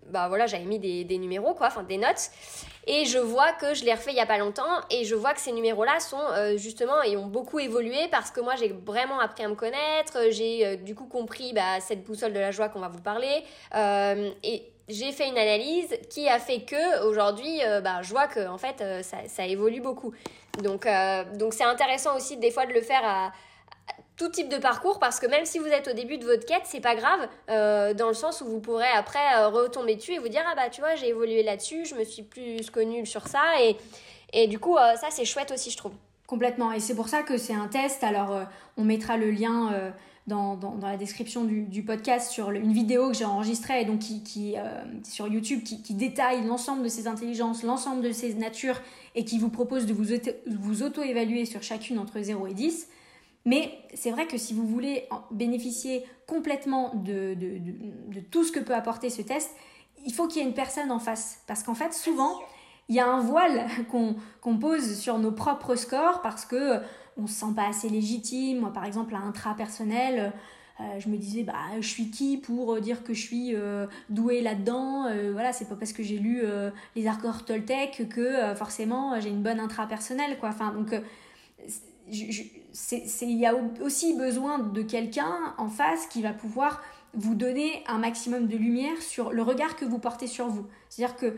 bah 0.09 0.29
voilà, 0.29 0.47
j'avais 0.47 0.65
mis 0.65 0.79
des, 0.79 1.05
des 1.05 1.19
numéros, 1.19 1.55
quoi, 1.55 1.69
enfin 1.69 1.83
des 1.83 1.99
notes. 1.99 2.31
Et 2.87 3.05
je 3.05 3.19
vois 3.19 3.53
que 3.53 3.75
je 3.75 3.85
l'ai 3.85 3.93
refait 3.93 4.13
il 4.13 4.17
y 4.17 4.21
a 4.21 4.27
pas 4.27 4.39
longtemps 4.39 4.81
et 4.91 5.05
je 5.05 5.15
vois 5.15 5.35
que 5.35 5.41
ces 5.41 5.53
numéros-là 5.53 5.99
sont 5.99 6.23
justement 6.57 7.03
et 7.03 7.17
ont 7.17 7.27
beaucoup 7.27 7.59
évolué 7.59 8.07
parce 8.13 8.31
que 8.31 8.41
moi 8.41 8.55
j'ai 8.55 8.69
vraiment 8.69 9.19
appris 9.19 9.43
à 9.43 9.49
me 9.49 9.57
connaître, 9.57 10.31
j'ai 10.31 10.77
du 10.77 10.95
coup 10.95 11.07
compris 11.07 11.53
bah, 11.53 11.81
cette 11.81 12.05
boussole 12.05 12.33
de 12.33 12.39
la 12.39 12.53
joie 12.53 12.69
qu'on 12.69 12.79
va 12.79 12.89
vous 12.89 13.01
parler 13.01 13.43
et 14.45 14.71
j'ai 14.89 15.13
fait 15.13 15.29
une 15.29 15.39
analyse 15.39 15.97
qui 16.11 16.29
a 16.29 16.39
fait 16.39 16.61
que 16.61 17.05
aujourd'hui, 17.07 17.61
euh, 17.65 17.81
bah, 17.81 18.03
je 18.03 18.11
vois 18.11 18.29
que 18.29 18.47
en 18.47 18.59
fait, 18.59 18.81
euh, 18.81 19.03
ça, 19.03 19.19
ça, 19.27 19.47
évolue 19.47 19.81
beaucoup. 19.81 20.13
Donc, 20.63 20.87
euh, 20.87 21.25
donc 21.35 21.55
c'est 21.55 21.65
intéressant 21.65 22.17
aussi 22.17 22.37
des 22.37 22.51
fois 22.51 22.67
de 22.67 22.73
le 22.73 22.81
faire 22.81 23.03
à, 23.05 23.33
tout 24.17 24.29
type 24.31 24.49
de 24.49 24.57
parcours 24.57 24.99
parce 24.99 25.21
que 25.21 25.27
même 25.27 25.45
si 25.45 25.59
vous 25.59 25.67
êtes 25.67 25.89
au 25.89 25.93
début 25.93 26.19
de 26.19 26.25
votre 26.25 26.47
quête, 26.47 26.63
c'est 26.65 26.81
pas 26.81 26.95
grave 26.95 27.29
dans 27.49 28.09
le 28.09 28.15
sens 28.15 28.41
où 28.41 28.47
vous 28.47 28.61
pourrez 28.61 28.89
après 28.97 29.45
retomber 29.47 29.97
dessus 29.97 30.13
et 30.15 30.19
vous 30.19 30.29
dire 30.29 30.43
ah 30.51 30.55
bah 30.55 30.71
tu 30.71 30.81
vois 30.81 30.95
j'ai 30.95 31.09
évolué 31.09 31.43
là-dessus, 31.43 31.85
je 31.85 31.95
me 31.95 32.05
suis 32.05 32.23
plus 32.23 32.71
connue 32.71 33.05
sur 33.05 33.29
ça 33.29 33.43
et 33.61 33.77
et 34.33 34.47
du 34.47 34.59
coup 34.59 34.77
ça 34.77 35.09
c'est 35.11 35.27
chouette 35.27 35.53
aussi 35.53 35.71
je 35.71 35.77
trouve. 35.77 35.93
Complètement 36.27 36.73
et 36.73 36.81
c'est 36.81 36.95
pour 36.95 37.09
ça 37.09 37.23
que 37.23 37.37
c'est 37.37 37.55
un 37.55 37.69
test. 37.69 38.03
Alors 38.03 38.47
on 38.79 38.85
mettra 38.85 39.19
le 39.19 39.31
lien 39.31 39.93
dans, 40.27 40.57
dans, 40.57 40.77
la 40.83 40.97
description 40.97 41.45
du, 41.45 41.63
du 41.63 41.83
podcast 41.85 42.31
sur 42.31 42.51
une 42.51 42.73
vidéo 42.73 43.11
que 43.11 43.17
j'ai 43.17 43.25
enregistrée 43.25 43.83
et 43.83 43.85
donc 43.85 44.01
qui, 44.01 44.23
qui 44.23 44.57
euh, 44.57 44.83
sur 45.05 45.29
YouTube 45.29 45.63
qui, 45.63 45.83
qui 45.83 45.95
détaille 45.95 46.45
l'ensemble 46.45 46.83
de 46.83 46.89
ces 46.89 47.07
intelligences, 47.07 47.63
l'ensemble 47.63 48.03
de 48.03 48.11
ces 48.11 48.35
natures 48.35 48.81
et 49.15 49.25
qui 49.25 49.39
vous 49.39 49.51
propose 49.51 49.87
de 49.87 49.93
vous, 49.93 50.17
vous 50.47 50.83
auto-évaluer 50.83 51.45
sur 51.45 51.63
chacune 51.63 51.99
entre 51.99 52.21
0 52.21 52.49
et 52.49 52.55
10. 52.55 52.89
Mais 53.47 53.79
c'est 53.95 54.11
vrai 54.11 54.27
que 54.27 54.37
si 54.37 54.53
vous 54.53 54.67
voulez 54.67 55.09
bénéficier 55.31 56.05
complètement 56.27 56.93
de, 56.95 57.35
de, 57.35 57.59
de, 57.59 58.15
de 58.15 58.21
tout 58.21 58.45
ce 58.45 58.53
que 58.53 58.61
peut 58.61 58.75
apporter 58.75 59.09
ce 59.09 59.23
test, 59.23 59.51
il 60.05 60.13
faut 60.13 60.27
qu'il 60.29 60.43
y 60.43 60.45
ait 60.45 60.49
une 60.49 60.55
personne 60.55 60.91
en 60.91 60.99
face. 60.99 61.41
Parce 61.47 61.63
qu'en 61.63 61.75
fait, 61.75 61.95
souvent, 61.95 62.35
il 62.89 62.97
y 62.97 63.01
a 63.01 63.07
un 63.07 63.21
voile 63.21 63.67
qu'on 64.43 64.59
pose 64.59 64.99
sur 64.99 65.19
nos 65.19 65.33
propres 65.33 65.77
scores 65.77 66.21
parce 66.23 66.45
que 66.45 66.81
on 67.17 67.27
se 67.27 67.35
sent 67.35 67.55
pas 67.55 67.69
assez 67.69 67.89
légitime. 67.89 68.59
Moi, 68.61 68.73
par 68.73 68.85
exemple, 68.85 69.15
à 69.15 69.19
intrapersonnel, 69.19 70.33
euh, 70.81 70.85
je 70.99 71.09
me 71.09 71.17
disais, 71.17 71.45
bah, 71.45 71.55
je 71.81 71.87
suis 71.89 72.11
qui 72.11 72.37
pour 72.37 72.79
dire 72.81 73.03
que 73.05 73.15
je 73.15 73.23
suis 73.23 73.55
euh, 73.55 73.87
douée 74.11 74.43
là-dedans? 74.43 75.07
Euh, 75.07 75.31
Voilà, 75.33 75.53
c'est 75.53 75.69
pas 75.69 75.77
parce 75.77 75.93
que 75.93 76.03
j'ai 76.03 76.19
lu 76.19 76.43
les 76.97 77.07
accords 77.07 77.45
Toltec 77.45 78.09
que 78.11 78.55
forcément 78.57 79.19
j'ai 79.21 79.31
une 79.31 79.43
bonne 79.43 79.61
intrapersonnelle, 79.61 80.37
quoi. 80.39 80.49
Enfin, 80.51 80.73
donc, 80.73 80.95
il 82.11 83.39
y 83.39 83.47
a 83.47 83.55
aussi 83.83 84.15
besoin 84.15 84.59
de 84.59 84.83
quelqu'un 84.83 85.55
en 85.59 85.69
face 85.69 86.07
qui 86.07 86.23
va 86.23 86.33
pouvoir 86.33 86.83
vous 87.15 87.35
donner 87.35 87.83
un 87.87 87.99
maximum 87.99 88.47
de 88.47 88.57
lumière 88.57 89.01
sur 89.01 89.33
le 89.33 89.43
regard 89.43 89.77
que 89.77 89.85
vous 89.85 89.99
portez 89.99 90.27
sur 90.27 90.49
vous. 90.49 90.67
C'est-à-dire 90.89 91.17
que 91.17 91.37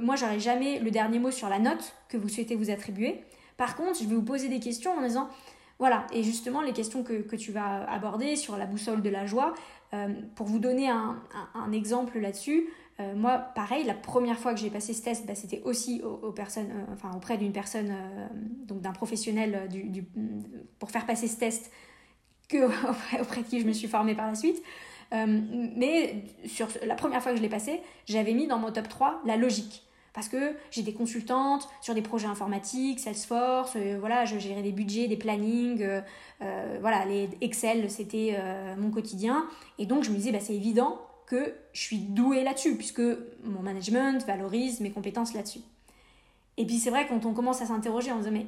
moi, 0.00 0.16
j'aurais 0.16 0.40
jamais 0.40 0.80
le 0.80 0.90
dernier 0.90 1.18
mot 1.18 1.30
sur 1.30 1.48
la 1.48 1.58
note 1.58 1.94
que 2.08 2.16
vous 2.16 2.28
souhaitez 2.28 2.56
vous 2.56 2.70
attribuer. 2.70 3.22
Par 3.56 3.76
contre, 3.76 4.00
je 4.02 4.08
vais 4.08 4.14
vous 4.14 4.22
poser 4.22 4.48
des 4.48 4.60
questions 4.60 4.92
en 4.92 5.02
disant, 5.02 5.28
voilà, 5.78 6.06
et 6.12 6.22
justement 6.22 6.60
les 6.60 6.72
questions 6.72 7.02
que, 7.02 7.36
tu 7.36 7.52
vas 7.52 7.88
aborder 7.90 8.36
sur 8.36 8.56
la 8.56 8.66
boussole 8.66 9.02
de 9.02 9.10
la 9.10 9.26
joie, 9.26 9.54
euh, 9.94 10.08
pour 10.36 10.46
vous 10.46 10.58
donner 10.58 10.88
un, 10.88 11.16
exemple 11.72 12.18
là-dessus, 12.18 12.68
euh, 13.00 13.14
moi, 13.14 13.38
pareil, 13.38 13.84
la 13.84 13.94
première 13.94 14.38
fois 14.38 14.54
que 14.54 14.60
j'ai 14.60 14.70
passé 14.70 14.92
ce 14.92 15.02
test, 15.02 15.26
bah, 15.26 15.34
c'était 15.34 15.62
aussi 15.64 16.02
aux, 16.02 16.32
personnes, 16.32 16.70
euh, 16.70 16.92
enfin 16.92 17.10
auprès 17.16 17.38
d'une 17.38 17.52
personne, 17.52 17.94
donc 18.66 18.80
d'un 18.80 18.92
professionnel 18.92 19.68
du, 19.68 20.04
pour 20.78 20.90
faire 20.90 21.06
passer 21.06 21.26
ce 21.26 21.38
test 21.38 21.70
que 22.48 22.66
auprès, 23.20 23.42
de 23.42 23.46
qui 23.48 23.60
je 23.60 23.66
me 23.66 23.72
suis 23.72 23.88
formée 23.88 24.14
par 24.14 24.28
la 24.28 24.34
suite. 24.34 24.62
mais 25.10 26.24
sur 26.46 26.68
la 26.84 26.94
première 26.94 27.22
fois 27.22 27.32
que 27.32 27.38
je 27.38 27.42
l'ai 27.42 27.48
passé, 27.48 27.80
j'avais 28.06 28.34
mis 28.34 28.46
dans 28.46 28.58
mon 28.58 28.70
top 28.72 28.88
3 28.88 29.22
la 29.24 29.36
logique 29.36 29.84
parce 30.12 30.28
que 30.28 30.54
j'ai 30.70 30.82
des 30.82 30.92
consultantes 30.92 31.68
sur 31.80 31.94
des 31.94 32.02
projets 32.02 32.26
informatiques, 32.26 33.00
Salesforce, 33.00 33.74
euh, 33.76 33.96
voilà, 33.98 34.24
je 34.24 34.38
gérais 34.38 34.62
des 34.62 34.72
budgets, 34.72 35.08
des 35.08 35.16
plannings, 35.16 35.82
euh, 35.82 36.00
euh, 36.42 36.78
voilà, 36.80 37.04
les 37.04 37.30
Excel, 37.40 37.90
c'était 37.90 38.38
mon 38.76 38.90
quotidien. 38.90 39.46
Et 39.78 39.86
donc, 39.86 40.04
je 40.04 40.10
me 40.10 40.16
disais, 40.16 40.32
bah, 40.32 40.40
c'est 40.40 40.54
évident 40.54 41.00
que 41.32 41.54
je 41.72 41.80
suis 41.80 41.96
douée 41.96 42.44
là-dessus, 42.44 42.76
puisque 42.76 43.00
mon 43.44 43.62
management 43.62 44.22
valorise 44.26 44.80
mes 44.80 44.90
compétences 44.90 45.32
là-dessus. 45.32 45.60
Et 46.58 46.66
puis, 46.66 46.76
c'est 46.76 46.90
vrai, 46.90 47.06
quand 47.08 47.24
on 47.24 47.32
commence 47.32 47.62
à 47.62 47.66
s'interroger, 47.66 48.12
on 48.12 48.18
se 48.18 48.28
dit, 48.28 48.34
mais 48.34 48.46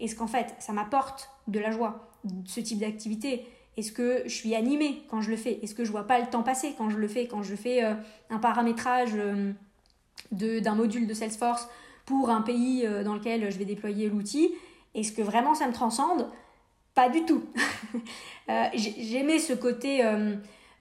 est-ce 0.00 0.16
qu'en 0.16 0.26
fait, 0.26 0.52
ça 0.58 0.72
m'apporte 0.72 1.30
de 1.46 1.60
la 1.60 1.70
joie, 1.70 2.10
ce 2.46 2.58
type 2.58 2.80
d'activité? 2.80 3.46
Est-ce 3.76 3.92
que 3.92 4.22
je 4.24 4.34
suis 4.34 4.56
animée 4.56 5.04
quand 5.10 5.20
je 5.20 5.30
le 5.30 5.36
fais? 5.36 5.60
Est-ce 5.62 5.76
que 5.76 5.84
je 5.84 5.92
vois 5.92 6.08
pas 6.08 6.18
le 6.18 6.26
temps 6.26 6.42
passer 6.42 6.74
quand 6.76 6.90
je 6.90 6.98
le 6.98 7.06
fais 7.06 7.28
Quand 7.28 7.44
je 7.44 7.54
fais 7.54 7.82
un 7.82 8.38
paramétrage 8.38 9.12
d'un 10.32 10.74
module 10.74 11.06
de 11.06 11.14
Salesforce 11.14 11.68
pour 12.04 12.30
un 12.30 12.42
pays 12.42 12.84
euh, 12.84 13.04
dans 13.04 13.14
lequel 13.14 13.50
je 13.52 13.58
vais 13.58 13.64
déployer 13.64 14.08
l'outil? 14.08 14.50
Est-ce 14.96 15.12
que 15.12 15.22
vraiment 15.22 15.54
ça 15.54 15.68
me 15.68 15.72
transcende? 15.72 16.28
Pas 16.94 17.08
du 17.08 17.24
tout. 17.24 17.44
Euh, 18.50 18.66
j'aimais 18.74 19.38
ce 19.38 19.54
côté, 19.54 20.04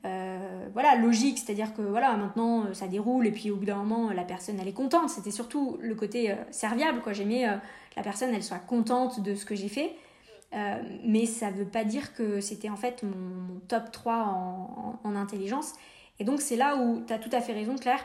euh, 0.06 0.68
voilà, 0.74 0.96
logique, 0.96 1.40
c'est-à-dire 1.40 1.74
que 1.74 1.82
voilà, 1.82 2.16
maintenant 2.18 2.74
ça 2.74 2.88
déroule 2.88 3.26
et 3.26 3.32
puis 3.32 3.52
au 3.52 3.56
bout 3.56 3.66
d'un 3.66 3.78
moment 3.78 4.12
la 4.12 4.24
personne 4.24 4.58
elle 4.60 4.68
est 4.68 4.74
contente. 4.74 5.10
C'était 5.10 5.32
surtout 5.32 5.78
le 5.82 5.96
côté 5.96 6.36
serviable, 6.52 7.02
quoi. 7.02 7.14
J'aimais 7.14 7.46
la 7.96 8.04
personne 8.04 8.34
elle 8.34 8.44
soit 8.44 8.60
contente 8.60 9.22
de 9.22 9.36
ce 9.36 9.46
que 9.46 9.56
j'ai 9.56 9.70
fait. 9.70 9.96
mais 11.06 11.26
ça 11.26 11.52
veut 11.52 11.66
pas 11.66 11.86
dire 11.86 12.14
que 12.14 12.42
c'était 12.42 12.70
en 12.70 12.76
fait 12.76 13.04
mon, 13.04 13.60
top 13.68 13.92
3 13.92 14.14
en, 14.16 15.00
en 15.04 15.16
intelligence. 15.16 15.74
Et 16.20 16.26
donc 16.26 16.42
c'est 16.42 16.58
là 16.58 16.76
où 16.76 17.02
tu 17.08 17.14
as 17.14 17.20
tout 17.20 17.32
à 17.32 17.40
fait 17.40 17.54
raison 17.54 17.76
Claire. 17.76 18.04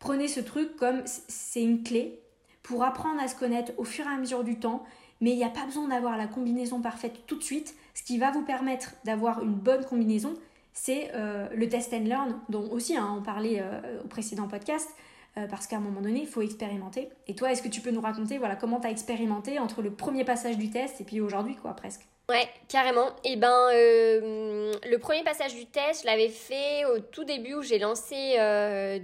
Prenez 0.00 0.28
ce 0.28 0.40
truc 0.40 0.76
comme 0.76 1.02
c'est 1.06 1.62
une 1.62 1.82
clé 1.82 2.18
pour 2.62 2.84
apprendre 2.84 3.20
à 3.20 3.28
se 3.28 3.36
connaître 3.36 3.72
au 3.76 3.84
fur 3.84 4.06
et 4.06 4.08
à 4.08 4.16
mesure 4.16 4.44
du 4.44 4.58
temps, 4.58 4.82
mais 5.20 5.32
il 5.32 5.36
n'y 5.36 5.44
a 5.44 5.50
pas 5.50 5.66
besoin 5.66 5.88
d'avoir 5.88 6.16
la 6.16 6.26
combinaison 6.26 6.80
parfaite 6.80 7.26
tout 7.26 7.36
de 7.36 7.42
suite. 7.42 7.74
Ce 7.94 8.02
qui 8.02 8.18
va 8.18 8.30
vous 8.30 8.42
permettre 8.42 8.94
d'avoir 9.04 9.42
une 9.42 9.54
bonne 9.54 9.84
combinaison, 9.84 10.34
c'est 10.72 11.10
euh, 11.14 11.48
le 11.54 11.68
test 11.68 11.92
and 11.92 12.04
learn, 12.04 12.40
dont 12.48 12.70
aussi 12.70 12.96
hein, 12.96 13.14
on 13.18 13.22
parlait 13.22 13.60
euh, 13.60 14.00
au 14.04 14.08
précédent 14.08 14.48
podcast, 14.48 14.88
euh, 15.36 15.46
parce 15.46 15.66
qu'à 15.66 15.76
un 15.76 15.80
moment 15.80 16.00
donné, 16.00 16.20
il 16.20 16.26
faut 16.26 16.42
expérimenter. 16.42 17.08
Et 17.26 17.34
toi, 17.34 17.52
est-ce 17.52 17.62
que 17.62 17.68
tu 17.68 17.80
peux 17.80 17.90
nous 17.90 18.00
raconter 18.00 18.38
voilà, 18.38 18.56
comment 18.56 18.80
tu 18.80 18.86
as 18.86 18.90
expérimenté 18.90 19.58
entre 19.58 19.82
le 19.82 19.90
premier 19.90 20.24
passage 20.24 20.56
du 20.58 20.70
test 20.70 21.00
et 21.00 21.04
puis 21.04 21.20
aujourd'hui, 21.20 21.56
quoi, 21.56 21.74
presque? 21.74 22.02
Ouais, 22.28 22.48
carrément. 22.68 23.08
Et 23.24 23.32
eh 23.32 23.36
ben, 23.36 23.50
le 23.72 24.96
premier 24.98 25.24
passage 25.24 25.54
du 25.54 25.66
test, 25.66 26.02
je 26.02 26.06
l'avais 26.06 26.28
fait 26.28 26.84
au 26.84 27.00
tout 27.00 27.24
début 27.24 27.54
où 27.54 27.62
j'ai 27.62 27.80
lancé 27.80 28.36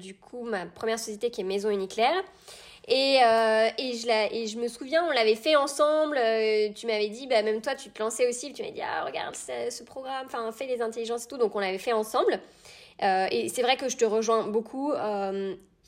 du 0.01 0.15
coup 0.15 0.45
ma 0.45 0.65
première 0.67 1.01
société 1.01 1.31
qui 1.31 1.41
est 1.41 1.45
Maison 1.45 1.71
Uniclair. 1.71 2.13
Et, 2.89 3.19
euh, 3.21 3.69
et, 3.79 3.95
je 3.95 4.07
la, 4.07 4.33
et 4.33 4.47
je 4.47 4.59
me 4.59 4.69
souviens, 4.69 5.05
on 5.05 5.11
l'avait 5.11 5.35
fait 5.35 5.57
ensemble. 5.57 6.17
Euh, 6.19 6.69
tu 6.73 6.87
m'avais 6.87 7.09
dit, 7.09 7.27
bah, 7.27 7.43
même 7.43 7.61
toi, 7.61 7.75
tu 7.75 7.91
te 7.91 8.01
lançais 8.01 8.29
aussi. 8.29 8.53
Tu 8.53 8.63
m'avais 8.63 8.75
dit, 8.75 8.83
ah, 8.83 9.05
regarde 9.05 9.35
ce, 9.35 9.83
programme, 9.83 10.27
enfin, 10.27 10.51
fais 10.53 10.67
les 10.67 10.81
intelligences 10.81 11.25
et 11.25 11.29
tout. 11.29 11.37
Donc, 11.37 11.57
on 11.57 11.59
l'avait 11.59 11.79
fait 11.79 11.93
ensemble. 11.93 12.39
Euh, 13.03 13.27
et 13.31 13.49
c'est 13.49 13.63
vrai 13.63 13.77
que 13.77 13.89
je 13.89 13.97
te 13.97 14.05
rejoins 14.05 14.47
beaucoup. 14.47 14.93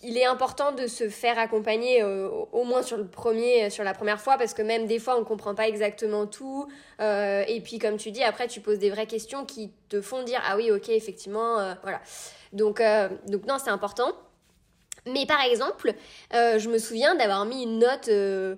Il 0.01 0.17
est 0.17 0.27
important 0.27 0.71
de 0.71 0.87
se 0.87 1.09
faire 1.09 1.41
accompagner 1.41 2.05
au 2.05 2.63
moins 2.63 2.85
sur 2.85 2.97
le 2.97 3.07
premier, 3.07 3.69
sur 3.69 3.83
la 3.83 3.95
première 3.95 4.21
fois, 4.21 4.37
parce 4.39 4.55
que 4.55 4.63
même 4.63 4.87
des 4.87 5.01
fois, 5.01 5.19
on 5.19 5.25
comprend 5.25 5.57
pas 5.57 5.67
exactement 5.69 6.27
tout. 6.27 6.67
et 7.01 7.61
puis, 7.65 7.79
comme 7.79 7.97
tu 7.97 8.11
dis, 8.11 8.23
après, 8.23 8.49
tu 8.49 8.61
poses 8.61 8.79
des 8.79 8.91
vraies 8.91 9.07
questions 9.07 9.45
qui 9.45 9.73
te 9.89 10.01
font 10.01 10.23
dire, 10.25 10.41
ah 10.49 10.57
oui, 10.57 10.71
ok, 10.71 10.89
effectivement, 10.89 11.75
voilà. 11.83 12.01
Donc, 12.53 12.81
donc 13.27 13.47
non, 13.47 13.57
c'est 13.59 13.71
important. 13.71 14.13
Mais 15.13 15.27
par 15.27 15.41
exemple, 15.41 15.93
euh, 16.35 16.59
je 16.59 16.69
me 16.69 16.79
souviens 16.79 17.15
d'avoir 17.15 17.45
mis 17.45 17.63
une 17.63 17.79
note, 17.79 18.09
euh, 18.09 18.57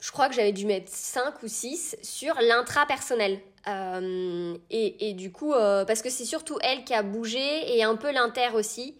je 0.00 0.10
crois 0.10 0.28
que 0.28 0.34
j'avais 0.34 0.52
dû 0.52 0.66
mettre 0.66 0.90
5 0.90 1.42
ou 1.42 1.48
6 1.48 1.96
sur 2.02 2.34
l'intra-personnel. 2.40 3.40
Euh, 3.66 4.56
et, 4.70 5.12
du 5.12 5.30
coup, 5.30 5.52
parce 5.52 6.00
que 6.00 6.08
c'est 6.08 6.24
surtout 6.24 6.58
elle 6.62 6.84
qui 6.84 6.94
a 6.94 7.02
bougé 7.02 7.76
et 7.76 7.82
un 7.82 7.96
peu 7.96 8.10
l'inter 8.12 8.54
aussi. 8.54 8.94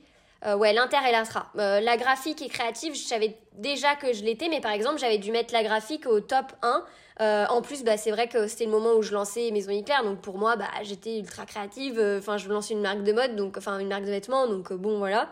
ouais, 0.44 0.72
l'inter 0.72 0.98
et 1.08 1.12
l'intra. 1.12 1.50
la 1.54 1.96
graphique 1.96 2.42
et 2.42 2.48
créative, 2.48 2.94
je 2.94 3.00
savais 3.00 3.38
déjà 3.54 3.94
que 3.94 4.12
je 4.12 4.24
l'étais, 4.24 4.48
mais 4.48 4.60
par 4.60 4.72
exemple, 4.72 4.98
j'avais 4.98 5.18
dû 5.18 5.30
mettre 5.30 5.54
la 5.54 5.62
graphique 5.62 6.06
au 6.06 6.20
top 6.20 6.52
1. 6.62 6.84
En 7.20 7.62
plus, 7.62 7.84
bah, 7.84 7.96
c'est 7.96 8.10
vrai 8.10 8.28
que 8.28 8.46
c'était 8.46 8.64
le 8.64 8.70
moment 8.70 8.94
où 8.94 9.02
je 9.02 9.12
lançais 9.12 9.50
Maison 9.50 9.70
Éclair, 9.70 10.04
donc 10.04 10.20
pour 10.20 10.38
moi, 10.38 10.56
bah, 10.56 10.68
j'étais 10.82 11.18
ultra 11.18 11.46
créative. 11.46 12.00
Enfin, 12.18 12.36
je 12.36 12.48
lançais 12.48 12.74
une 12.74 12.80
marque 12.80 13.02
de 13.02 13.12
mode, 13.12 13.36
donc 13.36 13.56
enfin 13.56 13.78
une 13.78 13.88
marque 13.88 14.04
de 14.04 14.10
vêtements, 14.10 14.46
donc 14.46 14.72
bon 14.72 14.98
voilà. 14.98 15.28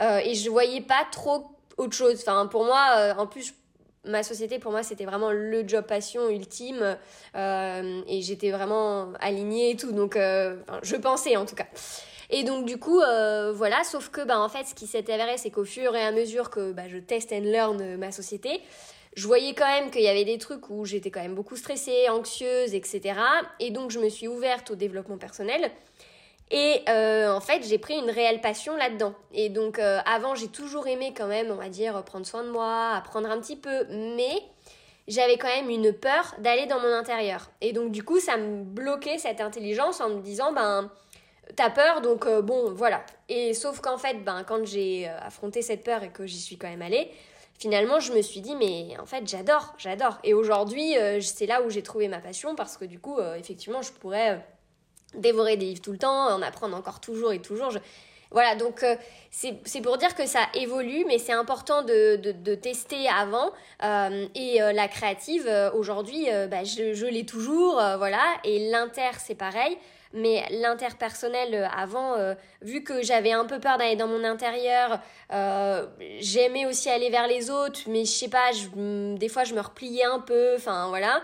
Euh, 0.00 0.18
et 0.24 0.34
je 0.34 0.50
voyais 0.50 0.80
pas 0.80 1.06
trop 1.10 1.46
autre 1.76 1.94
chose. 1.94 2.16
Enfin, 2.20 2.46
pour 2.46 2.64
moi, 2.64 2.86
euh, 2.96 3.14
en 3.16 3.26
plus, 3.26 3.54
ma 4.04 4.22
société, 4.22 4.58
pour 4.58 4.72
moi, 4.72 4.82
c'était 4.82 5.04
vraiment 5.04 5.30
le 5.30 5.66
job 5.66 5.84
passion 5.86 6.28
ultime. 6.28 6.96
Euh, 7.36 8.02
et 8.06 8.22
j'étais 8.22 8.50
vraiment 8.50 9.12
alignée 9.20 9.70
et 9.70 9.76
tout. 9.76 9.92
Donc, 9.92 10.16
je 10.16 10.96
pensais 10.96 11.36
en 11.36 11.46
tout 11.46 11.54
cas. 11.54 11.66
Et 12.30 12.42
donc 12.42 12.64
du 12.64 12.78
coup, 12.78 13.00
voilà, 13.52 13.84
sauf 13.84 14.08
que 14.08 14.22
bah, 14.22 14.40
en 14.40 14.48
fait, 14.48 14.64
ce 14.64 14.74
qui 14.74 14.86
s'est 14.86 15.10
avéré, 15.12 15.36
c'est 15.36 15.50
qu'au 15.50 15.64
fur 15.64 15.94
et 15.94 16.02
à 16.02 16.10
mesure 16.10 16.50
que 16.50 16.72
bah, 16.72 16.88
je 16.88 16.98
test 16.98 17.32
and 17.32 17.40
learn 17.40 17.96
ma 17.96 18.10
société, 18.12 18.60
je 19.16 19.26
voyais 19.26 19.54
quand 19.54 19.66
même 19.66 19.90
qu'il 19.90 20.02
y 20.02 20.08
avait 20.08 20.24
des 20.24 20.38
trucs 20.38 20.70
où 20.70 20.84
j'étais 20.84 21.10
quand 21.10 21.22
même 21.22 21.34
beaucoup 21.34 21.56
stressée, 21.56 22.08
anxieuse, 22.08 22.74
etc. 22.74 23.14
Et 23.60 23.70
donc 23.70 23.90
je 23.90 23.98
me 23.98 24.08
suis 24.08 24.28
ouverte 24.28 24.70
au 24.70 24.74
développement 24.74 25.18
personnel. 25.18 25.70
Et 26.50 26.82
euh, 26.88 27.32
en 27.32 27.40
fait, 27.40 27.62
j'ai 27.66 27.78
pris 27.78 27.94
une 27.94 28.10
réelle 28.10 28.40
passion 28.40 28.76
là-dedans. 28.76 29.14
Et 29.32 29.48
donc, 29.48 29.78
euh, 29.78 29.98
avant, 30.06 30.34
j'ai 30.34 30.48
toujours 30.48 30.86
aimé 30.86 31.14
quand 31.16 31.26
même, 31.26 31.50
on 31.50 31.56
va 31.56 31.68
dire, 31.68 32.02
prendre 32.04 32.26
soin 32.26 32.44
de 32.44 32.50
moi, 32.50 32.92
apprendre 32.94 33.30
un 33.30 33.40
petit 33.40 33.56
peu. 33.56 33.86
Mais 33.88 34.42
j'avais 35.08 35.38
quand 35.38 35.48
même 35.48 35.70
une 35.70 35.92
peur 35.92 36.34
d'aller 36.38 36.66
dans 36.66 36.80
mon 36.80 36.92
intérieur. 36.92 37.50
Et 37.60 37.72
donc, 37.72 37.92
du 37.92 38.02
coup, 38.02 38.20
ça 38.20 38.36
me 38.36 38.62
bloquait 38.62 39.18
cette 39.18 39.40
intelligence 39.40 40.00
en 40.00 40.10
me 40.10 40.20
disant, 40.20 40.52
ben, 40.52 40.90
t'as 41.56 41.70
peur, 41.70 42.02
donc 42.02 42.26
euh, 42.26 42.42
bon, 42.42 42.72
voilà. 42.74 43.02
Et 43.28 43.54
sauf 43.54 43.80
qu'en 43.80 43.98
fait, 43.98 44.22
ben, 44.22 44.44
quand 44.44 44.66
j'ai 44.66 45.08
affronté 45.08 45.62
cette 45.62 45.82
peur 45.82 46.02
et 46.02 46.10
que 46.10 46.26
j'y 46.26 46.40
suis 46.40 46.58
quand 46.58 46.68
même 46.68 46.82
allée, 46.82 47.10
finalement, 47.58 48.00
je 48.00 48.12
me 48.12 48.22
suis 48.22 48.40
dit, 48.40 48.54
mais 48.56 48.96
en 48.98 49.06
fait, 49.06 49.26
j'adore, 49.26 49.74
j'adore. 49.78 50.18
Et 50.24 50.34
aujourd'hui, 50.34 50.94
c'est 51.20 51.46
là 51.46 51.62
où 51.62 51.70
j'ai 51.70 51.82
trouvé 51.82 52.08
ma 52.08 52.18
passion 52.18 52.54
parce 52.54 52.76
que 52.76 52.84
du 52.84 52.98
coup, 52.98 53.18
effectivement, 53.36 53.82
je 53.82 53.92
pourrais 53.92 54.44
dévorer 55.14 55.56
des 55.56 55.66
livres 55.66 55.82
tout 55.82 55.92
le 55.92 55.98
temps, 55.98 56.28
en 56.28 56.42
apprendre 56.42 56.76
encore 56.76 57.00
toujours 57.00 57.32
et 57.32 57.40
toujours. 57.40 57.72
Voilà, 58.34 58.56
donc 58.56 58.82
euh, 58.82 58.96
c'est 59.30 59.80
pour 59.80 59.96
dire 59.96 60.16
que 60.16 60.26
ça 60.26 60.40
évolue, 60.54 61.04
mais 61.06 61.18
c'est 61.18 61.32
important 61.32 61.82
de, 61.82 62.16
de, 62.16 62.54
tester 62.56 63.08
avant. 63.08 63.52
Euh, 63.84 64.26
et 64.34 64.60
euh, 64.60 64.72
la 64.72 64.88
créative, 64.88 65.48
aujourd'hui, 65.74 66.26
bah, 66.50 66.64
je, 66.64 66.94
je 66.94 67.06
l'ai 67.06 67.24
toujours, 67.24 67.74
voilà. 67.74 68.22
Et 68.42 68.70
l'inter, 68.70 69.12
c'est 69.20 69.36
pareil. 69.36 69.78
Mais 70.14 70.44
l'interpersonnel, 70.50 71.68
avant, 71.76 72.14
vu 72.62 72.84
que 72.84 73.02
j'avais 73.02 73.32
un 73.32 73.44
peu 73.44 73.58
peur 73.58 73.78
d'aller 73.78 73.96
dans 73.96 74.06
mon 74.06 74.22
intérieur, 74.24 75.00
j'aimais 76.20 76.66
aussi 76.66 76.88
aller 76.88 77.10
vers 77.10 77.26
les 77.26 77.50
autres, 77.50 77.80
mais 77.88 78.04
je 78.04 78.10
sais 78.10 78.28
pas, 78.28 78.52
je, 78.52 79.16
des 79.16 79.28
fois 79.28 79.44
je 79.44 79.54
me 79.54 79.60
repliais 79.60 80.04
un 80.04 80.20
peu, 80.20 80.54
enfin 80.56 80.88
voilà. 80.88 81.20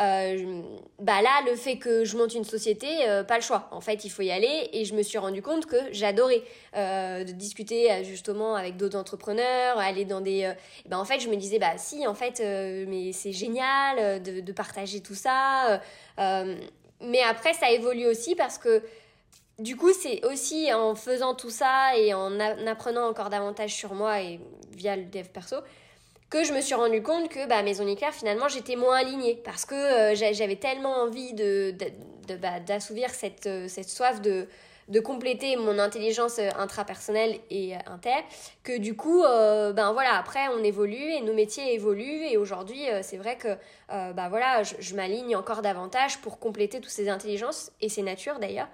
Euh, 0.00 0.62
bah 0.98 1.22
là, 1.22 1.42
le 1.48 1.54
fait 1.54 1.76
que 1.76 2.04
je 2.04 2.16
monte 2.16 2.34
une 2.34 2.44
société, 2.44 3.08
euh, 3.08 3.22
pas 3.22 3.36
le 3.36 3.42
choix. 3.42 3.68
En 3.70 3.80
fait, 3.80 4.04
il 4.04 4.10
faut 4.10 4.22
y 4.22 4.30
aller 4.30 4.68
et 4.72 4.84
je 4.84 4.94
me 4.94 5.02
suis 5.02 5.18
rendu 5.18 5.40
compte 5.40 5.66
que 5.66 5.76
j'adorais 5.92 6.42
euh, 6.76 7.22
de 7.22 7.30
discuter 7.32 8.02
justement 8.02 8.56
avec 8.56 8.76
d'autres 8.76 8.98
entrepreneurs, 8.98 9.78
aller 9.78 10.04
dans 10.04 10.20
des. 10.20 10.52
ben 10.86 10.98
en 10.98 11.04
fait, 11.04 11.20
je 11.20 11.28
me 11.28 11.36
disais 11.36 11.58
bah 11.58 11.74
si, 11.76 12.06
en 12.06 12.14
fait, 12.14 12.40
mais 12.88 13.12
c'est 13.12 13.32
génial 13.32 14.22
de, 14.22 14.52
partager 14.52 15.00
tout 15.00 15.14
ça. 15.14 15.80
Mais 17.00 17.22
après, 17.22 17.52
ça 17.54 17.70
évolue 17.70 18.06
aussi 18.06 18.34
parce 18.34 18.58
que 18.58 18.82
du 19.58 19.76
coup, 19.76 19.92
c'est 19.92 20.24
aussi 20.24 20.72
en 20.72 20.94
faisant 20.94 21.34
tout 21.34 21.50
ça 21.50 21.96
et 21.96 22.12
en 22.12 22.40
apprenant 22.40 23.08
encore 23.08 23.30
davantage 23.30 23.74
sur 23.74 23.94
moi 23.94 24.20
et 24.20 24.40
via 24.76 24.96
le 24.96 25.04
dev 25.04 25.26
perso 25.26 25.56
que 26.34 26.42
je 26.42 26.52
me 26.52 26.60
suis 26.60 26.74
rendu 26.74 27.00
compte 27.00 27.28
que 27.28 27.46
bah, 27.46 27.62
Maison 27.62 27.86
Éclair, 27.86 28.12
finalement, 28.12 28.48
j'étais 28.48 28.74
moins 28.74 28.96
alignée. 28.96 29.40
Parce 29.44 29.64
que 29.64 29.74
euh, 29.74 30.14
j'avais 30.16 30.56
tellement 30.56 30.96
envie 31.02 31.32
de, 31.32 31.72
bah, 32.40 32.58
d'assouvir 32.58 33.10
cette, 33.10 33.46
euh, 33.46 33.68
cette 33.68 33.88
soif 33.88 34.20
de, 34.20 34.48
de 34.88 35.00
compléter 35.00 35.56
mon 35.56 35.78
intelligence 35.78 36.38
euh, 36.38 36.48
intrapersonnelle 36.58 37.38
et 37.50 37.74
inter 37.86 38.24
que 38.62 38.76
du 38.78 38.96
coup 38.96 39.22
ben 39.22 39.92
voilà 39.92 40.16
après 40.16 40.48
on 40.48 40.62
évolue 40.62 41.12
et 41.12 41.20
nos 41.20 41.34
métiers 41.34 41.74
évoluent. 41.74 42.24
Et 42.30 42.36
aujourd'hui 42.36 42.82
c'est 43.02 43.16
vrai 43.16 43.36
que 43.36 43.56
bah 43.88 44.28
voilà 44.28 44.62
je 44.62 44.94
m'aligne 44.94 45.36
encore 45.36 45.62
davantage 45.62 46.18
pour 46.18 46.38
compléter 46.38 46.80
toutes 46.80 46.90
ces 46.90 47.08
intelligences 47.08 47.72
et 47.80 47.88
ces 47.88 48.02
natures 48.02 48.38
d'ailleurs 48.38 48.68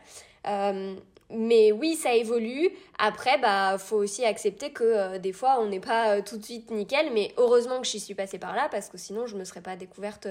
mais 1.31 1.71
oui, 1.71 1.95
ça 1.95 2.15
évolue. 2.15 2.71
Après, 2.99 3.39
bah, 3.39 3.77
faut 3.79 3.97
aussi 3.97 4.25
accepter 4.25 4.73
que 4.73 4.85
euh, 4.85 5.19
des 5.19 5.33
fois, 5.33 5.59
on 5.61 5.67
n'est 5.67 5.81
pas 5.81 6.17
euh, 6.17 6.23
tout 6.23 6.37
de 6.37 6.45
suite 6.45 6.71
nickel. 6.71 7.11
Mais 7.13 7.33
heureusement 7.37 7.81
que 7.81 7.87
j'y 7.87 8.01
suis 8.01 8.15
passée 8.15 8.39
par 8.39 8.55
là, 8.55 8.69
parce 8.71 8.89
que 8.89 8.99
sinon, 8.99 9.27
je 9.27 9.37
me 9.37 9.45
serais 9.45 9.61
pas 9.61 9.77
découverte 9.77 10.27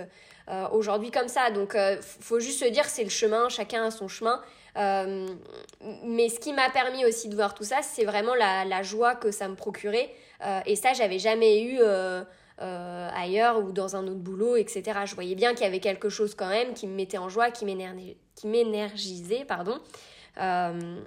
euh, 0.50 0.68
aujourd'hui 0.72 1.12
comme 1.12 1.30
ça. 1.30 1.52
Donc, 1.52 1.78
faut 2.02 2.39
juste 2.39 2.60
se 2.60 2.66
dire, 2.66 2.86
c'est 2.86 3.04
le 3.04 3.10
chemin. 3.10 3.50
Chacun 3.50 3.86
a 3.86 3.91
son 3.91 4.08
chemin. 4.08 4.41
mais 4.76 6.30
ce 6.30 6.39
qui 6.39 6.54
m'a 6.54 6.70
permis 6.70 7.06
aussi 7.06 7.30
de 7.30 7.36
voir 7.36 7.54
tout 7.54 7.64
ça, 7.64 7.78
c'est 7.82 8.06
vraiment 8.06 8.36
la, 8.36 8.66
la, 8.66 8.84
joie 8.84 9.16
que 9.16 9.32
ça 9.32 9.47
me 9.47 9.56
procurait. 9.56 10.10
et 10.66 10.76
ça, 10.76 10.93
j'avais 10.93 11.20
jamais 11.20 11.64
eu. 11.64 11.80
ailleurs 12.60 13.60
ou 13.60 13.72
dans 13.72 13.95
un 13.95 14.06
autre 14.06 14.20
boulot, 14.20 14.58
etc. 14.58 15.00
Je 15.06 15.16
voyais 15.16 15.36
bien 15.36 15.54
qu'il 15.54 15.64
y 15.64 15.68
avait 15.68 15.80
quelque 15.80 16.10
chose 16.10 16.36
quand 16.36 16.50
même 16.50 16.74
qui 16.74 16.88
me 16.88 16.95
mettait 16.95 17.18
en 17.18 17.30
joie, 17.30 17.52
qui 17.52 17.66
m'énergisait, 18.45 19.45
pardon. 19.45 19.80
Euh, 20.38 21.00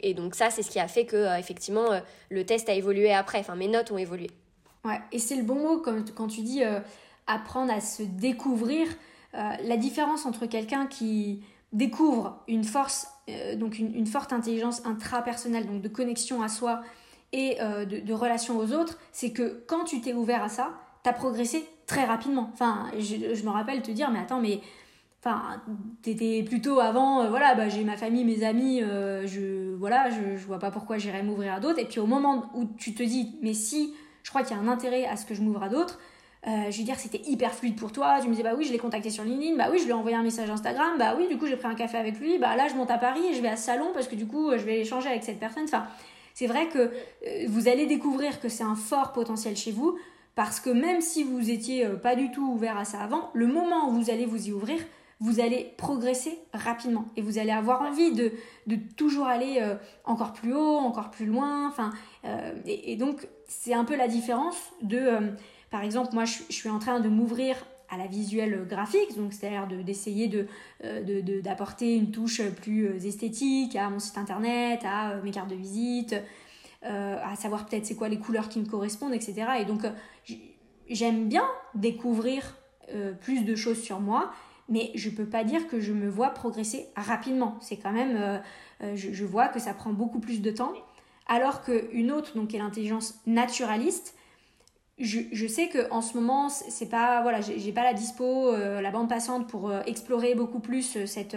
et 0.00 0.14
donc 0.14 0.34
ça, 0.34 0.50
c'est 0.50 0.62
ce 0.62 0.70
qui 0.70 0.78
a 0.78 0.88
fait 0.88 1.06
que 1.06 1.16
euh, 1.16 1.38
effectivement 1.38 1.92
euh, 1.92 2.00
le 2.30 2.44
test 2.44 2.68
a 2.68 2.74
évolué 2.74 3.12
après. 3.12 3.38
Enfin, 3.38 3.56
mes 3.56 3.68
notes 3.68 3.90
ont 3.90 3.98
évolué. 3.98 4.30
Ouais, 4.84 5.00
et 5.12 5.18
c'est 5.18 5.36
le 5.36 5.42
bon 5.42 5.56
mot 5.56 5.82
quand 5.82 6.28
tu 6.28 6.42
dis 6.42 6.62
apprendre 7.26 7.72
à 7.72 7.80
se 7.80 8.04
découvrir. 8.04 8.86
la 9.32 9.76
différence 9.76 10.26
entre 10.26 10.46
quelqu'un 10.46 10.86
qui 10.86 11.42
découvre 11.72 12.40
une 12.46 12.62
force, 12.62 13.08
donc 13.56 13.80
une, 13.80 14.06
forte 14.06 14.32
intelligence 14.32 14.86
intrapersonnelle, 14.86 15.66
donc 15.66 15.82
de 15.82 15.88
connexion 15.88 16.40
à 16.40 16.48
soi 16.48 16.82
et 17.32 17.56
de, 17.56 18.12
relation 18.12 18.58
aux 18.58 18.72
autres, 18.72 18.96
c'est 19.10 19.32
que 19.32 19.64
quand 19.66 19.82
tu 19.82 20.00
t'es 20.00 20.12
ouvert 20.12 20.44
à 20.44 20.48
ça, 20.48 20.70
tu 21.02 21.10
as 21.10 21.12
progressé 21.12 21.66
très 21.88 22.04
rapidement. 22.04 22.48
Enfin, 22.52 22.86
je, 22.96 23.44
me 23.44 23.50
rappelle 23.50 23.82
te 23.82 23.90
dire, 23.90 24.12
mais 24.12 24.20
attends, 24.20 24.40
mais 24.40 24.60
Enfin, 25.26 25.60
t'étais 26.02 26.44
plutôt 26.44 26.78
avant, 26.78 27.28
voilà, 27.28 27.56
bah, 27.56 27.68
j'ai 27.68 27.82
ma 27.82 27.96
famille, 27.96 28.24
mes 28.24 28.44
amis, 28.44 28.80
je, 28.80 29.74
voilà, 29.74 30.08
je, 30.08 30.46
vois 30.46 30.60
pas 30.60 30.70
pourquoi 30.70 30.98
j'irais 30.98 31.24
m'ouvrir 31.24 31.54
à 31.54 31.60
d'autres. 31.60 31.80
Et 31.80 31.84
puis 31.84 31.98
au 31.98 32.06
moment 32.06 32.48
où 32.54 32.64
tu 32.78 32.94
te 32.94 33.02
dis, 33.02 33.36
mais 33.42 33.52
si, 33.52 33.92
je 34.22 34.30
crois 34.30 34.42
qu'il 34.42 34.56
y 34.56 34.60
a 34.60 34.62
un 34.62 34.68
intérêt 34.68 35.04
à 35.04 35.16
ce 35.16 35.26
que 35.26 35.34
je 35.34 35.42
m'ouvre 35.42 35.64
à 35.64 35.68
d'autres, 35.68 35.98
euh, 36.46 36.70
je 36.70 36.78
veux 36.78 36.84
dire, 36.84 36.98
c'était 36.98 37.22
hyper 37.26 37.52
fluide 37.52 37.76
pour 37.76 37.90
toi. 37.90 38.18
Tu 38.20 38.28
me 38.28 38.32
disais, 38.32 38.44
bah 38.44 38.54
oui, 38.56 38.64
je 38.64 38.72
l'ai 38.72 38.78
contacté 38.78 39.10
sur 39.10 39.24
LinkedIn, 39.24 39.56
bah 39.56 39.68
oui, 39.70 39.78
je 39.78 39.84
lui 39.84 39.90
ai 39.90 39.94
envoyé 39.94 40.16
un 40.16 40.22
message 40.22 40.48
Instagram, 40.48 40.96
bah 40.96 41.16
oui, 41.18 41.26
du 41.26 41.36
coup, 41.38 41.46
j'ai 41.46 41.56
pris 41.56 41.66
un 41.66 41.74
café 41.74 41.96
avec 41.98 42.20
lui, 42.20 42.38
bah 42.38 42.54
là, 42.54 42.68
je 42.68 42.74
monte 42.74 42.90
à 42.90 42.98
Paris 42.98 43.24
et 43.30 43.34
je 43.34 43.42
vais 43.42 43.48
à 43.48 43.56
salon 43.56 43.90
parce 43.92 44.06
que 44.06 44.14
du 44.14 44.26
coup, 44.26 44.52
je 44.52 44.62
vais 44.64 44.80
échanger 44.80 45.08
avec 45.08 45.24
cette 45.24 45.40
personne. 45.40 45.64
Enfin, 45.64 45.86
c'est 46.34 46.46
vrai 46.46 46.68
que 46.68 46.78
euh, 46.78 46.90
vous 47.48 47.66
allez 47.66 47.86
découvrir 47.86 48.40
que 48.40 48.48
c'est 48.48 48.62
un 48.62 48.76
fort 48.76 49.12
potentiel 49.12 49.56
chez 49.56 49.72
vous 49.72 49.98
parce 50.36 50.60
que 50.60 50.70
même 50.70 51.00
si 51.00 51.24
vous 51.24 51.50
étiez 51.50 51.84
euh, 51.84 51.96
pas 51.96 52.14
du 52.14 52.30
tout 52.30 52.46
ouvert 52.46 52.76
à 52.76 52.84
ça 52.84 53.00
avant, 53.00 53.30
le 53.34 53.48
moment 53.48 53.88
où 53.88 53.92
vous 53.92 54.10
allez 54.10 54.26
vous 54.26 54.48
y 54.48 54.52
ouvrir, 54.52 54.78
vous 55.20 55.40
allez 55.40 55.72
progresser 55.78 56.38
rapidement 56.52 57.06
et 57.16 57.22
vous 57.22 57.38
allez 57.38 57.50
avoir 57.50 57.82
envie 57.82 58.12
de, 58.12 58.32
de 58.66 58.76
toujours 58.96 59.26
aller 59.26 59.62
encore 60.04 60.34
plus 60.34 60.52
haut, 60.52 60.76
encore 60.76 61.10
plus 61.10 61.24
loin. 61.24 61.66
Enfin, 61.68 61.90
et, 62.66 62.92
et, 62.92 62.96
donc, 62.96 63.26
c'est 63.48 63.72
un 63.72 63.84
peu 63.84 63.96
la 63.96 64.08
différence 64.08 64.56
de 64.82 65.32
par 65.70 65.82
exemple, 65.82 66.14
moi, 66.14 66.24
je, 66.24 66.42
suis 66.50 66.68
en 66.68 66.78
train 66.78 67.00
de 67.00 67.08
m'ouvrir 67.08 67.56
à 67.88 67.96
la 67.96 68.06
visuelle 68.06 68.66
graphique, 68.68 69.16
donc 69.16 69.32
c'est-à-dire 69.32 69.66
d'essayer 69.84 70.48
euh, 70.84 71.02
de, 71.02 71.40
d'apporter 71.40 71.96
une 71.96 72.10
touche 72.10 72.42
plus 72.42 72.86
euh, 72.86 72.96
esthétique 72.96 73.76
à 73.76 73.88
mon 73.90 73.98
site 73.98 74.18
internet, 74.18 74.80
à 74.84 75.10
euh, 75.10 75.22
mes 75.22 75.30
cartes 75.30 75.50
de 75.50 75.54
visite, 75.54 76.14
à 76.82 77.34
savoir 77.34 77.66
peut-être 77.66 77.84
c'est 77.84 77.96
quoi 77.96 78.08
les 78.08 78.18
couleurs 78.18 78.48
qui 78.48 78.60
me 78.60 78.64
correspondent, 78.64 79.12
etc. 79.12 79.34
Et 79.60 79.64
donc 79.64 79.80
j'aime 80.88 81.28
bien 81.28 81.44
découvrir 81.74 82.56
plus 83.20 83.44
de 83.44 83.56
choses 83.56 83.82
sur 83.82 83.98
moi, 83.98 84.30
mais 84.68 84.90
je 84.94 85.10
peux 85.10 85.26
pas 85.26 85.44
dire 85.44 85.68
que 85.68 85.80
je 85.80 85.92
me 85.92 86.08
vois 86.08 86.30
progresser 86.30 86.86
rapidement. 86.96 87.56
C'est 87.60 87.76
quand 87.76 87.92
même, 87.92 88.42
je, 88.80 89.12
je, 89.12 89.24
vois 89.24 89.48
que 89.48 89.58
ça 89.60 89.74
prend 89.74 89.92
beaucoup 89.92 90.18
plus 90.18 90.42
de 90.42 90.50
temps, 90.50 90.72
alors 91.26 91.62
qu'une 91.62 92.10
autre, 92.10 92.36
donc 92.36 92.54
est 92.54 92.58
l'intelligence 92.58 93.20
naturaliste, 93.26 94.14
je, 94.98 95.20
je, 95.30 95.46
sais 95.46 95.68
que 95.68 95.90
en 95.90 96.00
ce 96.00 96.16
moment 96.16 96.48
c'est 96.48 96.88
pas 96.88 97.20
voilà 97.20 97.40
j'ai 97.42 97.72
pas 97.72 97.82
la 97.82 97.92
dispo 97.92 98.48
euh, 98.48 98.80
la 98.80 98.90
bande 98.90 99.10
passante 99.10 99.46
pour 99.46 99.68
euh, 99.68 99.82
explorer 99.84 100.34
beaucoup 100.34 100.60
plus 100.60 100.96
euh, 100.96 101.06
cette 101.06 101.36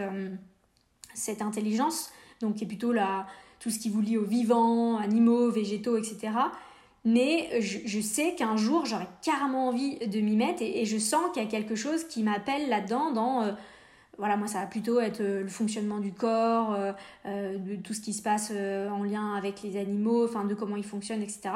cette 1.13 1.41
intelligence 1.41 2.11
donc 2.41 2.55
qui 2.55 2.63
est 2.63 2.67
plutôt 2.67 2.93
la 2.93 3.27
tout 3.59 3.69
ce 3.69 3.77
qui 3.77 3.89
vous 3.89 3.99
lie 3.99 4.17
aux 4.17 4.23
vivants 4.23 4.97
animaux 4.97 5.51
végétaux 5.51 5.97
etc 5.97 6.31
mais 7.05 7.61
je, 7.61 7.99
sais 8.01 8.35
qu'un 8.35 8.57
jour 8.57 8.85
j'aurais 8.85 9.07
carrément 9.21 9.69
envie 9.69 9.97
de 9.99 10.19
m'y 10.19 10.35
mettre 10.35 10.61
et, 10.61 10.85
je 10.85 10.97
sens 10.97 11.21
qu'il 11.33 11.43
y 11.43 11.45
a 11.45 11.49
quelque 11.49 11.75
chose 11.75 12.03
qui 12.05 12.23
m'appelle 12.23 12.69
là-dedans 12.69 13.11
dans 13.11 13.55
voilà, 14.17 14.35
moi 14.35 14.47
ça 14.47 14.59
va 14.59 14.65
plutôt 14.65 14.99
être 14.99 15.23
le 15.23 15.47
fonctionnement 15.47 15.99
du 15.99 16.11
corps, 16.11 16.77
de 17.25 17.75
tout 17.77 17.93
ce 17.93 18.01
qui 18.01 18.11
se 18.11 18.21
passe 18.21 18.51
en 18.51 19.01
lien 19.03 19.33
avec 19.35 19.61
les 19.63 19.77
animaux, 19.77 20.25
enfin 20.25 20.43
de 20.43 20.53
comment 20.55 20.75
ils 20.75 20.83
fonctionnent, 20.83 21.21
etc. 21.21 21.51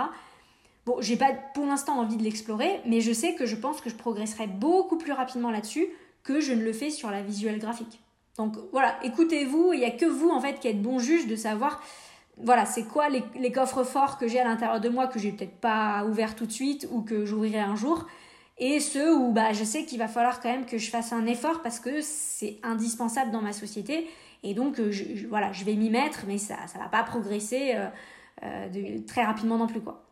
Bon, 0.85 0.97
j'ai 0.99 1.15
pas 1.15 1.33
pour 1.53 1.65
l'instant 1.65 1.99
envie 1.99 2.17
de 2.17 2.23
l'explorer, 2.23 2.81
mais 2.85 2.99
je 2.99 3.13
sais 3.13 3.35
que 3.35 3.45
je 3.45 3.55
pense 3.55 3.79
que 3.79 3.89
je 3.89 3.95
progresserai 3.95 4.47
beaucoup 4.47 4.97
plus 4.97 5.13
rapidement 5.13 5.49
là-dessus 5.49 5.87
que 6.23 6.41
je 6.41 6.53
ne 6.53 6.63
le 6.63 6.73
fais 6.73 6.89
sur 6.89 7.09
la 7.09 7.21
visuelle 7.21 7.59
graphique. 7.59 8.01
Donc 8.37 8.55
voilà, 8.71 8.97
écoutez-vous, 9.03 9.73
il 9.73 9.79
n'y 9.79 9.85
a 9.85 9.91
que 9.91 10.05
vous 10.05 10.29
en 10.29 10.41
fait 10.41 10.59
qui 10.59 10.67
êtes 10.67 10.81
bon 10.81 10.99
juge 10.99 11.27
de 11.27 11.35
savoir 11.35 11.81
voilà, 12.37 12.65
c'est 12.65 12.83
quoi 12.83 13.09
les, 13.09 13.51
coffres 13.51 13.83
forts 13.83 14.17
que 14.17 14.27
j'ai 14.27 14.39
à 14.39 14.43
l'intérieur 14.43 14.81
de 14.81 14.89
moi 14.89 15.07
que 15.07 15.19
j'ai 15.19 15.31
peut-être 15.31 15.59
pas 15.59 16.03
ouvert 16.05 16.35
tout 16.35 16.45
de 16.45 16.51
suite 16.51 16.87
ou 16.91 17.01
que 17.01 17.25
j'ouvrirai 17.25 17.59
un 17.59 17.75
jour 17.75 18.07
et 18.57 18.79
ceux 18.79 19.15
où 19.15 19.31
bah, 19.31 19.53
je 19.53 19.63
sais 19.63 19.85
qu'il 19.85 19.99
va 19.99 20.07
falloir 20.07 20.39
quand 20.39 20.49
même 20.49 20.65
que 20.65 20.77
je 20.77 20.89
fasse 20.89 21.13
un 21.13 21.25
effort 21.25 21.61
parce 21.61 21.79
que 21.79 22.01
c'est 22.01 22.59
indispensable 22.63 23.31
dans 23.31 23.41
ma 23.41 23.53
société 23.53 24.07
et 24.43 24.53
donc 24.53 24.79
euh, 24.79 24.91
je, 24.91 25.27
voilà, 25.27 25.51
je 25.51 25.63
vais 25.63 25.75
m'y 25.75 25.89
mettre 25.89 26.25
mais 26.27 26.37
ça 26.37 26.55
ça 26.67 26.79
va 26.79 26.87
pas 26.87 27.03
progresser 27.03 27.73
euh, 27.75 27.87
euh, 28.43 28.99
très 29.07 29.23
rapidement 29.23 29.57
non 29.57 29.67
plus 29.67 29.81
quoi. 29.81 30.02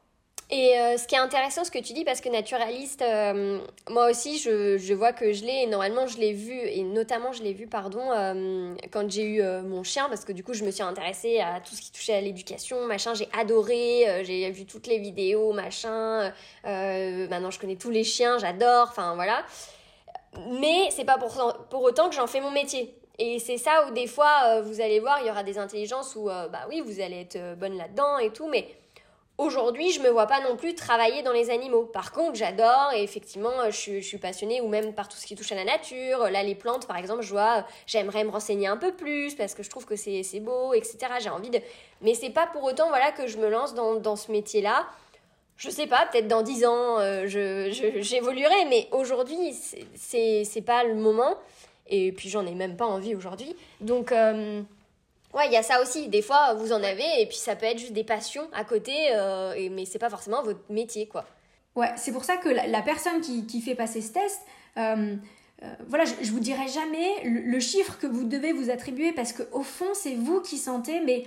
Et 0.54 0.78
euh, 0.78 0.98
ce 0.98 1.08
qui 1.08 1.16
est 1.16 1.20
intéressant, 1.20 1.64
ce 1.64 1.72
que 1.72 1.80
tu 1.80 1.94
dis, 1.94 2.04
parce 2.04 2.20
que 2.20 2.28
naturaliste, 2.28 3.02
euh, 3.02 3.60
moi 3.90 4.10
aussi, 4.10 4.38
je, 4.38 4.78
je, 4.78 4.94
vois 4.94 5.14
que 5.14 5.32
je 5.32 5.46
l'ai, 5.46 5.64
et 5.64 5.66
normalement, 5.66 6.08
je 6.08 6.18
l'ai 6.18 6.34
vu, 6.34 6.52
et 6.52 6.84
notamment, 6.84 7.32
je 7.32 7.42
l'ai 7.42 7.54
vu, 7.54 7.68
pardon, 7.68 8.02
euh, 8.12 8.76
quand 8.92 9.10
j'ai 9.10 9.24
eu 9.24 9.44
mon 9.64 9.84
chien, 9.84 10.10
parce 10.10 10.26
que 10.26 10.34
du 10.34 10.44
coup, 10.44 10.54
je 10.54 10.66
me 10.66 10.72
suis 10.72 10.84
intéressée 10.84 11.40
à 11.40 11.62
tout 11.62 11.74
ce 11.74 11.82
qui 11.82 11.90
touchait 11.94 12.16
à 12.16 12.20
l'éducation, 12.20 12.86
machin, 12.86 13.14
j'ai 13.14 13.30
adoré, 13.32 14.24
j'ai 14.26 14.52
vu 14.52 14.66
toutes 14.66 14.88
les 14.88 14.98
vidéos, 15.00 15.54
machin, 15.54 16.34
maintenant, 16.66 17.50
je 17.50 17.60
connais 17.60 17.78
tous 17.78 17.90
les 17.90 18.04
chiens, 18.04 18.38
j'adore, 18.38 18.88
enfin, 18.90 19.16
voilà. 19.16 19.46
Mais 20.60 20.90
c'est 20.92 21.06
pas 21.06 21.18
pour, 21.18 21.66
pour 21.70 21.82
autant 21.84 22.10
que 22.10 22.16
j'en 22.16 22.28
fais 22.28 22.42
mon 22.42 22.52
métier. 22.52 22.94
Et 23.20 23.40
c'est 23.40 23.58
ça 23.58 23.88
où 23.88 23.92
des 23.92 24.08
fois, 24.08 24.60
vous 24.62 24.82
allez 24.82 25.00
voir, 25.00 25.20
il 25.22 25.28
y 25.28 25.30
aura 25.30 25.44
des 25.44 25.58
intelligences 25.58 26.14
où, 26.18 26.26
bah 26.26 26.66
oui, 26.68 26.82
vous 26.86 27.00
allez 27.00 27.22
être 27.22 27.58
bonne 27.58 27.78
là-dedans 27.78 28.18
et 28.18 28.32
tout, 28.32 28.48
mais 28.48 28.68
Aujourd'hui, 29.42 29.92
je 29.92 30.02
me 30.02 30.10
vois 30.10 30.28
pas 30.28 30.40
non 30.40 30.56
plus 30.56 30.76
travailler 30.76 31.24
dans 31.24 31.32
les 31.32 31.50
animaux. 31.50 31.82
Par 31.82 32.12
contre, 32.12 32.36
j'adore 32.36 32.92
et 32.96 33.02
effectivement, 33.02 33.72
je, 33.72 34.00
suis 34.00 34.20
passionnée 34.20 34.62
ou 34.62 34.68
même 34.68 34.94
par 34.94 35.08
tout 35.08 35.18
ce 35.18 35.26
qui 35.26 35.36
touche 35.36 35.52
à 35.52 35.56
la 35.56 35.64
nature. 35.64 36.30
Là, 36.30 36.44
les 36.44 36.54
plantes, 36.54 36.86
par 36.86 36.96
exemple, 36.98 37.24
je 37.24 37.32
vois, 37.32 37.66
j'aimerais 37.88 38.24
me 38.24 38.30
renseigner 38.30 38.68
un 38.68 38.78
peu 38.78 38.92
plus 38.92 39.34
parce 39.34 39.56
que 39.56 39.64
je 39.64 39.70
trouve 39.72 39.86
que 39.86 39.96
c'est 39.96 40.40
beau, 40.42 40.76
etc. 40.76 40.98
J'ai 41.20 41.32
envie 41.32 41.50
de. 41.50 41.58
Mais 42.04 42.14
c'est 42.14 42.30
pas 42.30 42.46
pour 42.46 42.64
autant, 42.64 42.90
voilà, 42.90 43.12
que 43.12 43.26
je 43.26 43.40
me 43.40 43.50
lance 43.50 43.74
dans, 43.74 43.96
dans 43.96 44.16
ce 44.16 44.32
métier-là. 44.32 44.86
Je 45.58 45.72
sais 45.72 45.88
pas, 45.88 46.06
peut-être 46.12 46.28
dans 46.28 46.44
10 46.44 46.66
ans, 46.66 47.00
euh, 47.00 47.26
j'évoluerai, 47.26 48.66
mais 48.70 48.90
aujourd'hui, 48.92 49.56
c'est 49.96 50.64
pas 50.64 50.84
le 50.84 50.94
moment. 50.94 51.36
Et 51.88 52.12
puis, 52.12 52.30
j'en 52.30 52.46
ai 52.46 52.54
même 52.54 52.78
pas 52.78 52.86
envie 52.86 53.16
aujourd'hui. 53.16 53.56
Donc. 53.80 54.12
Euh, 54.12 54.62
Ouais, 55.34 55.48
il 55.48 55.54
y 55.54 55.58
a 55.58 55.64
ça 55.64 55.82
aussi. 55.82 56.10
Des 56.10 56.22
fois, 56.22 56.54
vous 56.56 56.74
en 56.74 56.84
avez, 56.84 57.22
et 57.22 57.26
puis 57.26 57.38
ça 57.38 57.56
peut 57.56 57.66
être 57.66 57.80
juste 57.80 57.94
des 57.94 58.04
passions 58.04 58.48
à 58.54 58.64
côté, 58.64 58.94
euh, 59.12 59.54
et, 59.54 59.70
mais 59.70 59.86
c'est 59.86 60.00
pas 60.00 60.10
forcément 60.10 60.44
votre 60.44 60.62
métier, 60.70 61.08
quoi. 61.08 61.26
Ouais, 61.76 61.92
c'est 61.96 62.12
pour 62.12 62.26
ça 62.26 62.36
que 62.36 62.50
la, 62.50 62.82
personne 62.82 63.22
qui, 63.22 63.46
qui, 63.46 63.62
fait 63.62 63.76
passer 63.76 64.02
ce 64.02 64.12
test, 64.12 64.42
euh, 64.78 65.16
euh, 65.64 65.74
voilà, 65.88 66.04
je, 66.04 66.16
je 66.22 66.32
vous 66.32 66.42
dirai 66.42 66.68
jamais 66.68 67.24
le, 67.24 67.60
chiffre 67.62 67.98
que 67.98 68.08
vous 68.08 68.26
devez 68.26 68.52
vous 68.52 68.70
attribuer, 68.70 69.14
parce 69.14 69.32
qu'au 69.32 69.64
fond, 69.64 69.94
c'est 69.94 70.16
vous 70.16 70.42
qui 70.42 70.58
sentez, 70.58 71.00
mais 71.00 71.24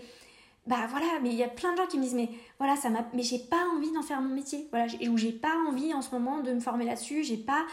bah 0.67 0.87
voilà, 0.91 1.07
mais 1.23 1.31
il 1.31 1.37
y 1.37 1.43
a 1.43 1.49
plein 1.49 1.73
de 1.73 1.79
gens 1.79 1.87
qui 1.87 1.97
me 1.97 2.03
disent, 2.03 2.15
mais 2.15 2.29
voilà, 2.59 2.77
ça 2.77 2.91
m'a, 2.91 3.07
mais 3.15 3.23
j'ai 3.23 3.39
pas 3.39 3.63
envie 3.75 3.91
d'en 3.93 4.03
faire 4.03 4.21
mon 4.21 4.35
métier, 4.35 4.67
voilà, 4.71 4.87
ou 5.11 5.17
j'ai 5.17 5.33
pas 5.33 5.55
envie 5.67 5.95
en 5.95 6.03
ce 6.03 6.11
moment 6.11 6.41
de 6.41 6.53
me 6.53 6.61
former 6.61 6.85
là-dessus, 6.85 7.25
j'ai 7.25 7.39
pas, 7.39 7.65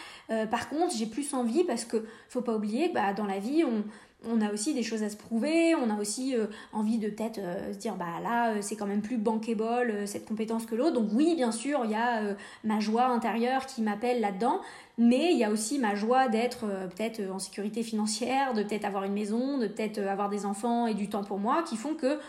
par 0.49 0.69
contre, 0.69 0.95
j'ai 0.95 1.07
plus 1.07 1.33
envie 1.33 1.65
parce 1.65 1.83
que 1.83 2.05
faut 2.29 2.41
pas 2.41 2.53
oublier 2.53 2.89
que 2.89 2.93
bah, 2.93 3.13
dans 3.13 3.25
la 3.25 3.39
vie, 3.39 3.65
on 3.65 3.83
on 4.27 4.39
a 4.41 4.51
aussi 4.51 4.73
des 4.73 4.83
choses 4.83 5.01
à 5.03 5.09
se 5.09 5.17
prouver, 5.17 5.73
on 5.75 5.89
a 5.89 5.99
aussi 5.99 6.35
euh, 6.35 6.45
envie 6.73 6.99
de 6.99 7.09
peut-être 7.09 7.39
euh, 7.39 7.73
se 7.73 7.77
dire 7.77 7.95
bah 7.95 8.19
là 8.21 8.51
euh, 8.51 8.57
c'est 8.61 8.75
quand 8.75 8.85
même 8.85 9.01
plus 9.01 9.17
bankable 9.17 10.07
cette 10.07 10.25
compétence 10.25 10.65
que 10.65 10.75
l'autre. 10.75 10.93
Donc 10.93 11.09
oui, 11.13 11.33
bien 11.35 11.51
sûr, 11.51 11.81
il 11.83 11.91
y 11.91 11.95
a 11.95 12.35
ma 12.63 12.79
joie 12.79 13.05
intérieure 13.05 13.65
qui 13.65 13.81
m'appelle 13.81 14.21
là-dedans, 14.21 14.61
mais 14.97 15.31
il 15.31 15.37
y 15.37 15.43
a 15.43 15.49
aussi 15.49 15.79
ma 15.79 15.95
joie 15.95 16.27
d'être 16.27 16.67
peut-être 16.95 17.21
en 17.31 17.39
sécurité 17.39 17.81
financière, 17.81 18.53
de 18.53 18.61
peut-être 18.61 18.85
avoir 18.85 19.03
une 19.03 19.13
maison, 19.13 19.57
de 19.57 19.67
peut-être 19.67 19.99
avoir 19.99 20.29
des 20.29 20.45
enfants 20.45 20.85
et 20.85 20.93
du 20.93 21.09
temps 21.09 21.23
pour 21.23 21.39
moi 21.39 21.63
qui 21.63 21.75
font 21.75 21.95
que 21.95 22.19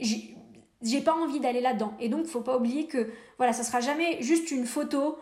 j'ai 0.00 1.00
pas 1.00 1.14
envie 1.14 1.40
d'aller 1.40 1.60
là-dedans. 1.60 1.92
Et 2.00 2.08
donc 2.08 2.24
faut 2.26 2.40
pas 2.40 2.56
oublier 2.56 2.86
que 2.86 3.10
voilà, 3.36 3.52
ça 3.52 3.62
sera 3.62 3.80
jamais 3.80 4.22
juste 4.22 4.50
une 4.50 4.64
photo 4.64 5.18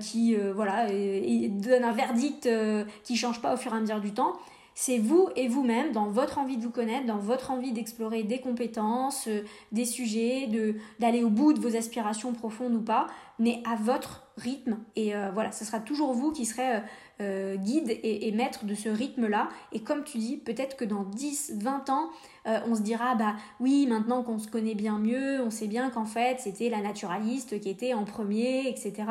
qui 0.00 0.34
voilà 0.34 0.88
donne 0.88 1.84
un 1.84 1.92
verdict 1.92 2.48
qui 3.04 3.16
change 3.16 3.40
pas 3.40 3.54
au 3.54 3.56
fur 3.56 3.72
et 3.72 3.76
à 3.76 3.80
mesure 3.80 4.00
du 4.00 4.12
temps 4.12 4.36
c'est 4.74 4.98
vous 4.98 5.28
et 5.36 5.48
vous-même 5.48 5.92
dans 5.92 6.06
votre 6.06 6.38
envie 6.38 6.56
de 6.56 6.62
vous 6.62 6.70
connaître, 6.70 7.06
dans 7.06 7.18
votre 7.18 7.50
envie 7.50 7.72
d'explorer 7.72 8.22
des 8.22 8.40
compétences, 8.40 9.28
euh, 9.28 9.42
des 9.70 9.84
sujets, 9.84 10.46
de 10.46 10.76
d'aller 10.98 11.22
au 11.22 11.30
bout 11.30 11.52
de 11.52 11.60
vos 11.60 11.76
aspirations 11.76 12.32
profondes 12.32 12.74
ou 12.74 12.80
pas, 12.80 13.06
mais 13.38 13.62
à 13.70 13.76
votre 13.76 14.24
rythme. 14.36 14.78
Et 14.96 15.14
euh, 15.14 15.30
voilà, 15.32 15.52
ce 15.52 15.64
sera 15.64 15.80
toujours 15.80 16.14
vous 16.14 16.32
qui 16.32 16.46
serez 16.46 16.80
euh, 17.20 17.56
guide 17.56 17.98
et, 18.02 18.32
maître 18.32 18.64
de 18.64 18.74
ce 18.74 18.88
rythme-là. 18.88 19.48
Et 19.72 19.80
comme 19.80 20.04
tu 20.04 20.18
dis, 20.18 20.38
peut-être 20.38 20.76
que 20.76 20.84
dans 20.84 21.04
10, 21.04 21.54
20 21.58 21.90
ans, 21.90 22.10
on 22.44 22.74
se 22.74 22.80
dira, 22.80 23.14
bah 23.14 23.36
oui, 23.60 23.86
maintenant 23.86 24.24
qu'on 24.24 24.38
se 24.38 24.48
connaît 24.48 24.74
bien 24.74 24.98
mieux, 24.98 25.40
on 25.42 25.50
sait 25.50 25.68
bien 25.68 25.90
qu'en 25.90 26.06
fait, 26.06 26.40
c'était 26.40 26.70
la 26.70 26.80
naturaliste 26.80 27.60
qui 27.60 27.68
était 27.68 27.94
en 27.94 28.04
premier, 28.04 28.68
etc. 28.68 29.04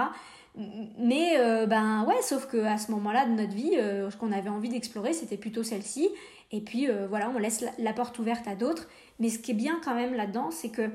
Mais 0.56 1.38
euh, 1.38 1.66
ben 1.66 2.04
ouais, 2.06 2.22
sauf 2.22 2.48
que 2.48 2.58
à 2.58 2.78
ce 2.78 2.92
moment-là 2.92 3.26
de 3.26 3.32
notre 3.32 3.54
vie, 3.54 3.78
euh, 3.78 4.10
ce 4.12 4.18
qu'on 4.18 4.32
avait 4.32 4.50
envie 4.50 4.70
d'explorer, 4.70 5.14
c'était 5.14 5.38
plutôt 5.38 5.64
celle-ci. 5.64 6.10
Et 6.52 6.60
puis 6.60 6.90
euh, 6.90 7.08
voilà, 7.08 7.32
on 7.34 7.40
laisse 7.40 7.64
la, 7.78 7.94
porte 7.94 8.20
ouverte 8.20 8.48
à 8.48 8.56
d'autres. 8.56 8.88
Mais 9.20 9.30
ce 9.30 9.40
qui 9.40 9.52
est 9.52 9.56
bien 9.56 9.80
quand 9.84 9.96
même 9.96 10.14
là-dedans, 10.14 10.52
c'est 10.52 10.70
que 10.70 10.90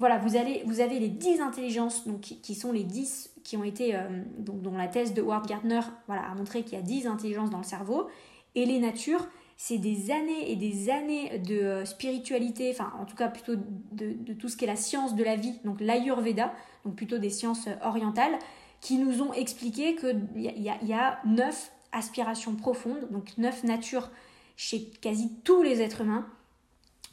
voilà, 0.00 0.18
vous, 0.18 0.36
allez, 0.36 0.64
vous 0.66 0.80
avez 0.80 0.98
les 0.98 1.08
10 1.08 1.40
intelligences 1.40 2.08
donc, 2.08 2.20
qui, 2.20 2.54
sont 2.56 2.72
les 2.72 2.82
10 2.82 3.30
qui 3.44 3.56
ont 3.56 3.62
été, 3.62 3.96
donc, 4.38 4.60
dont 4.60 4.76
la 4.76 4.88
thèse 4.88 5.14
de 5.14 5.22
Ward 5.22 5.46
Gardner 5.46 5.80
voilà, 6.08 6.22
a 6.22 6.34
montré 6.34 6.64
qu'il 6.64 6.76
y 6.76 6.80
a 6.80 6.82
10 6.82 7.06
intelligences 7.06 7.50
dans 7.50 7.58
le 7.58 7.64
cerveau. 7.64 8.08
Et 8.56 8.66
les 8.66 8.80
natures, 8.80 9.28
c'est 9.56 9.78
des 9.78 10.10
années 10.10 10.50
et 10.50 10.56
des 10.56 10.90
années 10.90 11.38
de 11.38 11.84
spiritualité, 11.84 12.72
enfin 12.72 12.92
en 13.00 13.04
tout 13.04 13.14
cas 13.14 13.28
plutôt 13.28 13.54
de, 13.54 14.14
de 14.18 14.32
tout 14.32 14.48
ce 14.48 14.56
qui 14.56 14.64
est 14.64 14.66
la 14.68 14.74
science 14.74 15.14
de 15.14 15.22
la 15.22 15.36
vie, 15.36 15.54
donc 15.64 15.80
l'Ayurveda, 15.80 16.52
donc 16.84 16.96
plutôt 16.96 17.18
des 17.18 17.30
sciences 17.30 17.68
orientales, 17.84 18.36
qui 18.82 18.98
nous 18.98 19.22
ont 19.22 19.32
expliqué 19.32 19.94
qu'il 19.94 20.28
y, 20.36 20.86
y, 20.86 20.92
a 20.92 21.18
neuf 21.24 21.72
aspirations 21.92 22.54
profondes, 22.54 23.08
donc 23.10 23.38
neuf 23.38 23.64
natures 23.64 24.10
chez 24.56 24.90
quasi 25.00 25.30
tous 25.44 25.62
les 25.62 25.80
êtres 25.80 26.02
humains. 26.02 26.26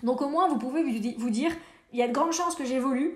Donc 0.03 0.21
au 0.21 0.27
moins, 0.27 0.49
vous 0.49 0.57
pouvez 0.57 0.83
vous 1.17 1.29
dire, 1.29 1.51
il 1.93 1.99
y 1.99 2.01
a 2.01 2.07
de 2.07 2.13
grandes 2.13 2.33
chances 2.33 2.55
que 2.55 2.65
j'évolue, 2.65 3.13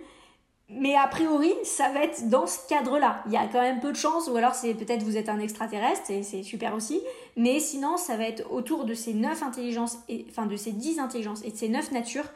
mais 0.70 0.96
a 0.96 1.08
priori, 1.08 1.52
ça 1.64 1.90
va 1.90 2.04
être 2.04 2.30
dans 2.30 2.46
ce 2.46 2.60
cadre-là. 2.70 3.24
Il 3.26 3.32
y 3.32 3.38
a 3.38 3.48
quand 3.48 3.62
même 3.62 3.80
peu 3.80 3.92
de 3.92 3.98
chances, 3.98 4.28
ou 4.28 4.36
alors 4.36 4.54
c'est 4.54 4.76
peut-être 4.76 5.02
vous 5.02 5.18
êtes 5.18 5.30
un 5.30 5.40
extraterrestre, 5.40 6.12
et 6.12 6.22
c'est 6.22 6.44
super 6.44 6.76
aussi. 6.76 7.02
Mais 7.36 7.60
sinon, 7.60 7.98
ça 7.98 8.18
va 8.18 8.26
être 8.26 8.52
autour 8.52 8.86
de 8.86 8.94
ces 8.94 9.16
neuf 9.16 9.42
intelligences, 9.42 9.98
et, 10.10 10.28
enfin 10.30 10.46
de 10.46 10.56
ces 10.56 10.72
dix 10.72 11.00
intelligences 11.00 11.44
et 11.44 11.52
de 11.52 11.58
ces 11.58 11.70
neuf 11.70 11.92
natures 11.92 12.30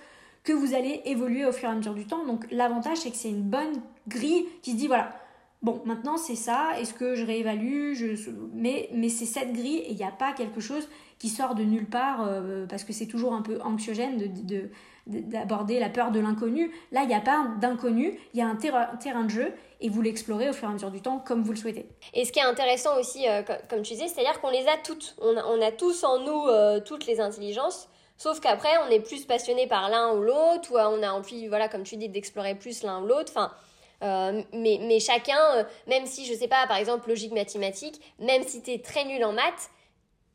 que 0.43 0.53
vous 0.53 0.73
allez 0.73 1.01
évoluer 1.05 1.45
au 1.45 1.51
fur 1.51 1.69
et 1.69 1.71
à 1.71 1.75
mesure 1.75 1.93
du 1.93 2.07
temps. 2.07 2.25
Donc 2.25 2.47
l'avantage, 2.49 2.97
c'est 2.97 3.11
que 3.11 3.17
c'est 3.17 3.29
une 3.29 3.43
bonne 3.43 3.81
grille 4.07 4.45
qui 4.61 4.71
se 4.71 4.77
dit, 4.77 4.87
voilà, 4.87 5.13
bon, 5.61 5.81
maintenant 5.85 6.17
c'est 6.17 6.35
ça, 6.35 6.71
est-ce 6.79 6.93
que 6.93 7.15
je 7.15 7.25
réévalue? 7.25 7.93
Je... 7.93 8.29
Mais, 8.53 8.89
mais 8.93 9.09
c'est 9.09 9.25
cette 9.25 9.53
grille, 9.53 9.77
et 9.79 9.91
il 9.91 9.97
n'y 9.97 10.03
a 10.03 10.11
pas 10.11 10.33
quelque 10.33 10.59
chose 10.59 10.87
qui 11.19 11.29
sort 11.29 11.55
de 11.55 11.63
nulle 11.63 11.89
part, 11.89 12.25
euh, 12.27 12.65
parce 12.67 12.83
que 12.83 12.93
c'est 12.93 13.07
toujours 13.07 13.33
un 13.33 13.41
peu 13.41 13.59
anxiogène 13.61 14.17
de 14.17 14.69
d'aborder 15.07 15.79
la 15.79 15.89
peur 15.89 16.11
de 16.11 16.19
l'inconnu. 16.19 16.71
Là, 16.91 17.03
il 17.03 17.07
n'y 17.07 17.15
a 17.15 17.21
pas 17.21 17.47
d'inconnu, 17.59 18.19
il 18.33 18.39
y 18.39 18.43
a 18.43 18.47
un, 18.47 18.55
terrain 18.55 19.23
de 19.23 19.29
jeu 19.29 19.53
et 19.79 19.89
vous 19.89 20.01
l'explorez 20.01 20.49
au 20.49 20.53
fur 20.53 20.67
et 20.67 20.71
à 20.71 20.73
mesure 20.73 20.91
du 20.91 21.01
temps 21.01 21.19
comme 21.19 21.43
vous 21.43 21.51
le 21.51 21.57
souhaitez. 21.57 21.87
Et 22.13 22.25
ce 22.25 22.31
qui 22.31 22.39
est 22.39 22.43
intéressant 22.43 22.99
aussi, 22.99 23.27
euh, 23.27 23.41
comme 23.69 23.81
tu 23.81 23.93
disais, 23.93 24.07
c'est-à-dire 24.07 24.41
qu'on 24.41 24.49
les 24.49 24.67
a 24.67 24.77
toutes. 24.83 25.15
On 25.21 25.61
a, 25.61 25.71
tous 25.71 26.03
en 26.03 26.19
nous 26.19 26.47
euh, 26.47 26.79
toutes 26.79 27.05
les 27.05 27.19
intelligences. 27.19 27.89
Sauf 28.17 28.39
qu'après, 28.39 28.69
on 28.87 28.89
est 28.89 28.99
plus 28.99 29.25
passionné 29.25 29.67
par 29.67 29.89
l'un 29.89 30.13
ou 30.15 30.23
l'autre, 30.23 30.71
ou 30.71 30.77
on 30.77 31.03
a 31.03 31.11
envie, 31.11 31.47
voilà, 31.47 31.69
comme 31.69 31.83
tu 31.83 31.97
dis, 31.97 32.09
d'explorer 32.09 32.55
plus 32.55 32.81
l'un 32.81 33.01
ou 33.03 33.05
l'autre. 33.05 33.31
Enfin, 33.35 33.51
euh, 34.03 34.41
mais, 34.53 34.79
mais 34.81 34.99
chacun, 34.99 35.65
même 35.87 36.05
si, 36.05 36.25
je 36.25 36.33
sais 36.33 36.47
pas, 36.47 36.67
par 36.67 36.77
exemple, 36.77 37.09
logique 37.09 37.31
mathématique, 37.31 38.01
même 38.19 38.43
si 38.43 38.61
tu 38.61 38.71
es 38.71 38.79
très 38.79 39.05
nul 39.05 39.23
en 39.23 39.33
maths, 39.33 39.69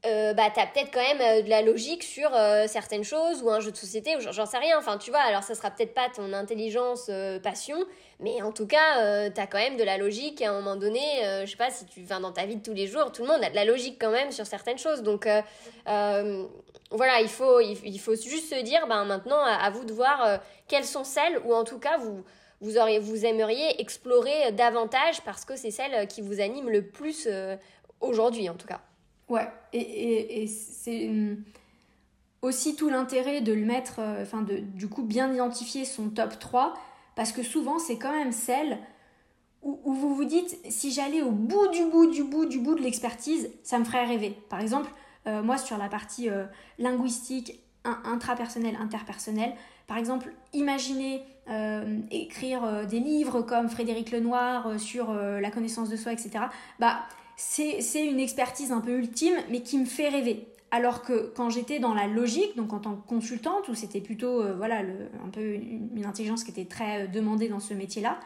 euh, 0.05 0.35
bah 0.35 0.51
t'as 0.53 0.67
peut-être 0.67 0.91
quand 0.93 1.01
même 1.01 1.21
euh, 1.21 1.43
de 1.43 1.49
la 1.49 1.63
logique 1.63 2.03
sur 2.03 2.35
euh, 2.35 2.67
certaines 2.67 3.05
choses 3.05 3.41
ou 3.41 3.51
un 3.51 3.61
jeu 3.61 3.71
de 3.71 3.77
société 3.77 4.17
ou 4.17 4.21
j'en 4.33 4.47
sais 4.47 4.59
rien. 4.59 4.77
Enfin 4.77 4.99
tu 4.99 5.13
vois 5.13 5.21
alors 5.21 5.45
ça 5.45 5.55
sera 5.55 5.71
peut-être 5.71 5.95
pas 5.95 6.09
ton 6.09 6.33
intelligence 6.33 7.09
passion 7.45 7.77
mais 8.19 8.43
en 8.43 8.51
tout 8.51 8.67
cas 8.67 9.31
t'as 9.31 9.47
quand 9.47 9.59
même 9.59 9.77
de 9.77 9.85
la 9.85 9.99
logique 9.99 10.43
à 10.43 10.51
un 10.51 10.55
moment 10.55 10.75
donné 10.75 11.01
je 11.45 11.51
sais 11.51 11.57
pas 11.57 11.71
si 11.71 11.87
tu 11.87 12.03
vas 12.03 12.19
dans 12.19 12.33
ta 12.33 12.47
vie 12.47 12.57
de 12.57 12.63
tous 12.63 12.73
les 12.73 12.89
jours 12.89 13.13
tout 13.13 13.23
le 13.23 13.29
monde 13.29 13.45
a 13.45 13.51
de 13.51 13.55
la 13.55 13.65
logique 13.65 13.97
quand 14.01 14.11
même 14.11 14.33
sur 14.33 14.47
certaines 14.47 14.79
choses. 14.79 15.03
Donc 15.03 15.29
voilà 15.85 17.21
il 17.21 17.29
faut 17.29 17.61
il, 17.61 18.01
faut 18.01 18.17
juste 18.17 18.53
se 18.53 18.61
dire 18.61 18.89
ben 18.89 19.05
maintenant 19.05 19.41
à, 19.45 19.71
vous 19.71 19.85
de 19.85 19.93
voir 19.93 20.41
quelles 20.67 20.85
sont 20.85 21.05
celles 21.05 21.39
ou 21.45 21.55
en 21.55 21.63
tout 21.63 21.79
cas 21.79 21.99
vous 21.99 22.25
vous 22.63 22.79
auriez 22.79 22.99
vous 22.99 23.27
aimeriez 23.27 23.81
explorer 23.81 24.51
davantage 24.53 25.21
parce 25.23 25.45
que 25.45 25.57
c'est 25.57 25.71
celles 25.71 26.09
qui 26.09 26.23
vous 26.23 26.41
animent 26.41 26.71
le 26.71 26.87
plus 26.87 27.29
aujourd'hui 28.01 28.49
en 28.49 28.55
tout 28.55 28.67
cas 28.67 28.81
Ouais, 29.29 29.49
et, 29.73 30.47
c'est 30.47 31.09
aussi 32.43 32.75
tout 32.75 32.91
l'intérêt 32.91 33.41
de 33.41 33.53
le 33.53 33.65
mettre, 33.65 34.01
euh, 34.01 34.23
enfin 34.23 34.43
de 34.43 34.59
du 34.59 34.89
coup 34.89 35.03
bien 35.03 35.33
identifier 35.33 35.85
son 35.85 36.11
top 36.11 36.39
3, 36.39 36.75
parce 37.15 37.33
que 37.33 37.43
souvent 37.43 37.79
c'est 37.79 37.99
quand 37.99 38.13
même 38.13 38.33
celle 38.33 38.79
où, 39.63 39.95
vous 39.95 40.15
vous 40.15 40.25
dites, 40.25 40.59
si 40.71 40.91
j'allais 40.91 41.23
au 41.23 41.31
bout 41.31 41.69
du 41.69 41.85
bout 41.85 42.11
du 42.11 42.25
bout 42.25 42.47
du 42.47 42.59
bout 42.59 42.75
de 42.75 42.81
l'expertise, 42.83 43.49
ça 43.63 43.79
me 43.79 43.85
ferait 43.85 44.05
rêver. 44.05 44.37
Par 44.49 44.59
exemple, 44.59 44.91
euh, 45.29 45.41
moi 45.41 45.57
sur 45.57 45.79
la 45.79 45.89
partie 45.89 46.29
euh, 46.29 46.45
linguistique, 46.79 47.63
intrapersonnelle, 47.85 48.77
interpersonnelle, 48.81 49.55
par 49.93 49.99
exemple, 49.99 50.33
imaginez 50.55 51.23
écrire 52.11 52.87
des 52.87 52.99
livres 52.99 53.43
comme 53.43 53.69
Frédéric 53.69 54.11
Lenoir 54.11 54.81
sur 54.81 55.13
la 55.13 55.51
connaissance 55.51 55.91
de 55.91 55.97
soi, 55.97 56.15
etc. 56.15 56.47
Bah, 56.79 57.01
c'est 57.37 58.07
une 58.07 58.19
expertise 58.19 58.73
un 58.73 58.81
peu 58.81 58.97
ultime, 58.97 59.35
mais 59.51 59.61
qui 59.61 59.77
me 59.77 59.85
fait 59.85 60.09
rêver. 60.09 60.47
Alors 60.71 61.03
que 61.03 61.31
quand 61.37 61.51
j'étais 61.51 61.81
dans 61.81 61.93
la 61.93 62.07
logique, 62.07 62.57
donc 62.57 62.73
en 62.73 62.79
tant 62.79 62.95
que 62.95 63.07
consultante, 63.07 63.69
où 63.69 63.75
c'était 63.75 64.01
plutôt 64.01 64.41
euh, 64.41 64.55
voilà 64.57 64.79
un 64.79 65.29
peu 65.31 65.55
une, 65.55 66.07
intelligence 66.07 66.45
qui 66.45 66.51
était 66.51 66.65
très 66.65 67.03
euh, 67.03 67.07
demandée 67.07 67.51
dans 67.51 67.61
ce 67.61 67.75
métier-là, 67.75 68.19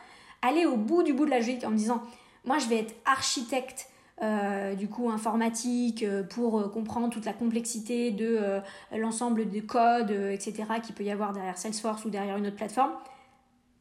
aller 0.43 0.65
au 0.65 0.77
bout 0.77 1.03
du 1.03 1.13
bout 1.13 1.25
de 1.25 1.31
la 1.31 1.39
logique 1.39 1.65
en 1.65 1.71
me 1.71 1.77
disant, 1.77 2.03
moi 2.45 2.59
je 2.59 2.69
vais 2.69 2.79
être 2.79 2.95
architecte 3.05 3.89
euh, 4.23 4.75
du 4.75 4.89
coup 4.89 5.11
informatique 5.11 6.05
pour 6.31 6.71
comprendre 6.71 7.11
toute 7.11 7.25
la 7.25 7.33
complexité 7.33 8.11
de 8.11 8.61
l'ensemble 8.97 9.49
des 9.49 9.63
codes, 9.63 10.11
etc. 10.11 10.65
qu'il 10.83 10.95
peut 10.95 11.05
y 11.05 11.11
avoir 11.11 11.33
derrière 11.33 11.59
Salesforce 11.59 12.05
ou 12.05 12.11
derrière 12.11 12.37
une 12.37 12.47
autre 12.47 12.57
plateforme. 12.57 12.93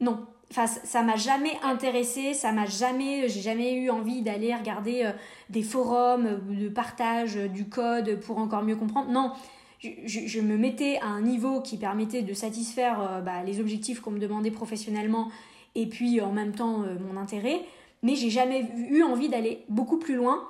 Non, 0.02 0.26
Enfin, 0.52 0.68
ça 0.68 1.02
m'a 1.02 1.16
jamais 1.16 1.58
intéressé, 1.64 2.34
ça 2.34 2.52
m'a 2.52 2.66
jamais, 2.66 3.28
j'ai 3.28 3.42
jamais 3.42 3.74
eu 3.74 3.90
envie 3.90 4.22
d'aller 4.22 4.54
regarder 4.54 5.04
euh, 5.06 5.12
des 5.50 5.64
forums 5.64 6.28
euh, 6.28 6.38
de 6.38 6.70
partage 6.70 7.36
euh, 7.36 7.48
du 7.48 7.68
code 7.68 8.20
pour 8.20 8.38
encore 8.38 8.64
mieux 8.64 8.76
comprendre. 8.76 9.10
Non, 9.10 9.34
je, 9.82 10.40
me 10.42 10.58
mettais 10.58 11.00
à 11.00 11.08
un 11.08 11.22
niveau 11.22 11.62
qui 11.62 11.78
permettait 11.78 12.22
de 12.22 12.34
satisfaire 12.34 13.22
bah, 13.24 13.44
les 13.44 13.60
objectifs 13.60 14.00
qu'on 14.00 14.12
me 14.12 14.20
demandait 14.20 14.50
professionnellement 14.50 15.30
et 15.76 15.86
puis 15.88 16.22
en 16.22 16.32
même 16.32 16.54
temps 16.54 16.84
mon 17.08 17.20
intérêt, 17.20 17.60
mais 18.06 18.16
j'ai 18.16 18.30
jamais 18.30 18.70
eu 18.78 19.02
envie 19.02 19.30
d'aller 19.30 19.66
beaucoup 19.68 19.98
plus 19.98 20.16
loin. 20.16 20.48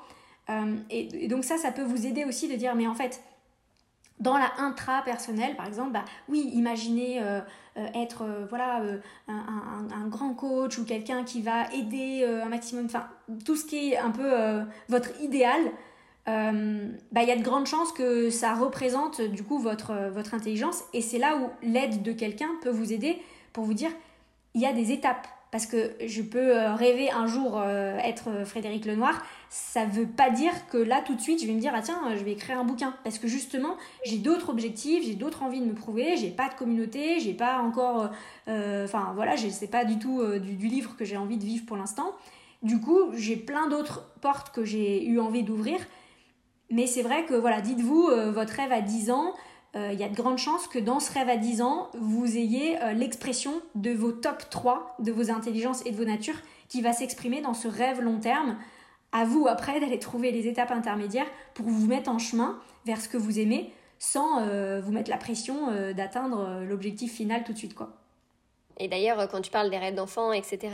et, 0.90 1.28
donc 1.30 1.46
ça, 1.46 1.58
ça 1.58 1.72
peut 1.72 1.84
vous 1.84 2.06
aider 2.06 2.26
aussi 2.26 2.50
de 2.50 2.56
dire, 2.56 2.76
mais 2.76 2.86
en 2.86 2.96
fait, 2.96 3.22
dans 4.20 4.38
la 4.38 4.52
intra-personnelle, 4.60 5.56
par 5.56 5.66
exemple, 5.66 5.92
bah 5.92 6.04
oui, 6.28 6.50
imaginez 6.54 7.22
euh, 7.22 7.40
euh, 7.78 7.88
être 7.96 8.24
euh, 8.24 8.46
voilà 8.50 8.82
un, 9.30 10.08
grand 10.08 10.34
coach 10.34 10.78
ou 10.78 10.86
quelqu'un 10.86 11.24
qui 11.24 11.42
va 11.42 11.72
aider 11.74 12.26
un 12.26 12.50
maximum, 12.50 12.86
enfin 12.86 13.08
tout 13.46 13.56
ce 13.56 13.66
qui 13.66 13.92
est 13.92 13.98
un 13.98 14.12
peu 14.12 14.32
votre 14.90 15.10
idéal. 15.22 15.62
bah 16.26 17.22
il 17.22 17.28
y 17.28 17.32
a 17.32 17.38
de 17.38 17.44
grandes 17.44 17.68
chances 17.68 17.92
que 17.94 18.30
ça 18.30 18.54
représente 18.54 19.22
du 19.22 19.44
coup 19.44 19.60
votre 19.60 19.92
intelligence 20.34 20.84
et 20.94 21.02
c'est 21.02 21.20
là 21.20 21.38
où 21.38 21.50
l'aide 21.62 22.02
de 22.02 22.12
quelqu'un 22.12 22.50
peut 22.62 22.70
vous 22.70 22.94
aider 22.94 23.22
pour 23.54 23.64
vous 23.64 23.74
dire 23.74 23.92
il 24.54 24.62
y 24.62 24.66
a 24.66 24.74
des 24.74 24.92
étapes 24.92 25.28
parce 25.56 25.68
que 25.68 25.92
je 26.06 26.22
peux 26.22 26.58
euh, 26.58 26.76
rêver 26.76 27.10
un 27.12 27.28
jour 27.28 27.58
euh, 27.58 27.98
être 28.00 28.28
euh, 28.28 28.44
Frédéric 28.44 28.86
Lenoir, 28.86 29.24
ça 29.50 29.86
veut 29.86 30.06
pas 30.06 30.30
dire 30.30 30.52
que 30.70 30.76
là 30.76 31.02
tout 31.02 31.16
de 31.16 31.22
suite 31.22 31.42
je 31.42 31.48
vais 31.48 31.54
me 31.54 31.62
dire 31.62 31.72
ah 31.74 31.82
tiens 31.82 32.02
je 32.14 32.22
vais 32.26 32.34
écrire 32.34 32.60
un 32.60 32.66
bouquin 32.66 32.94
parce 33.06 33.20
que 33.20 33.30
justement 33.30 33.78
j'ai 34.04 34.18
d'autres 34.18 34.50
objectifs, 34.50 35.06
j'ai 35.06 35.16
d'autres 35.16 35.44
envies 35.44 35.62
de 35.62 35.66
me 35.66 35.74
prouver, 35.74 36.18
j'ai 36.18 36.30
pas 36.30 36.50
de 36.50 36.56
communauté, 36.56 37.22
j'ai 37.22 37.34
pas 37.34 37.60
encore, 37.60 38.10
enfin 38.48 39.14
voilà, 39.16 39.38
sais 39.38 39.68
pas 39.68 39.86
du 39.86 39.98
tout 39.98 40.22
du, 40.40 40.56
du, 40.56 40.68
livre 40.68 40.98
que 40.98 41.06
j'ai 41.06 41.16
envie 41.16 41.38
de 41.38 41.46
vivre 41.46 41.66
pour 41.66 41.78
l'instant. 41.78 42.12
Du 42.62 42.82
coup 42.82 43.14
j'ai 43.14 43.38
plein 43.38 43.70
d'autres 43.70 44.12
portes 44.20 44.54
que 44.54 44.66
j'ai 44.66 45.06
eu 45.06 45.22
envie 45.22 45.44
d'ouvrir, 45.44 45.80
mais 46.70 46.86
c'est 46.86 47.02
vrai 47.02 47.26
que 47.26 47.34
voilà, 47.34 47.62
dites-vous 47.62 48.10
votre 48.34 48.52
rêve 48.56 48.74
à 48.74 48.82
10 48.82 49.10
ans. 49.10 49.34
Euh, 49.76 49.92
il 49.92 50.00
y 50.00 50.04
a 50.04 50.10
de 50.10 50.16
grandes 50.16 50.38
chances 50.38 50.68
que 50.68 50.80
dans 50.80 51.00
ce 51.00 51.12
rêve 51.12 51.28
à 51.28 51.36
10 51.36 51.62
ans, 51.62 51.90
vous 51.94 52.38
ayez 52.38 52.82
euh, 52.82 52.94
l'expression 52.94 53.62
de 53.76 53.92
vos 53.92 54.12
top 54.12 54.50
3, 54.50 54.96
de 55.00 55.12
vos 55.12 55.32
intelligences 55.32 55.86
et 55.86 55.92
de 55.92 55.98
vos 55.98 56.06
natures 56.06 56.40
qui 56.70 56.82
va 56.82 56.94
s'exprimer 56.94 57.42
dans 57.42 57.54
ce 57.54 57.68
rêve 57.68 58.02
long 58.02 58.20
terme. 58.20 58.58
À 59.12 59.26
vous 59.26 59.48
après 59.48 59.80
d'aller 59.80 60.00
trouver 60.00 60.32
les 60.32 60.48
étapes 60.48 60.72
intermédiaires 60.72 61.28
pour 61.54 61.68
vous 61.68 61.88
mettre 61.88 62.10
en 62.10 62.20
chemin 62.20 62.60
vers 62.86 63.00
ce 63.02 63.10
que 63.10 63.18
vous 63.18 63.40
aimez 63.40 63.72
sans 64.00 64.42
euh, 64.42 64.82
vous 64.82 64.92
mettre 64.92 65.10
la 65.10 65.18
pression 65.18 65.72
d'atteindre 65.94 66.64
l'objectif 66.68 67.14
final 67.14 67.44
tout 67.44 67.54
de 67.54 67.58
suite. 67.58 67.76
Et 68.78 68.88
d'ailleurs, 68.88 69.28
quand 69.30 69.42
tu 69.42 69.52
parles 69.52 69.70
des 69.70 69.78
rêves 69.78 69.96
d'enfants, 69.96 70.34
etc., 70.34 70.70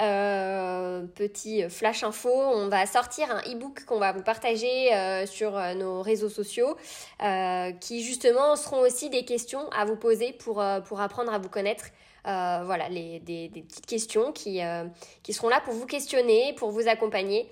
euh, 0.00 1.02
petit 1.14 1.68
flash 1.68 2.02
info, 2.02 2.30
on 2.30 2.68
va 2.68 2.84
sortir 2.86 3.30
un 3.30 3.40
e-book 3.42 3.84
qu'on 3.84 3.98
va 3.98 4.12
vous 4.12 4.22
partager 4.22 4.94
euh, 4.94 5.24
sur 5.26 5.56
euh, 5.56 5.74
nos 5.74 6.02
réseaux 6.02 6.28
sociaux, 6.28 6.76
qui 7.80 8.02
justement 8.02 8.56
seront 8.56 8.80
aussi 8.80 9.10
des 9.10 9.24
questions 9.24 9.68
à 9.70 9.84
vous 9.84 9.96
poser 9.96 10.32
pour, 10.32 10.64
pour 10.86 11.00
apprendre 11.00 11.32
à 11.32 11.38
vous 11.38 11.48
connaître. 11.48 11.86
voilà, 12.24 12.88
les, 12.88 13.20
des, 13.20 13.48
petites 13.48 13.86
questions 13.86 14.32
qui, 14.32 14.60
qui 15.22 15.32
seront 15.32 15.48
là 15.48 15.60
pour 15.60 15.74
vous 15.74 15.86
questionner, 15.86 16.52
pour 16.54 16.70
vous 16.70 16.88
accompagner. 16.88 17.48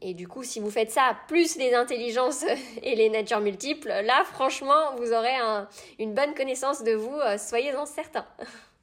et 0.00 0.14
du 0.14 0.28
coup, 0.28 0.42
si 0.42 0.60
vous 0.60 0.70
faites 0.70 0.90
ça, 0.90 1.16
plus 1.28 1.56
les 1.56 1.74
intelligences 1.74 2.44
et 2.82 2.94
les 2.94 3.10
natures 3.10 3.40
multiples, 3.40 3.88
là, 3.88 4.24
franchement, 4.24 4.96
vous 4.96 5.12
aurez 5.12 5.36
un, 5.36 5.68
une 5.98 6.14
bonne 6.14 6.34
connaissance 6.34 6.82
de 6.82 6.92
vous, 6.92 7.18
soyez-en 7.38 7.86
certains. 7.86 8.26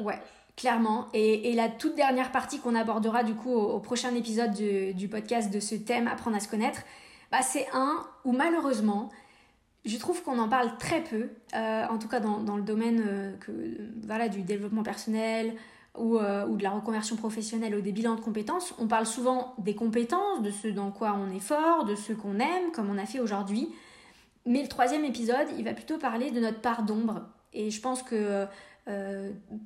Ouais, 0.00 0.18
clairement. 0.56 1.06
Et, 1.14 1.52
la 1.54 1.68
toute 1.68 1.94
dernière 1.94 2.32
partie 2.32 2.58
qu'on 2.58 2.74
abordera 2.74 3.22
du 3.22 3.34
coup 3.34 3.52
au, 3.52 3.78
prochain 3.78 4.14
épisode 4.14 4.52
du, 4.52 5.08
podcast 5.08 5.52
de 5.52 5.60
ce 5.60 5.74
thème 5.74 6.08
Apprendre 6.08 6.36
à 6.36 6.40
se 6.40 6.48
connaître, 6.48 6.82
bah, 7.30 7.42
c'est 7.42 7.66
un 7.72 8.06
où 8.24 8.32
malheureusement, 8.32 9.10
je 9.84 9.96
trouve 9.96 10.22
qu'on 10.22 10.38
en 10.38 10.48
parle 10.48 10.76
très 10.78 11.02
peu, 11.02 11.28
euh, 11.54 11.86
en 11.88 11.98
tout 11.98 12.08
cas 12.08 12.20
dans, 12.20 12.56
le 12.56 12.62
domaine 12.62 13.02
euh, 13.06 13.36
que, 13.38 13.52
voilà, 14.06 14.28
du 14.28 14.42
développement 14.42 14.82
personnel 14.82 15.54
ou, 15.96 16.18
euh, 16.18 16.46
ou, 16.46 16.56
de 16.56 16.62
la 16.62 16.70
reconversion 16.70 17.16
professionnelle 17.16 17.74
ou 17.74 17.80
des 17.80 17.92
bilans 17.92 18.14
de 18.14 18.20
compétences. 18.20 18.74
On 18.78 18.86
parle 18.86 19.06
souvent 19.06 19.54
des 19.58 19.74
compétences, 19.74 20.42
de 20.42 20.50
ce 20.50 20.68
dans 20.68 20.90
quoi 20.90 21.16
on 21.18 21.34
est 21.34 21.40
fort, 21.40 21.84
de 21.84 21.94
ce 21.94 22.12
qu'on 22.12 22.38
aime, 22.38 22.72
comme 22.72 22.90
on 22.90 22.98
a 22.98 23.06
fait 23.06 23.20
aujourd'hui. 23.20 23.68
Mais 24.46 24.62
le 24.62 24.68
troisième 24.68 25.04
épisode, 25.04 25.46
il 25.58 25.64
va 25.64 25.74
plutôt 25.74 25.98
parler 25.98 26.30
de 26.30 26.40
notre 26.40 26.60
part 26.60 26.82
d'ombre. 26.82 27.22
Et 27.52 27.70
je 27.70 27.80
pense 27.80 28.02
que 28.02 28.46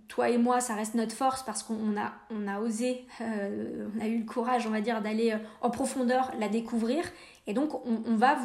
toi 0.08 0.30
et 0.30 0.38
moi, 0.38 0.60
ça 0.60 0.74
reste 0.74 0.94
notre 0.94 1.14
force 1.14 1.42
parce 1.42 1.62
qu'on 1.62 1.96
a, 1.96 2.60
osé, 2.60 3.06
on 3.20 4.00
a 4.00 4.06
eu 4.06 4.18
le 4.18 4.24
courage, 4.24 4.66
on 4.66 4.70
va 4.70 4.80
dire, 4.80 5.00
d'aller 5.00 5.36
en 5.60 5.70
profondeur 5.70 6.32
la 6.38 6.48
découvrir. 6.48 7.04
Et 7.46 7.54
donc, 7.54 7.70
on 7.86 8.16
va 8.16 8.36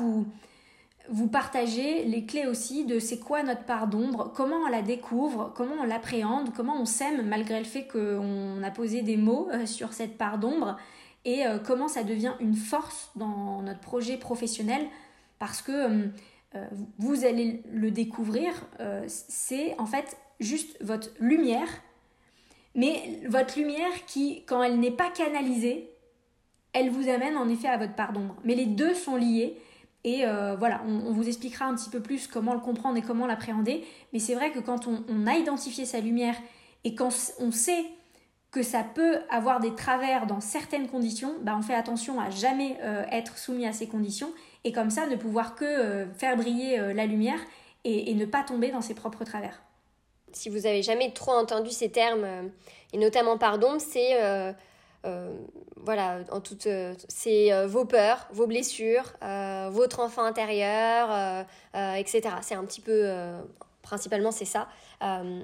vous, 1.10 1.28
partagez 1.28 2.04
les 2.04 2.26
clés 2.26 2.46
aussi 2.46 2.86
de 2.86 3.00
c'est 3.00 3.20
quoi 3.20 3.44
notre 3.44 3.64
part 3.64 3.88
d'ombre, 3.88 4.32
comment 4.36 4.58
on 4.58 4.70
la 4.70 4.82
découvre, 4.82 5.54
comment 5.56 5.76
on 5.82 5.84
l'appréhende, 5.84 6.54
comment 6.56 6.80
on 6.80 6.86
s'aime 6.86 7.28
malgré 7.28 7.60
le 7.60 7.66
fait 7.66 7.88
qu'on 7.88 8.62
a 8.64 8.72
posé 8.72 9.02
des 9.02 9.18
mots 9.18 9.50
euh, 9.52 9.66
sur 9.66 9.94
cette 9.94 10.18
part 10.18 10.38
d'ombre 10.38 10.78
et 11.26 11.46
euh, 11.46 11.60
comment 11.60 11.88
ça 11.88 12.04
devient 12.04 12.34
une 12.40 12.56
force 12.56 13.12
dans 13.16 13.62
notre 13.62 13.80
projet 13.80 14.18
professionnel 14.18 14.86
parce 15.40 15.62
que 15.62 16.10
euh, 16.56 16.66
vous 16.98 17.26
allez 17.26 17.62
le 17.72 17.92
découvrir, 17.92 18.54
c'est 19.08 19.78
en 19.80 19.86
fait 19.86 20.18
juste 20.40 20.78
votre 20.82 21.10
lumière, 21.20 21.70
mais 22.76 23.22
votre 23.28 23.58
lumière 23.58 24.06
qui, 24.06 24.44
quand 24.46 24.62
elle 24.62 24.80
n'est 24.80 24.92
pas 24.92 25.10
canalisée, 25.10 25.90
elle 26.74 26.90
vous 26.90 27.10
amène 27.10 27.38
en 27.38 27.50
effet 27.50 27.68
à 27.68 27.78
votre 27.78 27.96
part 27.96 28.14
d'ombre. 28.14 28.36
Mais 28.44 28.56
les 28.56 28.66
deux 28.66 28.94
sont 28.94 29.16
liés 29.16 29.58
et 30.04 30.26
euh, 30.26 30.56
voilà, 30.58 30.82
on, 30.88 31.12
vous 31.12 31.28
expliquera 31.28 31.66
un 31.66 31.76
petit 31.76 31.90
peu 31.90 32.00
plus 32.00 32.28
comment 32.28 32.54
le 32.54 32.60
comprendre 32.60 32.98
et 32.98 33.02
comment 33.02 33.26
l'appréhender. 33.26 33.84
Mais 34.14 34.20
c'est 34.20 34.36
vrai 34.36 34.52
que 34.52 34.60
quand 34.60 34.88
on, 34.88 35.28
a 35.28 35.36
identifié 35.36 35.86
sa 35.86 36.00
lumière 36.00 36.36
et 36.84 36.96
quand 36.96 37.10
on 37.40 37.52
sait 37.52 37.86
que 38.52 38.64
ça 38.64 38.84
peut 38.84 39.18
avoir 39.30 39.60
des 39.60 39.76
travers 39.76 40.26
dans 40.26 40.40
certaines 40.40 40.88
conditions, 40.88 41.34
bah 41.42 41.56
on 41.58 41.62
fait 41.62 41.74
attention 41.74 42.22
à 42.22 42.30
jamais 42.30 42.78
euh, 42.82 43.04
être 43.12 43.38
soumis 43.38 43.68
à 43.68 43.74
ces 43.74 43.88
conditions 43.88 44.32
et 44.64 44.72
comme 44.72 44.90
ça 44.90 45.08
ne 45.08 45.16
pouvoir 45.16 45.56
que 45.56 45.66
euh, 45.66 46.06
faire 46.14 46.38
briller 46.38 46.94
la 46.94 47.06
lumière 47.06 47.40
et, 47.84 48.14
ne 48.14 48.26
pas 48.26 48.44
tomber 48.44 48.72
dans 48.72 48.82
ses 48.82 48.94
propres 48.94 49.24
travers. 49.24 49.62
Si 50.34 50.50
vous 50.50 50.66
avez 50.66 50.84
jamais 50.84 51.12
trop 51.12 51.32
entendu 51.32 51.72
ces 51.72 51.90
termes, 51.90 52.52
et 52.94 52.98
notamment 52.98 53.38
pardon, 53.38 53.78
c'est 53.80 54.54
euh, 55.08 55.32
voilà, 55.78 56.20
en 56.32 56.42
toute, 56.42 56.68
euh, 56.68 56.94
c'est 57.08 57.54
euh, 57.54 57.68
vos 57.68 57.86
peurs, 57.86 58.28
vos 58.32 58.48
blessures, 58.48 59.14
votre 59.72 60.00
enfant 60.00 60.24
intérieur, 60.24 61.46
etc. 61.74 62.22
C'est 62.42 62.56
un 62.56 62.66
petit 62.66 62.82
peu, 62.82 63.10
principalement 63.82 64.32
c'est 64.32 64.46
ça. 64.46 64.68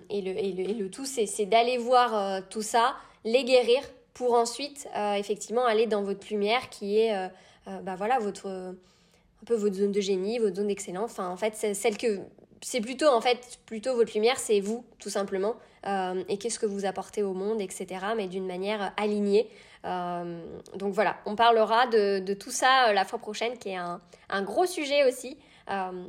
Et 0.09 0.21
le, 0.21 0.31
et, 0.31 0.51
le, 0.51 0.69
et, 0.69 0.73
le, 0.73 0.89
tout, 0.89 1.05
c'est 1.05 1.45
d'aller 1.45 1.77
voir 1.77 2.41
tout 2.49 2.61
ça, 2.61 2.95
les 3.23 3.43
guérir 3.43 3.81
pour 4.13 4.33
ensuite 4.33 4.87
effectivement 5.17 5.65
aller 5.65 5.87
dans 5.87 6.03
votre 6.03 6.27
lumière 6.29 6.69
qui 6.69 6.99
est 6.99 7.29
bah 7.65 7.95
voilà 7.95 8.19
votre 8.19 8.47
un 8.47 9.45
peu 9.45 9.55
votre 9.55 9.75
zone 9.75 9.91
de 9.91 10.01
génie 10.01 10.37
votre 10.37 10.57
zone 10.57 10.67
d'excellence 10.67 11.11
enfin 11.11 11.29
en 11.29 11.37
fait 11.37 11.55
celle 11.73 11.97
que 11.97 12.19
c'est 12.63 12.81
plutôt 12.81 13.07
en 13.07 13.21
fait 13.21 13.59
plutôt 13.65 13.95
votre 13.95 14.13
lumière, 14.13 14.39
c'est 14.39 14.59
vous 14.59 14.85
tout 14.99 15.09
simplement 15.09 15.55
euh, 15.85 16.23
et 16.29 16.37
qu'est-ce 16.37 16.59
que 16.59 16.65
vous 16.65 16.85
apportez 16.85 17.23
au 17.23 17.33
monde, 17.33 17.61
etc. 17.61 17.87
Mais 18.15 18.27
d'une 18.27 18.47
manière 18.47 18.93
alignée. 18.97 19.49
Euh, 19.85 20.41
donc 20.75 20.93
voilà, 20.93 21.17
on 21.25 21.35
parlera 21.35 21.87
de, 21.87 22.33
tout 22.33 22.51
ça 22.51 22.87
euh, 22.87 22.93
la 22.93 23.03
fois 23.03 23.19
prochaine, 23.19 23.57
qui 23.57 23.69
est 23.69 23.75
un, 23.77 23.99
gros 24.43 24.65
sujet 24.65 25.05
aussi, 25.05 25.37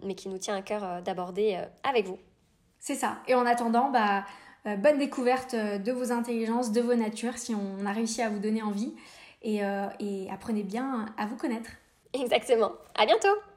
mais 0.05 0.15
qui 0.15 0.29
nous 0.29 0.39
tient 0.39 0.57
à 0.57 0.63
cœur 0.63 1.03
d'aborder 1.03 1.61
avec 1.83 2.07
vous. 2.07 2.19
C'est 2.79 2.95
ça. 2.95 3.19
Et 3.27 3.35
en 3.35 3.47
attendant, 3.47 3.91
bah, 3.91 4.25
bonne 4.77 4.99
découverte 4.99 5.55
de 5.55 5.93
vos 5.93 6.13
intelligences, 6.13 6.73
de 6.73 6.81
vos 6.81 6.95
natures, 6.95 7.39
si 7.39 7.55
on 7.55 7.85
a 7.87 7.93
réussi 7.93 8.23
à 8.23 8.29
vous 8.29 8.39
donner 8.39 8.63
envie. 8.63 8.95
et 9.43 9.63
apprenez 10.31 10.63
bien 10.63 11.07
à 11.19 11.27
vous 11.27 11.37
connaître. 11.37 11.71
Exactement. 12.13 12.73
À 12.95 13.07
bientôt. 13.07 13.54